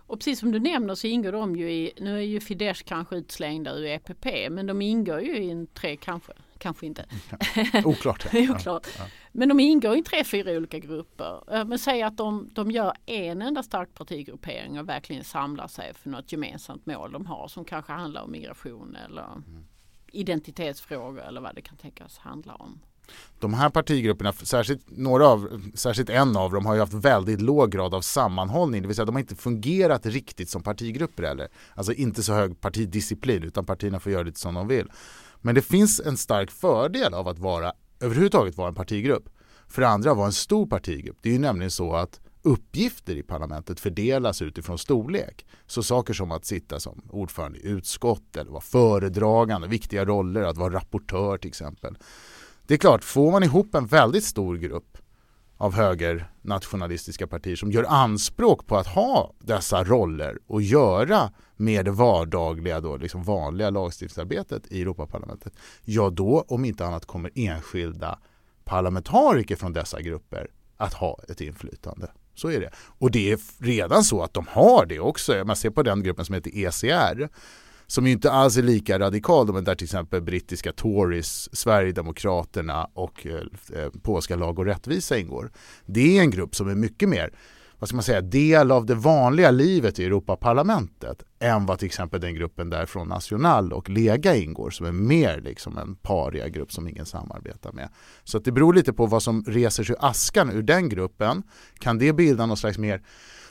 Och 0.07 0.19
precis 0.19 0.39
som 0.39 0.53
du 0.53 0.61
nämner 0.61 0.95
så 0.95 1.07
ingår 1.07 1.33
de 1.33 1.57
ju 1.57 1.73
i, 1.73 1.93
nu 2.01 2.17
är 2.17 2.23
ju 2.23 2.41
Fidesz 2.41 2.83
kanske 2.83 3.17
utslängda 3.17 3.73
ur 3.73 3.85
EPP, 3.85 4.27
men 4.51 4.67
de 4.67 4.83
ingår 4.83 5.21
ju 5.21 5.37
i 5.37 5.51
en 5.51 5.67
tre, 5.67 5.97
kanske, 5.97 6.33
kanske 6.59 6.87
inte. 6.87 7.07
Oklart. 7.85 8.27
Oklart. 8.35 8.67
Ja, 8.67 8.81
ja. 8.99 9.05
Men 9.33 9.49
de 9.49 9.61
ingår 9.61 9.97
i 9.97 10.03
tre, 10.03 10.25
fyra 10.25 10.53
olika 10.53 10.79
grupper. 10.79 11.65
Men 11.65 11.79
säg 11.79 12.03
att 12.03 12.17
de, 12.17 12.51
de 12.53 12.71
gör 12.71 12.93
en 13.07 13.43
enda 13.43 13.63
stark 13.63 13.95
partigruppering 13.95 14.81
och 14.81 14.89
verkligen 14.89 15.25
samlar 15.25 15.67
sig 15.67 15.95
för 15.95 16.11
något 16.11 16.33
gemensamt 16.33 16.87
mål 16.87 17.13
de 17.13 17.27
har 17.27 17.49
som 17.49 17.65
kanske 17.65 17.93
handlar 17.93 18.23
om 18.23 18.33
migration 18.33 18.97
eller 18.97 19.33
mm. 19.33 19.65
identitetsfrågor 20.13 21.23
eller 21.23 21.41
vad 21.41 21.55
det 21.55 21.63
kan 21.63 21.77
tänkas 21.77 22.19
handla 22.19 22.55
om 22.55 22.81
de 23.39 23.55
här 23.55 23.71
partigrupperna, 23.71 24.33
särskilt, 24.33 24.83
några 24.89 25.27
av, 25.27 25.61
särskilt 25.75 26.11
en 26.11 26.37
av 26.37 26.53
dem 26.53 26.67
har 26.67 26.75
ju 26.75 26.81
haft 26.81 26.95
väldigt 26.95 27.41
låg 27.41 27.73
grad 27.73 27.95
av 27.95 28.01
sammanhållning, 28.01 28.83
det 28.83 28.89
vill 28.89 28.97
säga 28.97 29.05
de 29.05 29.15
har 29.15 29.21
inte 29.21 29.37
fungerat 29.37 30.07
riktigt 30.07 30.51
som 30.51 30.63
partigrupper 30.63 31.23
heller. 31.23 31.49
Alltså 31.75 31.93
inte 31.93 32.23
så 32.23 32.33
hög 32.33 32.61
partidisciplin 32.61 33.43
utan 33.43 33.67
partierna 33.67 34.01
får 34.01 34.13
göra 34.13 34.23
lite 34.23 34.41
som 34.41 34.55
de 34.55 34.69
vill. 34.69 34.91
Men 35.41 35.55
det 35.55 35.63
finns 35.63 36.01
en 36.01 36.17
stark 36.17 36.51
fördel 36.51 37.15
av 37.15 37.29
att 37.29 37.39
vara 37.39 37.73
överhuvudtaget 38.01 38.57
vara 38.57 38.69
en 38.69 38.75
partigrupp. 38.75 39.29
För 39.69 39.83
det 39.83 39.89
andra 39.89 40.15
vara 40.15 40.27
en 40.27 40.33
stor 40.33 40.67
partigrupp. 40.67 41.17
Det 41.21 41.29
är 41.29 41.33
ju 41.33 41.39
nämligen 41.39 41.71
så 41.71 41.95
att 41.95 42.21
uppgifter 42.43 43.17
i 43.17 43.23
parlamentet 43.23 43.81
fördelas 43.81 44.43
utifrån 44.43 44.79
storlek. 44.79 45.47
Så 45.67 45.83
saker 45.83 46.15
som 46.15 46.33
att 46.33 46.45
sitta 46.45 46.81
som 46.81 47.03
ordförande 47.11 47.59
i 47.59 47.67
utskott 47.67 48.37
eller 48.37 48.51
vara 48.51 48.61
föredragande, 48.61 49.69
viktiga 49.69 50.05
roller, 50.05 50.43
att 50.43 50.57
vara 50.57 50.75
rapportör 50.75 51.39
till 51.39 51.49
exempel 51.49 51.97
det 52.67 52.75
är 52.75 52.79
klart, 52.79 53.05
får 53.05 53.33
man 53.33 53.43
ihop 53.43 53.75
en 53.75 53.87
väldigt 53.87 54.25
stor 54.25 54.57
grupp 54.57 54.99
av 55.57 55.75
högernationalistiska 55.75 57.27
partier 57.27 57.57
som 57.57 57.73
gör 57.73 57.85
anspråk 57.85 58.67
på 58.67 58.77
att 58.77 58.87
ha 58.87 59.35
dessa 59.41 59.85
roller 59.85 60.39
och 60.47 60.63
göra 60.63 61.33
med 61.57 61.85
det 61.85 61.91
vardagliga, 61.91 62.81
då, 62.81 62.97
liksom 62.97 63.23
vanliga 63.23 63.71
lagstiftningsarbetet 63.71 64.73
i 64.73 64.83
Europaparlamentet. 64.83 65.53
Ja, 65.85 66.11
då 66.11 66.45
om 66.49 66.65
inte 66.65 66.87
annat 66.87 67.07
kommer 67.07 67.31
enskilda 67.35 68.19
parlamentariker 68.65 69.57
från 69.57 69.73
dessa 69.73 70.01
grupper 70.01 70.49
att 70.77 70.95
ha 70.95 71.19
ett 71.29 71.41
inflytande. 71.41 72.11
Så 72.35 72.51
är 72.51 72.61
det. 72.61 72.71
Och 72.77 73.11
det 73.11 73.33
är 73.33 73.39
redan 73.59 74.05
så 74.05 74.23
att 74.23 74.35
de 74.35 74.47
har 74.49 74.87
det 74.87 75.01
också. 75.01 75.45
Man 75.45 75.57
ser 75.57 75.71
på 75.71 75.83
den 75.83 76.03
gruppen 76.03 76.25
som 76.25 76.35
heter 76.35 76.51
ECR 76.57 77.29
som 77.87 78.07
ju 78.07 78.13
inte 78.13 78.33
alls 78.33 78.57
är 78.57 78.63
lika 78.63 78.99
radikal, 78.99 79.53
men 79.53 79.65
där 79.65 79.75
till 79.75 79.85
exempel 79.85 80.23
brittiska 80.23 80.73
Tories, 80.73 81.57
Sverigedemokraterna 81.57 82.89
och 82.95 83.27
eh, 83.27 83.35
eh, 83.81 83.91
polska 84.03 84.37
lag 84.37 84.59
och 84.59 84.65
rättvisa 84.65 85.19
ingår. 85.19 85.51
Det 85.87 86.19
är 86.19 86.23
en 86.23 86.31
grupp 86.31 86.57
som 86.57 86.69
är 86.69 86.75
mycket 86.75 87.09
mer 87.09 87.31
vad 87.85 87.89
ska 87.89 87.97
man 87.97 88.03
säga, 88.03 88.21
del 88.21 88.71
av 88.71 88.87
det 88.87 88.95
vanliga 88.95 89.51
livet 89.51 89.99
i 89.99 90.05
Europaparlamentet 90.05 91.23
än 91.39 91.67
vad 91.67 91.79
till 91.79 91.87
exempel 91.87 92.21
den 92.21 92.35
gruppen 92.35 92.71
där 92.71 92.87
från 92.87 93.09
National 93.09 93.73
och 93.73 93.89
Lega 93.91 94.37
ingår 94.37 94.71
som 94.71 94.87
är 94.87 94.93
mer 94.93 95.41
liksom 95.41 95.79
en 95.79 95.95
paria 95.95 96.49
grupp 96.49 96.73
som 96.73 96.89
ingen 96.89 97.07
samarbetar 97.07 97.73
med. 97.73 97.89
Så 98.25 98.39
att 98.39 98.45
det 98.45 98.53
beror 98.53 98.75
lite 98.75 98.93
på 98.93 99.07
vad 99.07 99.23
som 99.23 99.45
reser 99.47 99.85
sig 99.85 99.97
askan 99.99 100.51
ur 100.51 100.63
den 100.63 100.89
gruppen. 100.89 101.43
Kan 101.79 101.99
det 101.99 102.13
bilda 102.13 102.47
någon 102.47 102.57
slags 102.57 102.79
mer 102.79 103.03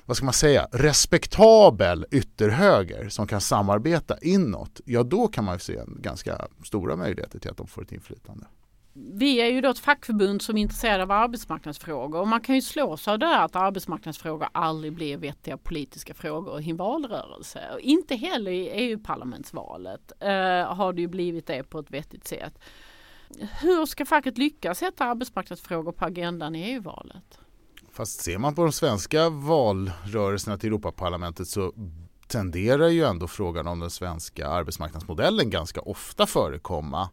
vad 0.06 0.18
ska 0.18 0.26
man 0.26 0.34
säga, 0.34 0.68
respektabel 0.72 2.06
ytterhöger 2.12 3.10
som 3.10 3.28
kan 3.28 3.42
samarbeta 3.42 4.18
inåt, 4.22 4.82
ja 4.86 5.04
då 5.04 5.28
kan 5.28 5.44
man 5.44 5.60
se 5.60 5.80
ganska 5.88 6.48
stora 6.66 6.96
möjligheter 6.96 7.40
till 7.40 7.52
att 7.52 7.58
de 7.58 7.68
får 7.68 7.82
ett 7.82 7.92
inflytande. 7.92 8.46
Vi 8.96 9.42
är 9.42 9.48
ju 9.48 9.62
då 9.62 9.70
ett 9.70 9.80
fackförbund 9.80 10.42
som 10.42 10.58
är 10.58 10.62
intresserade 10.62 11.04
av 11.04 11.12
arbetsmarknadsfrågor 11.12 12.20
och 12.20 12.28
man 12.28 12.42
kan 12.42 12.56
ju 12.56 12.62
slå 12.62 12.98
sig 12.98 13.14
av 13.14 13.20
det 13.20 13.40
att 13.40 13.56
arbetsmarknadsfrågor 13.56 14.48
aldrig 14.52 14.94
blir 14.94 15.18
vettiga 15.18 15.58
politiska 15.58 16.14
frågor 16.14 16.62
i 16.62 16.70
en 16.70 16.78
valrörelse. 16.78 17.60
Och 17.74 17.80
inte 17.80 18.16
heller 18.16 18.52
i 18.52 18.70
EU-parlamentsvalet 18.70 20.12
eh, 20.20 20.30
har 20.76 20.94
det 20.94 21.02
ju 21.02 21.08
blivit 21.08 21.48
det 21.48 21.64
på 21.64 21.80
ett 21.80 21.92
vettigt 21.92 22.28
sätt. 22.28 22.60
Hur 23.62 23.86
ska 23.86 24.06
facket 24.06 24.38
lyckas 24.38 24.78
sätta 24.80 25.06
arbetsmarknadsfrågor 25.06 25.92
på 25.92 26.06
agendan 26.06 26.56
i 26.56 26.72
EU-valet? 26.72 27.40
Fast 27.94 28.22
ser 28.22 28.38
man 28.38 28.56
på 28.56 28.64
de 28.64 28.72
svenska 28.72 29.30
valrörelserna 29.30 30.58
till 30.58 30.70
Europaparlamentet 30.70 31.48
så 31.48 31.74
tenderar 32.28 32.88
ju 32.88 33.04
ändå 33.04 33.28
frågan 33.28 33.68
om 33.68 33.80
den 33.80 33.90
svenska 33.90 34.48
arbetsmarknadsmodellen 34.48 35.50
ganska 35.50 35.82
ofta 35.82 36.26
förekomma 36.26 37.10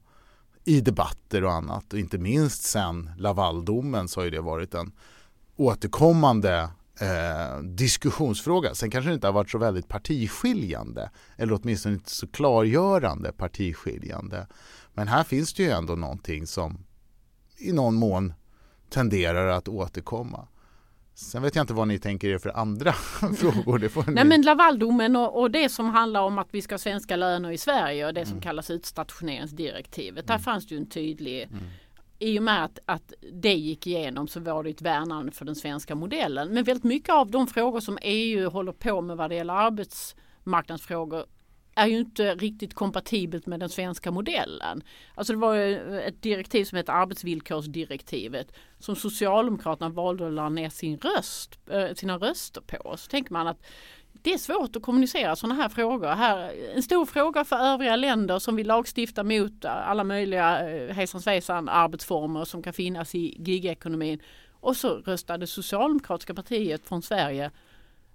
i 0.64 0.80
debatter 0.80 1.44
och 1.44 1.52
annat. 1.52 1.92
Och 1.92 1.98
inte 1.98 2.18
minst 2.18 2.62
sen 2.62 3.10
Lavaldomen 3.18 4.08
så 4.08 4.20
har 4.20 4.24
ju 4.24 4.30
det 4.30 4.40
varit 4.40 4.74
en 4.74 4.92
återkommande 5.56 6.70
eh, 7.00 7.58
diskussionsfråga. 7.62 8.74
Sen 8.74 8.90
kanske 8.90 9.10
det 9.10 9.14
inte 9.14 9.26
har 9.26 9.32
varit 9.32 9.50
så 9.50 9.58
väldigt 9.58 9.88
partiskiljande 9.88 11.10
eller 11.36 11.60
åtminstone 11.62 11.94
inte 11.94 12.10
så 12.10 12.28
klargörande 12.28 13.32
partiskiljande. 13.32 14.46
Men 14.94 15.08
här 15.08 15.24
finns 15.24 15.54
det 15.54 15.62
ju 15.62 15.70
ändå 15.70 15.94
någonting 15.94 16.46
som 16.46 16.84
i 17.58 17.72
någon 17.72 17.94
mån 17.94 18.32
tenderar 18.90 19.48
att 19.48 19.68
återkomma. 19.68 20.48
Sen 21.20 21.42
vet 21.42 21.54
jag 21.54 21.62
inte 21.62 21.74
vad 21.74 21.88
ni 21.88 21.98
tänker 21.98 22.28
er 22.28 22.38
för 22.38 22.56
andra 22.56 22.92
frågor. 23.36 23.78
Det 23.78 23.88
får 23.88 24.04
Nej 24.06 24.24
men 24.24 24.42
Lavaldomen 24.42 25.16
och, 25.16 25.40
och, 25.40 25.50
det 25.50 25.68
som 25.68 25.86
handlar 25.86 26.20
om 26.20 26.38
att 26.38 26.48
vi 26.50 26.62
ska 26.62 26.74
ha 26.74 26.78
svenska 26.78 27.16
löner 27.16 27.50
i 27.50 27.58
Sverige 27.58 28.06
och 28.06 28.14
det 28.14 28.24
som 28.24 28.32
mm. 28.32 28.42
kallas 28.42 28.70
utstationeringsdirektivet. 28.70 30.26
Där 30.26 30.34
mm. 30.34 30.42
fanns 30.42 30.66
det 30.66 30.74
ju 30.74 30.80
en 30.80 30.86
tydlig 30.86 31.42
mm. 31.42 31.64
I 32.18 32.38
och 32.38 32.42
med 32.42 32.64
att, 32.64 32.78
att 32.86 33.12
det 33.32 33.54
gick 33.54 33.86
igenom 33.86 34.28
så 34.28 34.40
var 34.40 34.64
det 34.64 34.70
ett 34.70 34.82
värnande 34.82 35.32
för 35.32 35.44
den 35.44 35.56
svenska 35.56 35.94
modellen. 35.94 36.48
Men 36.54 36.64
väldigt 36.64 36.84
mycket 36.84 37.14
av 37.14 37.30
de 37.30 37.46
frågor 37.46 37.80
som 37.80 37.98
EU 38.02 38.50
håller 38.50 38.72
på 38.72 39.00
med 39.00 39.16
vad 39.16 39.30
det 39.30 39.36
gäller 39.36 39.54
arbetsmarknadsfrågor 39.54 41.24
är 41.74 41.86
ju 41.86 41.98
inte 41.98 42.34
riktigt 42.34 42.74
kompatibelt 42.74 43.46
med 43.46 43.60
den 43.60 43.68
svenska 43.68 44.10
modellen. 44.10 44.82
Alltså 45.14 45.32
det 45.32 45.38
var 45.38 45.56
ett 45.56 46.22
direktiv 46.22 46.64
som 46.64 46.76
heter 46.76 46.92
arbetsvillkorsdirektivet 46.92 48.52
som 48.78 48.96
Socialdemokraterna 48.96 49.88
valde 49.88 50.26
att 50.26 50.32
lägga 50.32 50.48
ner 50.48 50.68
sin 50.68 50.98
röst, 50.98 51.58
eh, 51.70 51.94
sina 51.94 52.18
röster 52.18 52.60
på. 52.60 52.96
Så 52.96 53.08
tänker 53.08 53.32
man 53.32 53.46
att 53.46 53.62
det 54.12 54.32
är 54.32 54.38
svårt 54.38 54.76
att 54.76 54.82
kommunicera 54.82 55.36
sådana 55.36 55.54
här 55.62 55.68
frågor. 55.68 56.08
Här, 56.08 56.52
en 56.74 56.82
stor 56.82 57.06
fråga 57.06 57.44
för 57.44 57.56
övriga 57.56 57.96
länder 57.96 58.38
som 58.38 58.56
vill 58.56 58.66
lagstifta 58.66 59.24
mot 59.24 59.64
alla 59.64 60.04
möjliga 60.04 60.70
eh, 60.70 60.94
hejsan 60.94 61.20
svejsan 61.20 61.68
arbetsformer 61.68 62.44
som 62.44 62.62
kan 62.62 62.72
finnas 62.72 63.14
i 63.14 63.42
gigekonomin. 63.42 64.20
Och 64.60 64.76
så 64.76 64.88
röstade 64.88 65.46
Socialdemokratiska 65.46 66.34
partiet 66.34 66.88
från 66.88 67.02
Sverige 67.02 67.50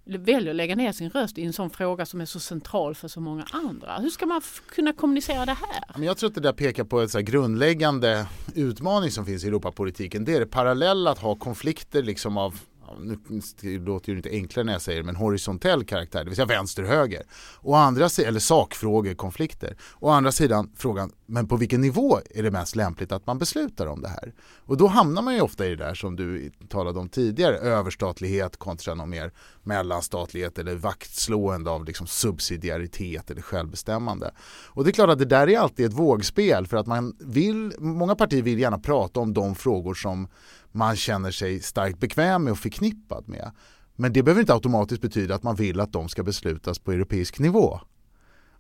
väljer 0.05 0.49
att 0.49 0.55
lägga 0.55 0.75
ner 0.75 0.91
sin 0.91 1.09
röst 1.09 1.37
i 1.37 1.43
en 1.43 1.53
sån 1.53 1.69
fråga 1.69 2.05
som 2.05 2.21
är 2.21 2.25
så 2.25 2.39
central 2.39 2.95
för 2.95 3.07
så 3.07 3.21
många 3.21 3.45
andra. 3.51 3.97
Hur 3.97 4.09
ska 4.09 4.25
man 4.25 4.41
kunna 4.69 4.93
kommunicera 4.93 5.45
det 5.45 5.57
här? 5.61 6.03
Jag 6.05 6.17
tror 6.17 6.29
att 6.29 6.35
det 6.35 6.41
där 6.41 6.53
pekar 6.53 6.83
på 6.83 7.01
en 7.01 7.09
så 7.09 7.19
grundläggande 7.19 8.27
utmaning 8.55 9.11
som 9.11 9.25
finns 9.25 9.43
i 9.43 9.47
Europapolitiken. 9.47 10.25
Det 10.25 10.33
är 10.33 10.39
det 10.39 10.45
parallella 10.45 11.11
att 11.11 11.19
ha 11.19 11.35
konflikter 11.35 12.03
liksom 12.03 12.37
av 12.37 12.59
nu 12.99 13.17
det 13.61 13.77
låter 13.77 14.11
ju 14.11 14.17
inte 14.17 14.29
enklare 14.29 14.65
när 14.65 14.73
jag 14.73 14.81
säger 14.81 14.99
det, 14.99 15.05
men 15.05 15.15
horisontell 15.15 15.85
karaktär, 15.85 16.19
det 16.19 16.25
vill 16.25 16.35
säga 16.35 16.45
vänster-höger. 16.45 17.23
Och 17.55 17.79
andra 17.79 18.05
eller 18.25 18.39
sakfrågor, 18.39 19.13
konflikter. 19.13 19.77
Å 19.99 20.09
andra 20.09 20.31
sidan 20.31 20.71
frågan, 20.75 21.11
men 21.25 21.47
på 21.47 21.57
vilken 21.57 21.81
nivå 21.81 22.19
är 22.29 22.43
det 22.43 22.51
mest 22.51 22.75
lämpligt 22.75 23.11
att 23.11 23.27
man 23.27 23.37
beslutar 23.37 23.87
om 23.87 24.01
det 24.01 24.09
här? 24.09 24.33
Och 24.57 24.77
då 24.77 24.87
hamnar 24.87 25.21
man 25.21 25.35
ju 25.35 25.41
ofta 25.41 25.65
i 25.65 25.69
det 25.69 25.75
där 25.75 25.93
som 25.93 26.15
du 26.15 26.51
talade 26.69 26.99
om 26.99 27.09
tidigare, 27.09 27.57
överstatlighet 27.57 28.57
kontra 28.57 28.95
någon 28.95 29.09
mer 29.09 29.31
mellanstatlighet 29.63 30.59
eller 30.59 30.75
vaktslående 30.75 31.69
av 31.69 31.85
liksom 31.85 32.07
subsidiaritet 32.07 33.31
eller 33.31 33.41
självbestämmande. 33.41 34.31
Och 34.67 34.83
det 34.83 34.89
är 34.89 34.93
klart 34.93 35.09
att 35.09 35.19
det 35.19 35.25
där 35.25 35.49
är 35.49 35.59
alltid 35.59 35.85
ett 35.85 35.93
vågspel 35.93 36.67
för 36.67 36.77
att 36.77 36.87
man 36.87 37.15
vill, 37.19 37.73
många 37.77 38.15
partier 38.15 38.41
vill 38.41 38.59
gärna 38.59 38.79
prata 38.79 39.19
om 39.19 39.33
de 39.33 39.55
frågor 39.55 39.93
som 39.93 40.27
man 40.75 40.95
känner 40.95 41.31
sig 41.31 41.59
starkt 41.59 41.99
bekväm 41.99 42.43
med 42.43 42.51
och 42.51 42.59
förknippad 42.59 43.29
med. 43.29 43.51
Men 43.95 44.13
det 44.13 44.23
behöver 44.23 44.41
inte 44.41 44.53
automatiskt 44.53 45.01
betyda 45.01 45.35
att 45.35 45.43
man 45.43 45.55
vill 45.55 45.79
att 45.79 45.93
de 45.93 46.09
ska 46.09 46.23
beslutas 46.23 46.79
på 46.79 46.91
europeisk 46.91 47.39
nivå. 47.39 47.79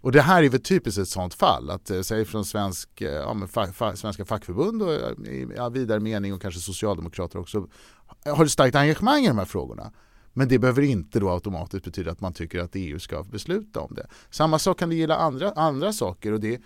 Och 0.01 0.11
det 0.11 0.21
här 0.21 0.43
är 0.43 0.49
väl 0.49 0.61
typiskt 0.61 0.99
ett 0.99 1.07
sådant 1.07 1.33
fall, 1.33 1.69
att 1.69 1.89
eh, 1.89 2.01
säg 2.01 2.25
från 2.25 2.45
svensk, 2.45 3.01
eh, 3.01 3.09
ja, 3.09 3.47
fa, 3.47 3.67
fa, 3.67 3.95
svenska 3.95 4.25
fackförbund 4.25 4.81
och 4.81 4.93
eh, 4.93 5.33
i 5.33 5.47
ja, 5.55 5.69
vidare 5.69 5.99
mening 5.99 6.33
och 6.33 6.41
kanske 6.41 6.59
socialdemokrater 6.59 7.39
också 7.39 7.67
har 8.25 8.45
ett 8.45 8.51
starkt 8.51 8.75
engagemang 8.75 9.23
i 9.23 9.27
de 9.27 9.37
här 9.37 9.45
frågorna. 9.45 9.91
Men 10.33 10.47
det 10.47 10.59
behöver 10.59 10.81
inte 10.81 11.19
då 11.19 11.29
automatiskt 11.29 11.85
betyda 11.85 12.11
att 12.11 12.21
man 12.21 12.33
tycker 12.33 12.59
att 12.59 12.71
EU 12.73 12.99
ska 12.99 13.23
besluta 13.23 13.79
om 13.79 13.93
det. 13.95 14.07
Samma 14.29 14.59
sak 14.59 14.79
kan 14.79 14.89
det 14.89 14.95
gälla 14.95 15.15
andra, 15.15 15.51
andra 15.51 15.93
saker 15.93 16.31
och 16.31 16.39
det 16.39 16.61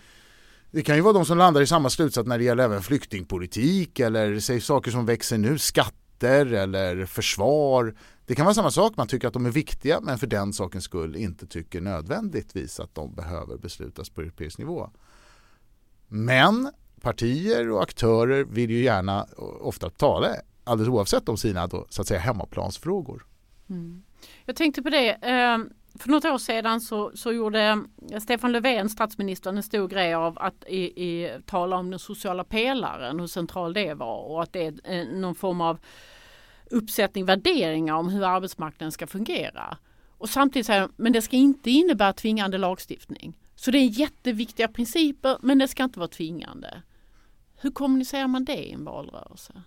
det 0.71 0.81
kan 0.81 0.95
ju 0.95 1.01
vara 1.01 1.13
de 1.13 1.25
som 1.25 1.37
landar 1.37 1.61
i 1.61 1.67
samma 1.67 1.89
slutsats 1.89 2.27
när 2.27 2.37
det 2.37 2.43
gäller 2.43 2.63
även 2.63 2.81
flyktingpolitik 2.81 3.99
eller 3.99 4.39
säg 4.39 4.61
saker 4.61 4.91
som 4.91 5.05
växer 5.05 5.37
nu, 5.37 5.57
skatter 5.57 6.53
eller 6.53 7.05
försvar. 7.05 7.95
Det 8.25 8.35
kan 8.35 8.45
vara 8.45 8.55
samma 8.55 8.71
sak, 8.71 8.93
man 8.97 9.07
tycker 9.07 9.27
att 9.27 9.33
de 9.33 9.45
är 9.45 9.51
viktiga 9.51 9.99
men 10.01 10.17
för 10.17 10.27
den 10.27 10.53
sakens 10.53 10.83
skull 10.83 11.15
inte 11.15 11.47
tycker 11.47 11.81
nödvändigtvis 11.81 12.79
att 12.79 12.95
de 12.95 13.15
behöver 13.15 13.57
beslutas 13.57 14.09
på 14.09 14.21
europeisk 14.21 14.57
nivå. 14.57 14.89
Men 16.07 16.71
partier 17.01 17.69
och 17.69 17.83
aktörer 17.83 18.43
vill 18.43 18.69
ju 18.69 18.83
gärna 18.83 19.23
ofta 19.61 19.89
tala 19.89 20.35
alldeles 20.63 20.89
oavsett 20.89 21.29
om 21.29 21.37
sina 21.37 21.67
då, 21.67 21.87
så 21.89 22.01
att 22.01 22.07
säga 22.07 22.19
hemmaplansfrågor. 22.19 23.25
Mm. 23.69 24.03
Jag 24.45 24.55
tänkte 24.55 24.81
på 24.81 24.89
det, 24.89 25.11
ehm, 25.11 25.69
för 25.95 26.09
något 26.09 26.25
år 26.25 26.37
sedan 26.37 26.81
så, 26.81 27.11
så 27.15 27.31
gjorde 27.31 27.83
Stefan 28.21 28.51
Löfven, 28.51 28.89
statsministern, 28.89 29.57
en 29.57 29.63
stor 29.63 29.87
grej 29.87 30.13
av 30.13 30.39
att 30.39 30.63
i, 30.67 30.79
i, 30.79 31.31
tala 31.45 31.75
om 31.75 31.89
den 31.89 31.99
sociala 31.99 32.43
pelaren, 32.43 33.19
hur 33.19 33.27
central 33.27 33.73
det 33.73 33.93
var 33.93 34.21
och 34.21 34.43
att 34.43 34.53
det 34.53 34.65
är 34.65 34.73
eh, 34.83 35.07
någon 35.07 35.35
form 35.35 35.61
av 35.61 35.79
uppsättning 36.71 37.25
värderingar 37.25 37.95
om 37.95 38.09
hur 38.09 38.23
arbetsmarknaden 38.23 38.91
ska 38.91 39.07
fungera. 39.07 39.77
Och 40.17 40.29
samtidigt 40.29 40.65
säger 40.65 40.81
de, 40.81 40.93
men 40.95 41.13
det 41.13 41.21
ska 41.21 41.35
inte 41.35 41.71
innebära 41.71 42.13
tvingande 42.13 42.57
lagstiftning. 42.57 43.37
Så 43.55 43.71
det 43.71 43.77
är 43.77 43.99
jätteviktiga 43.99 44.67
principer 44.67 45.37
men 45.41 45.57
det 45.57 45.67
ska 45.67 45.83
inte 45.83 45.99
vara 45.99 46.09
tvingande. 46.09 46.81
Hur 47.61 47.71
kommunicerar 47.71 48.27
man 48.27 48.45
det 48.45 48.67
i 48.67 48.71
en 48.71 48.85
valrörelse? 48.85 49.63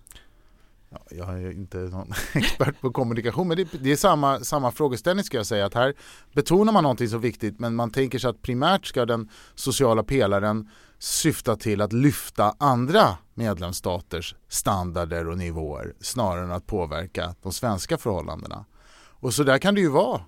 Ja, 0.92 1.16
jag 1.16 1.42
är 1.42 1.50
inte 1.50 1.76
någon 1.78 2.12
expert 2.32 2.80
på 2.80 2.90
kommunikation 2.90 3.48
men 3.48 3.56
det, 3.56 3.68
det, 3.80 3.92
är 3.92 3.96
samma, 3.96 4.40
samma 4.40 4.72
frågeställning 4.72 5.24
ska 5.24 5.36
jag 5.36 5.46
säga 5.46 5.66
att 5.66 5.74
här 5.74 5.94
betonar 6.32 6.72
man 6.72 6.82
någonting 6.82 7.08
så 7.08 7.18
viktigt 7.18 7.60
men 7.60 7.74
man 7.74 7.90
tänker 7.90 8.18
sig 8.18 8.30
att 8.30 8.42
primärt 8.42 8.86
ska 8.86 9.06
den 9.06 9.28
sociala 9.54 10.02
pelaren 10.02 10.70
syfta 10.98 11.56
till 11.56 11.80
att 11.80 11.92
lyfta 11.92 12.54
andra 12.58 13.18
medlemsstaters 13.34 14.34
standarder 14.48 15.28
och 15.28 15.38
nivåer 15.38 15.94
snarare 16.00 16.44
än 16.44 16.52
att 16.52 16.66
påverka 16.66 17.34
de 17.42 17.52
svenska 17.52 17.98
förhållandena. 17.98 18.64
Och 18.94 19.34
så 19.34 19.42
där 19.42 19.58
kan 19.58 19.74
det 19.74 19.80
ju 19.80 19.88
vara 19.88 20.20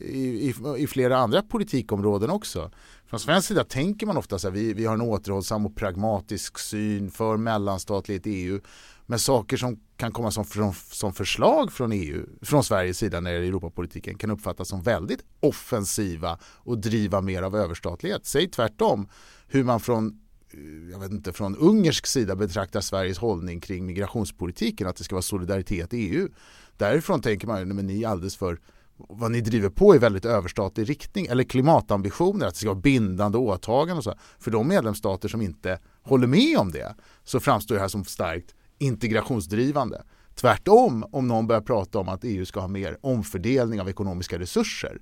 i, 0.00 0.48
i, 0.48 0.54
i, 0.78 0.86
flera 0.86 1.18
andra 1.18 1.42
politikområden 1.42 2.30
också. 2.30 2.70
Från 3.06 3.20
svensk 3.20 3.48
sida 3.48 3.64
tänker 3.64 4.06
man 4.06 4.16
ofta 4.16 4.36
att 4.36 4.44
vi, 4.44 4.72
vi 4.72 4.84
har 4.84 4.94
en 4.94 5.00
återhållsam 5.00 5.66
och 5.66 5.76
pragmatisk 5.76 6.58
syn 6.58 7.10
för 7.10 7.36
mellanstatlighet 7.36 8.26
i 8.26 8.30
EU. 8.30 8.60
Men 9.06 9.18
saker 9.18 9.56
som 9.56 9.80
kan 9.98 10.12
komma 10.12 10.30
som, 10.30 10.44
från, 10.44 10.72
som 10.74 11.12
förslag 11.12 11.72
från 11.72 11.92
EU, 11.92 12.26
från 12.42 12.64
Sveriges 12.64 12.98
sida 12.98 13.20
när 13.20 13.30
det 13.30 13.36
gäller 13.36 13.48
Europapolitiken 13.48 14.18
kan 14.18 14.30
uppfattas 14.30 14.68
som 14.68 14.82
väldigt 14.82 15.24
offensiva 15.40 16.38
och 16.42 16.78
driva 16.78 17.20
mer 17.20 17.42
av 17.42 17.56
överstatlighet. 17.56 18.26
Säg 18.26 18.50
tvärtom 18.50 19.08
hur 19.46 19.64
man 19.64 19.80
från 19.80 20.06
eh, 20.50 20.90
jag 20.92 20.98
vet 20.98 21.10
inte, 21.10 21.32
från 21.32 21.56
ungersk 21.56 22.06
sida 22.06 22.36
betraktar 22.36 22.80
Sveriges 22.80 23.18
hållning 23.18 23.60
kring 23.60 23.86
migrationspolitiken, 23.86 24.86
att 24.86 24.96
det 24.96 25.04
ska 25.04 25.14
vara 25.14 25.22
solidaritet 25.22 25.94
i 25.94 25.96
EU. 25.96 26.28
Därifrån 26.76 27.20
tänker 27.20 27.46
man, 27.46 27.78
att 27.78 27.84
ni 27.84 28.02
är 28.02 28.08
alldeles 28.08 28.36
för 28.36 28.60
vad 28.96 29.30
ni 29.30 29.40
driver 29.40 29.68
på 29.68 29.94
i 29.94 29.98
väldigt 29.98 30.24
överstatlig 30.24 30.88
riktning 30.90 31.26
eller 31.26 31.44
klimatambitioner, 31.44 32.46
att 32.46 32.54
det 32.54 32.60
ska 32.60 32.68
vara 32.68 32.80
bindande 32.80 33.38
åtaganden 33.38 33.96
och 33.96 34.04
så. 34.04 34.14
För 34.38 34.50
de 34.50 34.68
medlemsstater 34.68 35.28
som 35.28 35.42
inte 35.42 35.78
håller 36.02 36.26
med 36.26 36.58
om 36.58 36.72
det 36.72 36.94
så 37.24 37.40
framstår 37.40 37.74
det 37.74 37.80
här 37.80 37.88
som 37.88 38.04
starkt 38.04 38.54
integrationsdrivande. 38.78 40.02
Tvärtom, 40.34 41.04
om 41.12 41.28
någon 41.28 41.46
börjar 41.46 41.60
prata 41.60 41.98
om 41.98 42.08
att 42.08 42.24
EU 42.24 42.46
ska 42.46 42.60
ha 42.60 42.68
mer 42.68 42.98
omfördelning 43.00 43.80
av 43.80 43.88
ekonomiska 43.88 44.38
resurser 44.38 44.98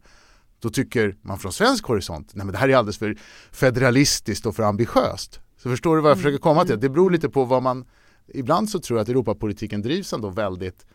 då 0.61 0.71
tycker 0.71 1.17
man 1.23 1.39
från 1.39 1.53
svensk 1.53 1.85
horisont 1.85 2.35
nej 2.35 2.47
men 2.47 2.53
det 2.53 2.59
här 2.59 2.69
är 2.69 2.77
alldeles 2.77 2.99
för 2.99 3.17
federalistiskt 3.53 4.47
och 4.47 4.57
för 4.57 4.63
ambitiöst. 4.63 5.41
Så 5.57 5.71
förstår 5.71 5.97
du 5.97 6.03
vad 6.03 6.11
jag 6.11 6.19
försöker 6.19 6.39
komma 6.39 6.65
till? 6.65 6.81
Det 6.81 6.89
beror 6.89 7.11
lite 7.11 7.29
på 7.29 7.45
vad 7.45 7.63
man 7.63 7.85
Ibland 8.29 8.71
så 8.71 8.81
tror 8.81 8.99
jag 8.99 9.03
att 9.03 9.09
Europapolitiken 9.09 9.83
drivs 9.83 10.13
ändå 10.13 10.29
väldigt 10.29 10.87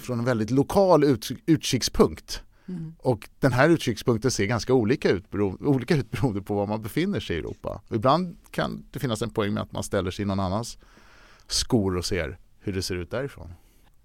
från 0.00 0.18
en 0.18 0.24
väldigt 0.24 0.50
lokal 0.50 1.04
ut, 1.04 1.28
utkikspunkt. 1.46 2.42
Mm. 2.68 2.94
Och 2.98 3.28
den 3.40 3.52
här 3.52 3.68
utkikspunkten 3.68 4.30
ser 4.30 4.44
ganska 4.44 4.74
olika 4.74 5.10
ut, 5.10 5.30
bero, 5.30 5.58
olika 5.60 5.96
ut 5.96 6.10
beroende 6.10 6.42
på 6.42 6.54
var 6.54 6.66
man 6.66 6.82
befinner 6.82 7.20
sig 7.20 7.36
i 7.36 7.38
Europa. 7.38 7.82
Och 7.88 7.96
ibland 7.96 8.36
kan 8.50 8.84
det 8.90 8.98
finnas 8.98 9.22
en 9.22 9.30
poäng 9.30 9.54
med 9.54 9.62
att 9.62 9.72
man 9.72 9.82
ställer 9.82 10.10
sig 10.10 10.22
i 10.22 10.26
någon 10.26 10.40
annans 10.40 10.78
skor 11.46 11.96
och 11.96 12.04
ser 12.04 12.38
hur 12.58 12.72
det 12.72 12.82
ser 12.82 12.94
ut 12.94 13.10
därifrån. 13.10 13.54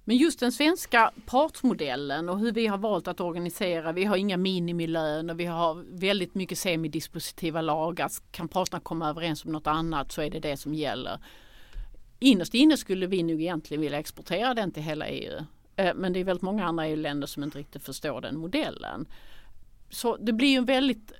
Men 0.10 0.18
just 0.18 0.40
den 0.40 0.52
svenska 0.52 1.12
partsmodellen 1.26 2.30
och 2.30 2.40
hur 2.40 2.52
vi 2.52 2.68
har 2.68 2.78
valt 2.78 3.08
att 3.08 3.20
organisera. 3.20 3.92
Vi 3.92 4.06
har 4.06 4.18
inga 4.18 4.38
minimilöner, 4.38 5.34
vi 5.34 5.46
har 5.46 5.86
väldigt 6.00 6.36
mycket 6.36 6.58
semidispositiva 6.58 7.62
lagar. 7.62 8.10
Kan 8.32 8.48
parterna 8.48 8.80
komma 8.80 9.10
överens 9.10 9.46
om 9.46 9.52
något 9.52 9.68
annat 9.68 10.12
så 10.12 10.22
är 10.22 10.30
det 10.30 10.40
det 10.40 10.58
som 10.58 10.74
gäller. 10.74 11.20
Innerst 12.20 12.54
inne 12.54 12.78
skulle 12.78 13.08
vi 13.08 13.24
nog 13.24 13.42
egentligen 13.42 13.82
vilja 13.82 14.00
exportera 14.00 14.54
den 14.54 14.72
till 14.72 14.84
hela 14.84 15.08
EU. 15.08 15.40
Eh, 15.76 15.94
men 15.96 16.14
det 16.14 16.20
är 16.20 16.24
väldigt 16.24 16.42
många 16.42 16.66
andra 16.66 16.88
EU-länder 16.88 17.28
som 17.28 17.44
inte 17.44 17.58
riktigt 17.58 17.84
förstår 17.84 18.22
den 18.22 18.38
modellen. 18.38 19.08
Så 19.90 20.18
det 20.18 20.34
blir 20.34 20.58
en 20.58 20.66
väldigt 20.66 21.12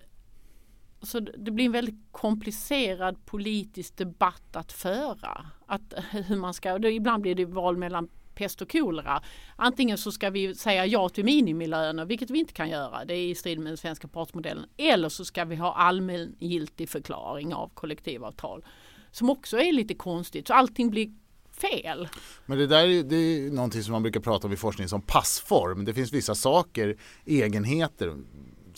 så 1.02 1.20
det 1.20 1.52
blir 1.52 1.66
en 1.66 1.72
väldigt 1.72 2.00
komplicerad 2.12 3.26
politisk 3.26 3.98
debatt 3.98 4.56
att 4.56 4.72
föra. 4.72 5.46
Att, 5.66 5.94
hur 6.12 6.36
man 6.38 6.54
ska, 6.54 6.78
då 6.78 6.90
ibland 6.90 7.22
blir 7.22 7.36
det 7.36 7.46
val 7.46 7.78
mellan 7.78 8.10
pest 8.36 8.62
och 8.62 8.72
kolera. 8.72 9.22
Antingen 9.56 9.98
så 9.98 10.12
ska 10.12 10.30
vi 10.30 10.56
säga 10.56 10.86
ja 10.86 11.10
till 11.10 11.26
minimilöner, 11.26 12.06
vilket 12.06 12.30
vi 12.30 12.40
inte 12.40 12.54
kan 12.54 12.70
göra. 12.70 13.06
Det 13.06 13.14
är 13.14 13.28
i 13.28 13.36
strid 13.36 13.60
med 13.60 13.72
den 13.72 13.78
svenska 13.78 14.08
partsmodellen. 14.08 14.66
Eller 14.78 15.10
så 15.10 15.26
ska 15.26 15.46
vi 15.46 15.56
ha 15.56 15.74
allmängiltig 15.74 16.90
förklaring 16.90 17.54
av 17.54 17.72
kollektivavtal. 17.74 18.66
Som 19.12 19.30
också 19.30 19.58
är 19.58 19.72
lite 19.72 19.94
konstigt. 19.94 20.48
Så 20.48 20.54
allting 20.54 20.90
blir 20.90 21.12
fel. 21.52 22.08
Men 22.46 22.58
det 22.58 22.68
där 22.68 22.88
är, 22.88 23.04
det 23.04 23.16
är 23.16 23.52
någonting 23.52 23.84
som 23.84 23.92
man 23.92 24.02
brukar 24.04 24.20
prata 24.20 24.48
om 24.48 24.54
i 24.54 24.58
forskning 24.58 24.88
som 24.88 25.02
passform. 25.02 25.86
Det 25.86 25.94
finns 25.94 26.14
vissa 26.14 26.36
saker, 26.36 26.98
egenheter 27.26 28.16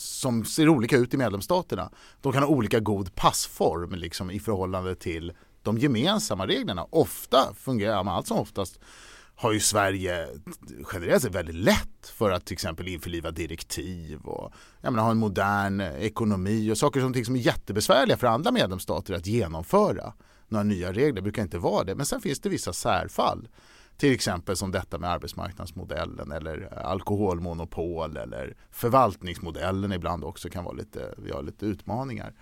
som 0.02 0.44
ser 0.44 0.68
olika 0.68 0.96
ut 0.96 1.14
i 1.14 1.16
medlemsstaterna. 1.16 1.90
De 2.20 2.32
kan 2.32 2.42
ha 2.42 2.50
olika 2.50 2.80
god 2.80 3.14
passform 3.14 3.94
liksom, 3.94 4.30
i 4.30 4.40
förhållande 4.40 4.94
till 4.94 5.32
de 5.62 5.78
gemensamma 5.78 6.46
reglerna. 6.46 6.86
Ofta 6.90 7.54
fungerar 7.54 8.04
man 8.04 8.14
allt 8.14 8.26
som 8.26 8.38
oftast 8.38 8.80
har 9.34 9.52
ju 9.52 9.60
Sverige 9.60 10.28
generellt 10.92 11.22
sett 11.22 11.34
väldigt 11.34 11.54
lätt 11.54 12.08
för 12.14 12.30
att 12.30 12.44
till 12.44 12.54
exempel 12.54 12.88
införliva 12.88 13.30
direktiv 13.30 14.20
och 14.20 14.52
menar, 14.82 15.02
ha 15.02 15.10
en 15.10 15.18
modern 15.18 15.80
ekonomi 15.80 16.72
och 16.72 16.78
saker 16.78 17.00
som, 17.00 17.24
som 17.24 17.36
är 17.36 17.40
jättebesvärliga 17.40 18.16
för 18.16 18.26
andra 18.26 18.50
medlemsstater 18.52 19.14
att 19.14 19.26
genomföra. 19.26 20.12
Några 20.48 20.62
nya 20.64 20.92
regler 20.92 21.22
brukar 21.22 21.42
inte 21.42 21.58
vara 21.58 21.84
det 21.84 21.94
men 21.94 22.06
sen 22.06 22.20
finns 22.20 22.40
det 22.40 22.48
vissa 22.48 22.72
särfall. 22.72 23.48
Till 24.02 24.12
exempel 24.12 24.56
som 24.56 24.70
detta 24.72 24.98
med 24.98 25.10
arbetsmarknadsmodellen 25.10 26.32
eller 26.32 26.68
eh, 26.72 26.90
alkoholmonopol 26.90 28.16
eller 28.16 28.56
förvaltningsmodellen 28.70 29.92
ibland 29.92 30.24
också 30.24 30.50
kan 30.50 30.64
vara 30.64 30.74
lite, 30.74 31.14
vi 31.16 31.30
har 31.30 31.42
lite 31.42 31.66
utmaningar. 31.66 32.32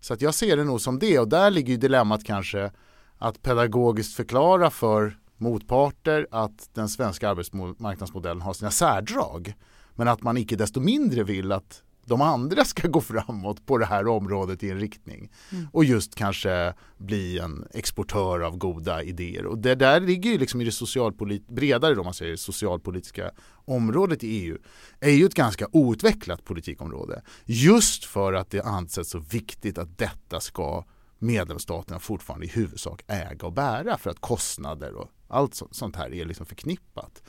Så 0.00 0.14
att 0.14 0.22
jag 0.22 0.34
ser 0.34 0.56
det 0.56 0.64
nog 0.64 0.80
som 0.80 0.98
det 0.98 1.18
och 1.18 1.28
där 1.28 1.50
ligger 1.50 1.76
dilemmat 1.76 2.24
kanske 2.24 2.70
att 3.18 3.42
pedagogiskt 3.42 4.14
förklara 4.16 4.70
för 4.70 5.18
motparter 5.36 6.26
att 6.30 6.70
den 6.74 6.88
svenska 6.88 7.28
arbetsmarknadsmodellen 7.28 8.42
har 8.42 8.52
sina 8.52 8.70
särdrag. 8.70 9.54
Men 9.94 10.08
att 10.08 10.22
man 10.22 10.36
icke 10.36 10.56
desto 10.56 10.80
mindre 10.80 11.24
vill 11.24 11.52
att 11.52 11.82
de 12.06 12.20
andra 12.20 12.64
ska 12.64 12.88
gå 12.88 13.00
framåt 13.00 13.66
på 13.66 13.78
det 13.78 13.86
här 13.86 14.08
området 14.08 14.62
i 14.62 14.70
en 14.70 14.80
riktning. 14.80 15.30
Mm. 15.52 15.68
Och 15.72 15.84
just 15.84 16.14
kanske 16.14 16.74
bli 16.98 17.38
en 17.38 17.66
exportör 17.74 18.40
av 18.40 18.56
goda 18.56 19.02
idéer. 19.02 19.46
Och 19.46 19.58
det 19.58 19.74
där 19.74 20.00
ligger 20.00 20.30
ju 20.30 20.38
liksom 20.38 20.60
i 20.60 20.64
det 20.64 20.72
socialpolit 20.72 21.48
bredare 21.48 21.94
då 21.94 22.02
man 22.02 22.14
säger 22.14 22.36
socialpolitiska 22.36 23.30
området 23.64 24.24
i 24.24 24.28
EU. 24.28 24.58
är 25.00 25.10
ju 25.10 25.26
ett 25.26 25.34
ganska 25.34 25.66
outvecklat 25.72 26.44
politikområde. 26.44 27.22
Just 27.44 28.04
för 28.04 28.32
att 28.32 28.50
det 28.50 28.60
ansetts 28.60 29.10
så 29.10 29.18
viktigt 29.18 29.78
att 29.78 29.98
detta 29.98 30.40
ska 30.40 30.84
medlemsstaterna 31.18 31.98
fortfarande 31.98 32.46
i 32.46 32.48
huvudsak 32.48 33.02
äga 33.06 33.46
och 33.46 33.52
bära 33.52 33.98
för 33.98 34.10
att 34.10 34.20
kostnader 34.20 34.94
och 34.94 35.10
allt 35.28 35.62
sånt 35.70 35.96
här 35.96 36.14
är 36.14 36.24
liksom 36.24 36.46
förknippat. 36.46 37.22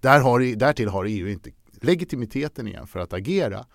Där 0.00 0.20
har, 0.20 0.56
därtill 0.56 0.88
har 0.88 1.04
EU 1.04 1.28
inte 1.28 1.50
legitimiteten 1.80 2.68
igen 2.68 2.86
för 2.86 3.00
att 3.00 3.12
agera. 3.12 3.66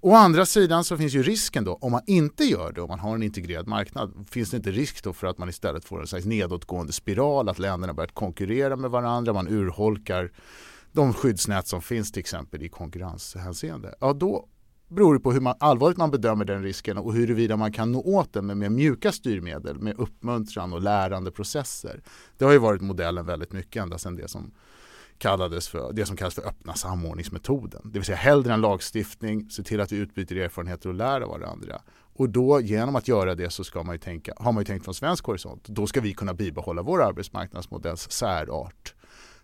Å 0.00 0.14
andra 0.14 0.46
sidan 0.46 0.84
så 0.84 0.96
finns 0.96 1.14
ju 1.14 1.22
risken 1.22 1.64
då, 1.64 1.74
om 1.74 1.92
man 1.92 2.02
inte 2.06 2.44
gör 2.44 2.72
det, 2.72 2.80
om 2.80 2.88
man 2.88 2.98
har 2.98 3.14
en 3.14 3.22
integrerad 3.22 3.66
marknad, 3.66 4.26
finns 4.30 4.50
det 4.50 4.56
inte 4.56 4.70
risk 4.70 5.04
då 5.04 5.12
för 5.12 5.26
att 5.26 5.38
man 5.38 5.48
istället 5.48 5.84
får 5.84 6.00
en 6.00 6.06
slags 6.06 6.24
nedåtgående 6.24 6.92
spiral, 6.92 7.48
att 7.48 7.58
länderna 7.58 7.94
börjar 7.94 8.08
konkurrera 8.08 8.76
med 8.76 8.90
varandra, 8.90 9.32
man 9.32 9.48
urholkar 9.48 10.32
de 10.92 11.12
skyddsnät 11.12 11.66
som 11.66 11.82
finns 11.82 12.12
till 12.12 12.20
exempel 12.20 12.62
i 12.62 12.68
konkurrenshänseende. 12.68 13.94
Ja, 14.00 14.12
då 14.12 14.48
beror 14.88 15.14
det 15.14 15.20
på 15.20 15.32
hur 15.32 15.40
man, 15.40 15.54
allvarligt 15.60 15.98
man 15.98 16.10
bedömer 16.10 16.44
den 16.44 16.62
risken 16.62 16.98
och 16.98 17.14
huruvida 17.14 17.56
man 17.56 17.72
kan 17.72 17.92
nå 17.92 18.00
åt 18.00 18.32
den 18.32 18.46
med 18.46 18.56
mer 18.56 18.68
mjuka 18.68 19.12
styrmedel, 19.12 19.78
med 19.78 19.98
uppmuntran 19.98 20.72
och 20.72 20.80
lärande 20.80 21.30
processer. 21.30 22.02
Det 22.38 22.44
har 22.44 22.52
ju 22.52 22.58
varit 22.58 22.82
modellen 22.82 23.26
väldigt 23.26 23.52
mycket 23.52 23.82
ända 23.82 23.98
sedan 23.98 24.16
det 24.16 24.28
som 24.28 24.50
kallades 25.18 25.68
för 25.68 25.92
det 25.92 26.06
som 26.06 26.16
kallas 26.16 26.34
för 26.34 26.48
öppna 26.48 26.74
samordningsmetoden. 26.74 27.80
Det 27.84 27.98
vill 27.98 28.04
säga 28.04 28.16
hellre 28.16 28.54
en 28.54 28.60
lagstiftning, 28.60 29.50
se 29.50 29.62
till 29.62 29.80
att 29.80 29.92
vi 29.92 29.96
utbyter 29.96 30.36
erfarenheter 30.36 30.88
och 30.88 30.94
lär 30.94 31.20
av 31.20 31.28
varandra. 31.28 31.80
Och 32.18 32.30
då 32.30 32.60
genom 32.60 32.96
att 32.96 33.08
göra 33.08 33.34
det 33.34 33.50
så 33.50 33.64
ska 33.64 33.82
man 33.82 33.94
ju 33.94 33.98
tänka, 33.98 34.32
har 34.36 34.52
man 34.52 34.60
ju 34.60 34.64
tänkt 34.64 34.84
från 34.84 34.94
svensk 34.94 35.24
horisont, 35.24 35.68
då 35.68 35.86
ska 35.86 36.00
vi 36.00 36.14
kunna 36.14 36.34
bibehålla 36.34 36.82
vår 36.82 37.02
arbetsmarknadsmodells 37.02 38.10
särart 38.10 38.94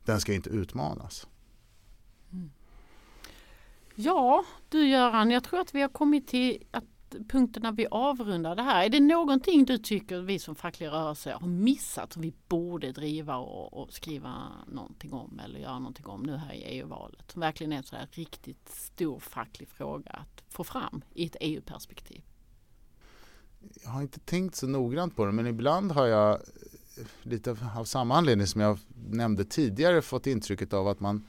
den 0.05 0.21
ska 0.21 0.33
inte 0.33 0.51
utmanas. 0.51 1.27
Mm. 2.33 2.51
Ja, 3.95 4.45
du 4.69 4.89
Göran, 4.89 5.31
jag 5.31 5.45
tror 5.45 5.61
att 5.61 5.75
vi 5.75 5.81
har 5.81 5.89
kommit 5.89 6.29
till 6.29 6.63
att 6.71 6.85
punkten 7.29 7.63
när 7.63 7.73
vi 7.73 7.87
avrundar 7.91 8.57
det 8.57 8.63
här. 8.63 8.85
Är 8.85 8.89
det 8.89 9.01
någonting 9.01 9.65
du 9.65 9.79
tycker 9.79 10.21
vi 10.21 10.39
som 10.39 10.55
facklig 10.55 10.87
rörelse 10.87 11.33
har 11.41 11.49
missat 11.49 12.13
som 12.13 12.23
vi 12.23 12.33
borde 12.49 12.93
driva 12.93 13.37
och, 13.37 13.83
och 13.83 13.93
skriva 13.93 14.33
någonting 14.67 15.13
om 15.13 15.41
eller 15.45 15.61
göra 15.61 15.79
någonting 15.79 16.07
om 16.07 16.23
nu 16.23 16.37
här 16.37 16.53
i 16.55 16.63
EU-valet? 16.63 17.31
Som 17.33 17.41
verkligen 17.41 17.73
är 17.73 17.77
en 17.77 17.83
sådär 17.83 18.09
riktigt 18.11 18.69
stor 18.69 19.21
facklig 19.21 19.69
fråga 19.69 20.11
att 20.11 20.43
få 20.49 20.65
fram 20.65 21.03
i 21.15 21.27
ett 21.27 21.37
EU-perspektiv. 21.41 22.23
Jag 23.83 23.91
har 23.91 24.03
inte 24.03 24.21
tänkt 24.21 24.57
så 24.57 24.67
noggrant 24.67 25.17
på 25.17 25.27
det 25.27 25.33
men 25.33 25.47
ibland 25.47 25.93
har 25.93 26.07
jag 26.07 26.33
eh, 26.33 27.07
lite 27.23 27.57
av 27.77 27.85
samma 27.85 28.17
anledning 28.17 28.47
som 28.47 28.61
jag 28.61 28.79
nämnde 29.11 29.45
tidigare 29.45 30.03
fått 30.03 30.27
intrycket 30.27 30.73
av 30.73 30.89
att 30.89 31.01
man 31.01 31.27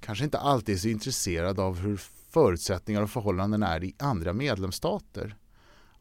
kanske 0.00 0.24
inte 0.24 0.38
alltid 0.38 0.74
är 0.74 0.78
så 0.78 0.88
intresserad 0.88 1.60
av 1.60 1.78
hur 1.78 2.00
förutsättningar 2.30 3.02
och 3.02 3.10
förhållanden 3.10 3.62
är 3.62 3.84
i 3.84 3.94
andra 3.98 4.32
medlemsstater. 4.32 5.36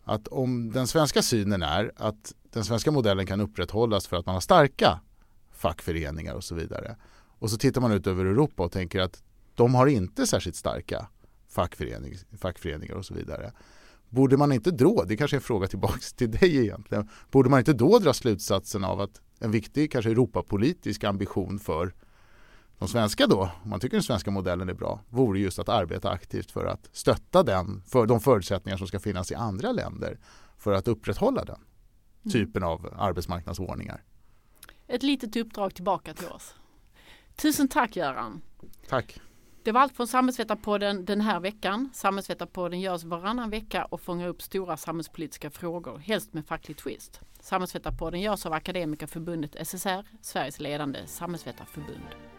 Att 0.03 0.27
om 0.27 0.71
den 0.71 0.87
svenska 0.87 1.21
synen 1.21 1.63
är 1.63 1.91
att 1.95 2.33
den 2.51 2.65
svenska 2.65 2.91
modellen 2.91 3.25
kan 3.25 3.41
upprätthållas 3.41 4.07
för 4.07 4.17
att 4.17 4.25
man 4.25 4.35
har 4.35 4.41
starka 4.41 4.99
fackföreningar 5.51 6.35
och 6.35 6.43
så 6.43 6.55
vidare. 6.55 6.95
Och 7.39 7.49
så 7.49 7.57
tittar 7.57 7.81
man 7.81 7.91
ut 7.91 8.07
över 8.07 8.25
Europa 8.25 8.63
och 8.63 8.71
tänker 8.71 8.99
att 8.99 9.23
de 9.55 9.75
har 9.75 9.87
inte 9.87 10.27
särskilt 10.27 10.55
starka 10.55 11.07
fackförening, 11.49 12.13
fackföreningar 12.37 12.95
och 12.95 13.05
så 13.05 13.13
vidare. 13.13 13.51
Borde 14.09 14.37
man 14.37 14.51
inte 14.51 14.71
då, 14.71 15.03
det 15.07 15.17
kanske 15.17 15.35
är 15.35 15.39
en 15.39 15.43
fråga 15.43 15.67
tillbaka 15.67 15.99
till 16.15 16.31
dig 16.31 16.57
egentligen, 16.57 17.09
borde 17.31 17.49
man 17.49 17.59
inte 17.59 17.73
då 17.73 17.99
dra 17.99 18.13
slutsatsen 18.13 18.83
av 18.83 19.01
att 19.01 19.21
en 19.39 19.51
viktig 19.51 19.91
kanske 19.91 20.11
Europapolitisk 20.11 21.03
ambition 21.03 21.59
för 21.59 21.93
de 22.79 22.87
svenska 22.87 23.27
då, 23.27 23.51
om 23.63 23.69
man 23.69 23.79
tycker 23.79 23.97
den 23.97 24.03
svenska 24.03 24.31
modellen 24.31 24.69
är 24.69 24.73
bra, 24.73 24.99
vore 25.09 25.39
just 25.39 25.59
att 25.59 25.69
arbeta 25.69 26.09
aktivt 26.09 26.51
för 26.51 26.65
att 26.65 26.89
stötta 26.91 27.43
den, 27.43 27.81
för 27.81 28.05
de 28.05 28.19
förutsättningar 28.19 28.77
som 28.77 28.87
ska 28.87 28.99
finnas 28.99 29.31
i 29.31 29.35
andra 29.35 29.71
länder 29.71 30.19
för 30.57 30.73
att 30.73 30.87
upprätthålla 30.87 31.45
den 31.45 31.55
mm. 31.55 32.31
typen 32.31 32.63
av 32.63 32.93
arbetsmarknadsordningar. 32.97 34.03
Ett 34.87 35.03
litet 35.03 35.35
uppdrag 35.35 35.75
tillbaka 35.75 36.13
till 36.13 36.27
oss. 36.27 36.55
Tusen 37.35 37.67
tack 37.67 37.95
Göran. 37.95 38.41
Tack. 38.89 39.21
Det 39.63 39.71
var 39.71 39.81
allt 39.81 39.95
från 39.95 40.07
Samhällsvetarpodden 40.07 41.05
den 41.05 41.21
här 41.21 41.39
veckan. 41.39 41.89
Samhällsvetarpodden 41.93 42.79
görs 42.79 43.03
varannan 43.03 43.49
vecka 43.49 43.85
och 43.85 44.01
fångar 44.01 44.27
upp 44.27 44.41
stora 44.41 44.77
samhällspolitiska 44.77 45.49
frågor, 45.49 45.97
helst 45.97 46.33
med 46.33 46.45
facklig 46.45 46.77
twist. 46.77 47.21
Samhällsvetarpodden 47.39 48.21
görs 48.21 48.45
av 48.45 48.53
Akademikerförbundet 48.53 49.67
SSR, 49.67 50.05
Sveriges 50.21 50.59
ledande 50.59 50.99
samhällsvetarförbund. 51.07 52.38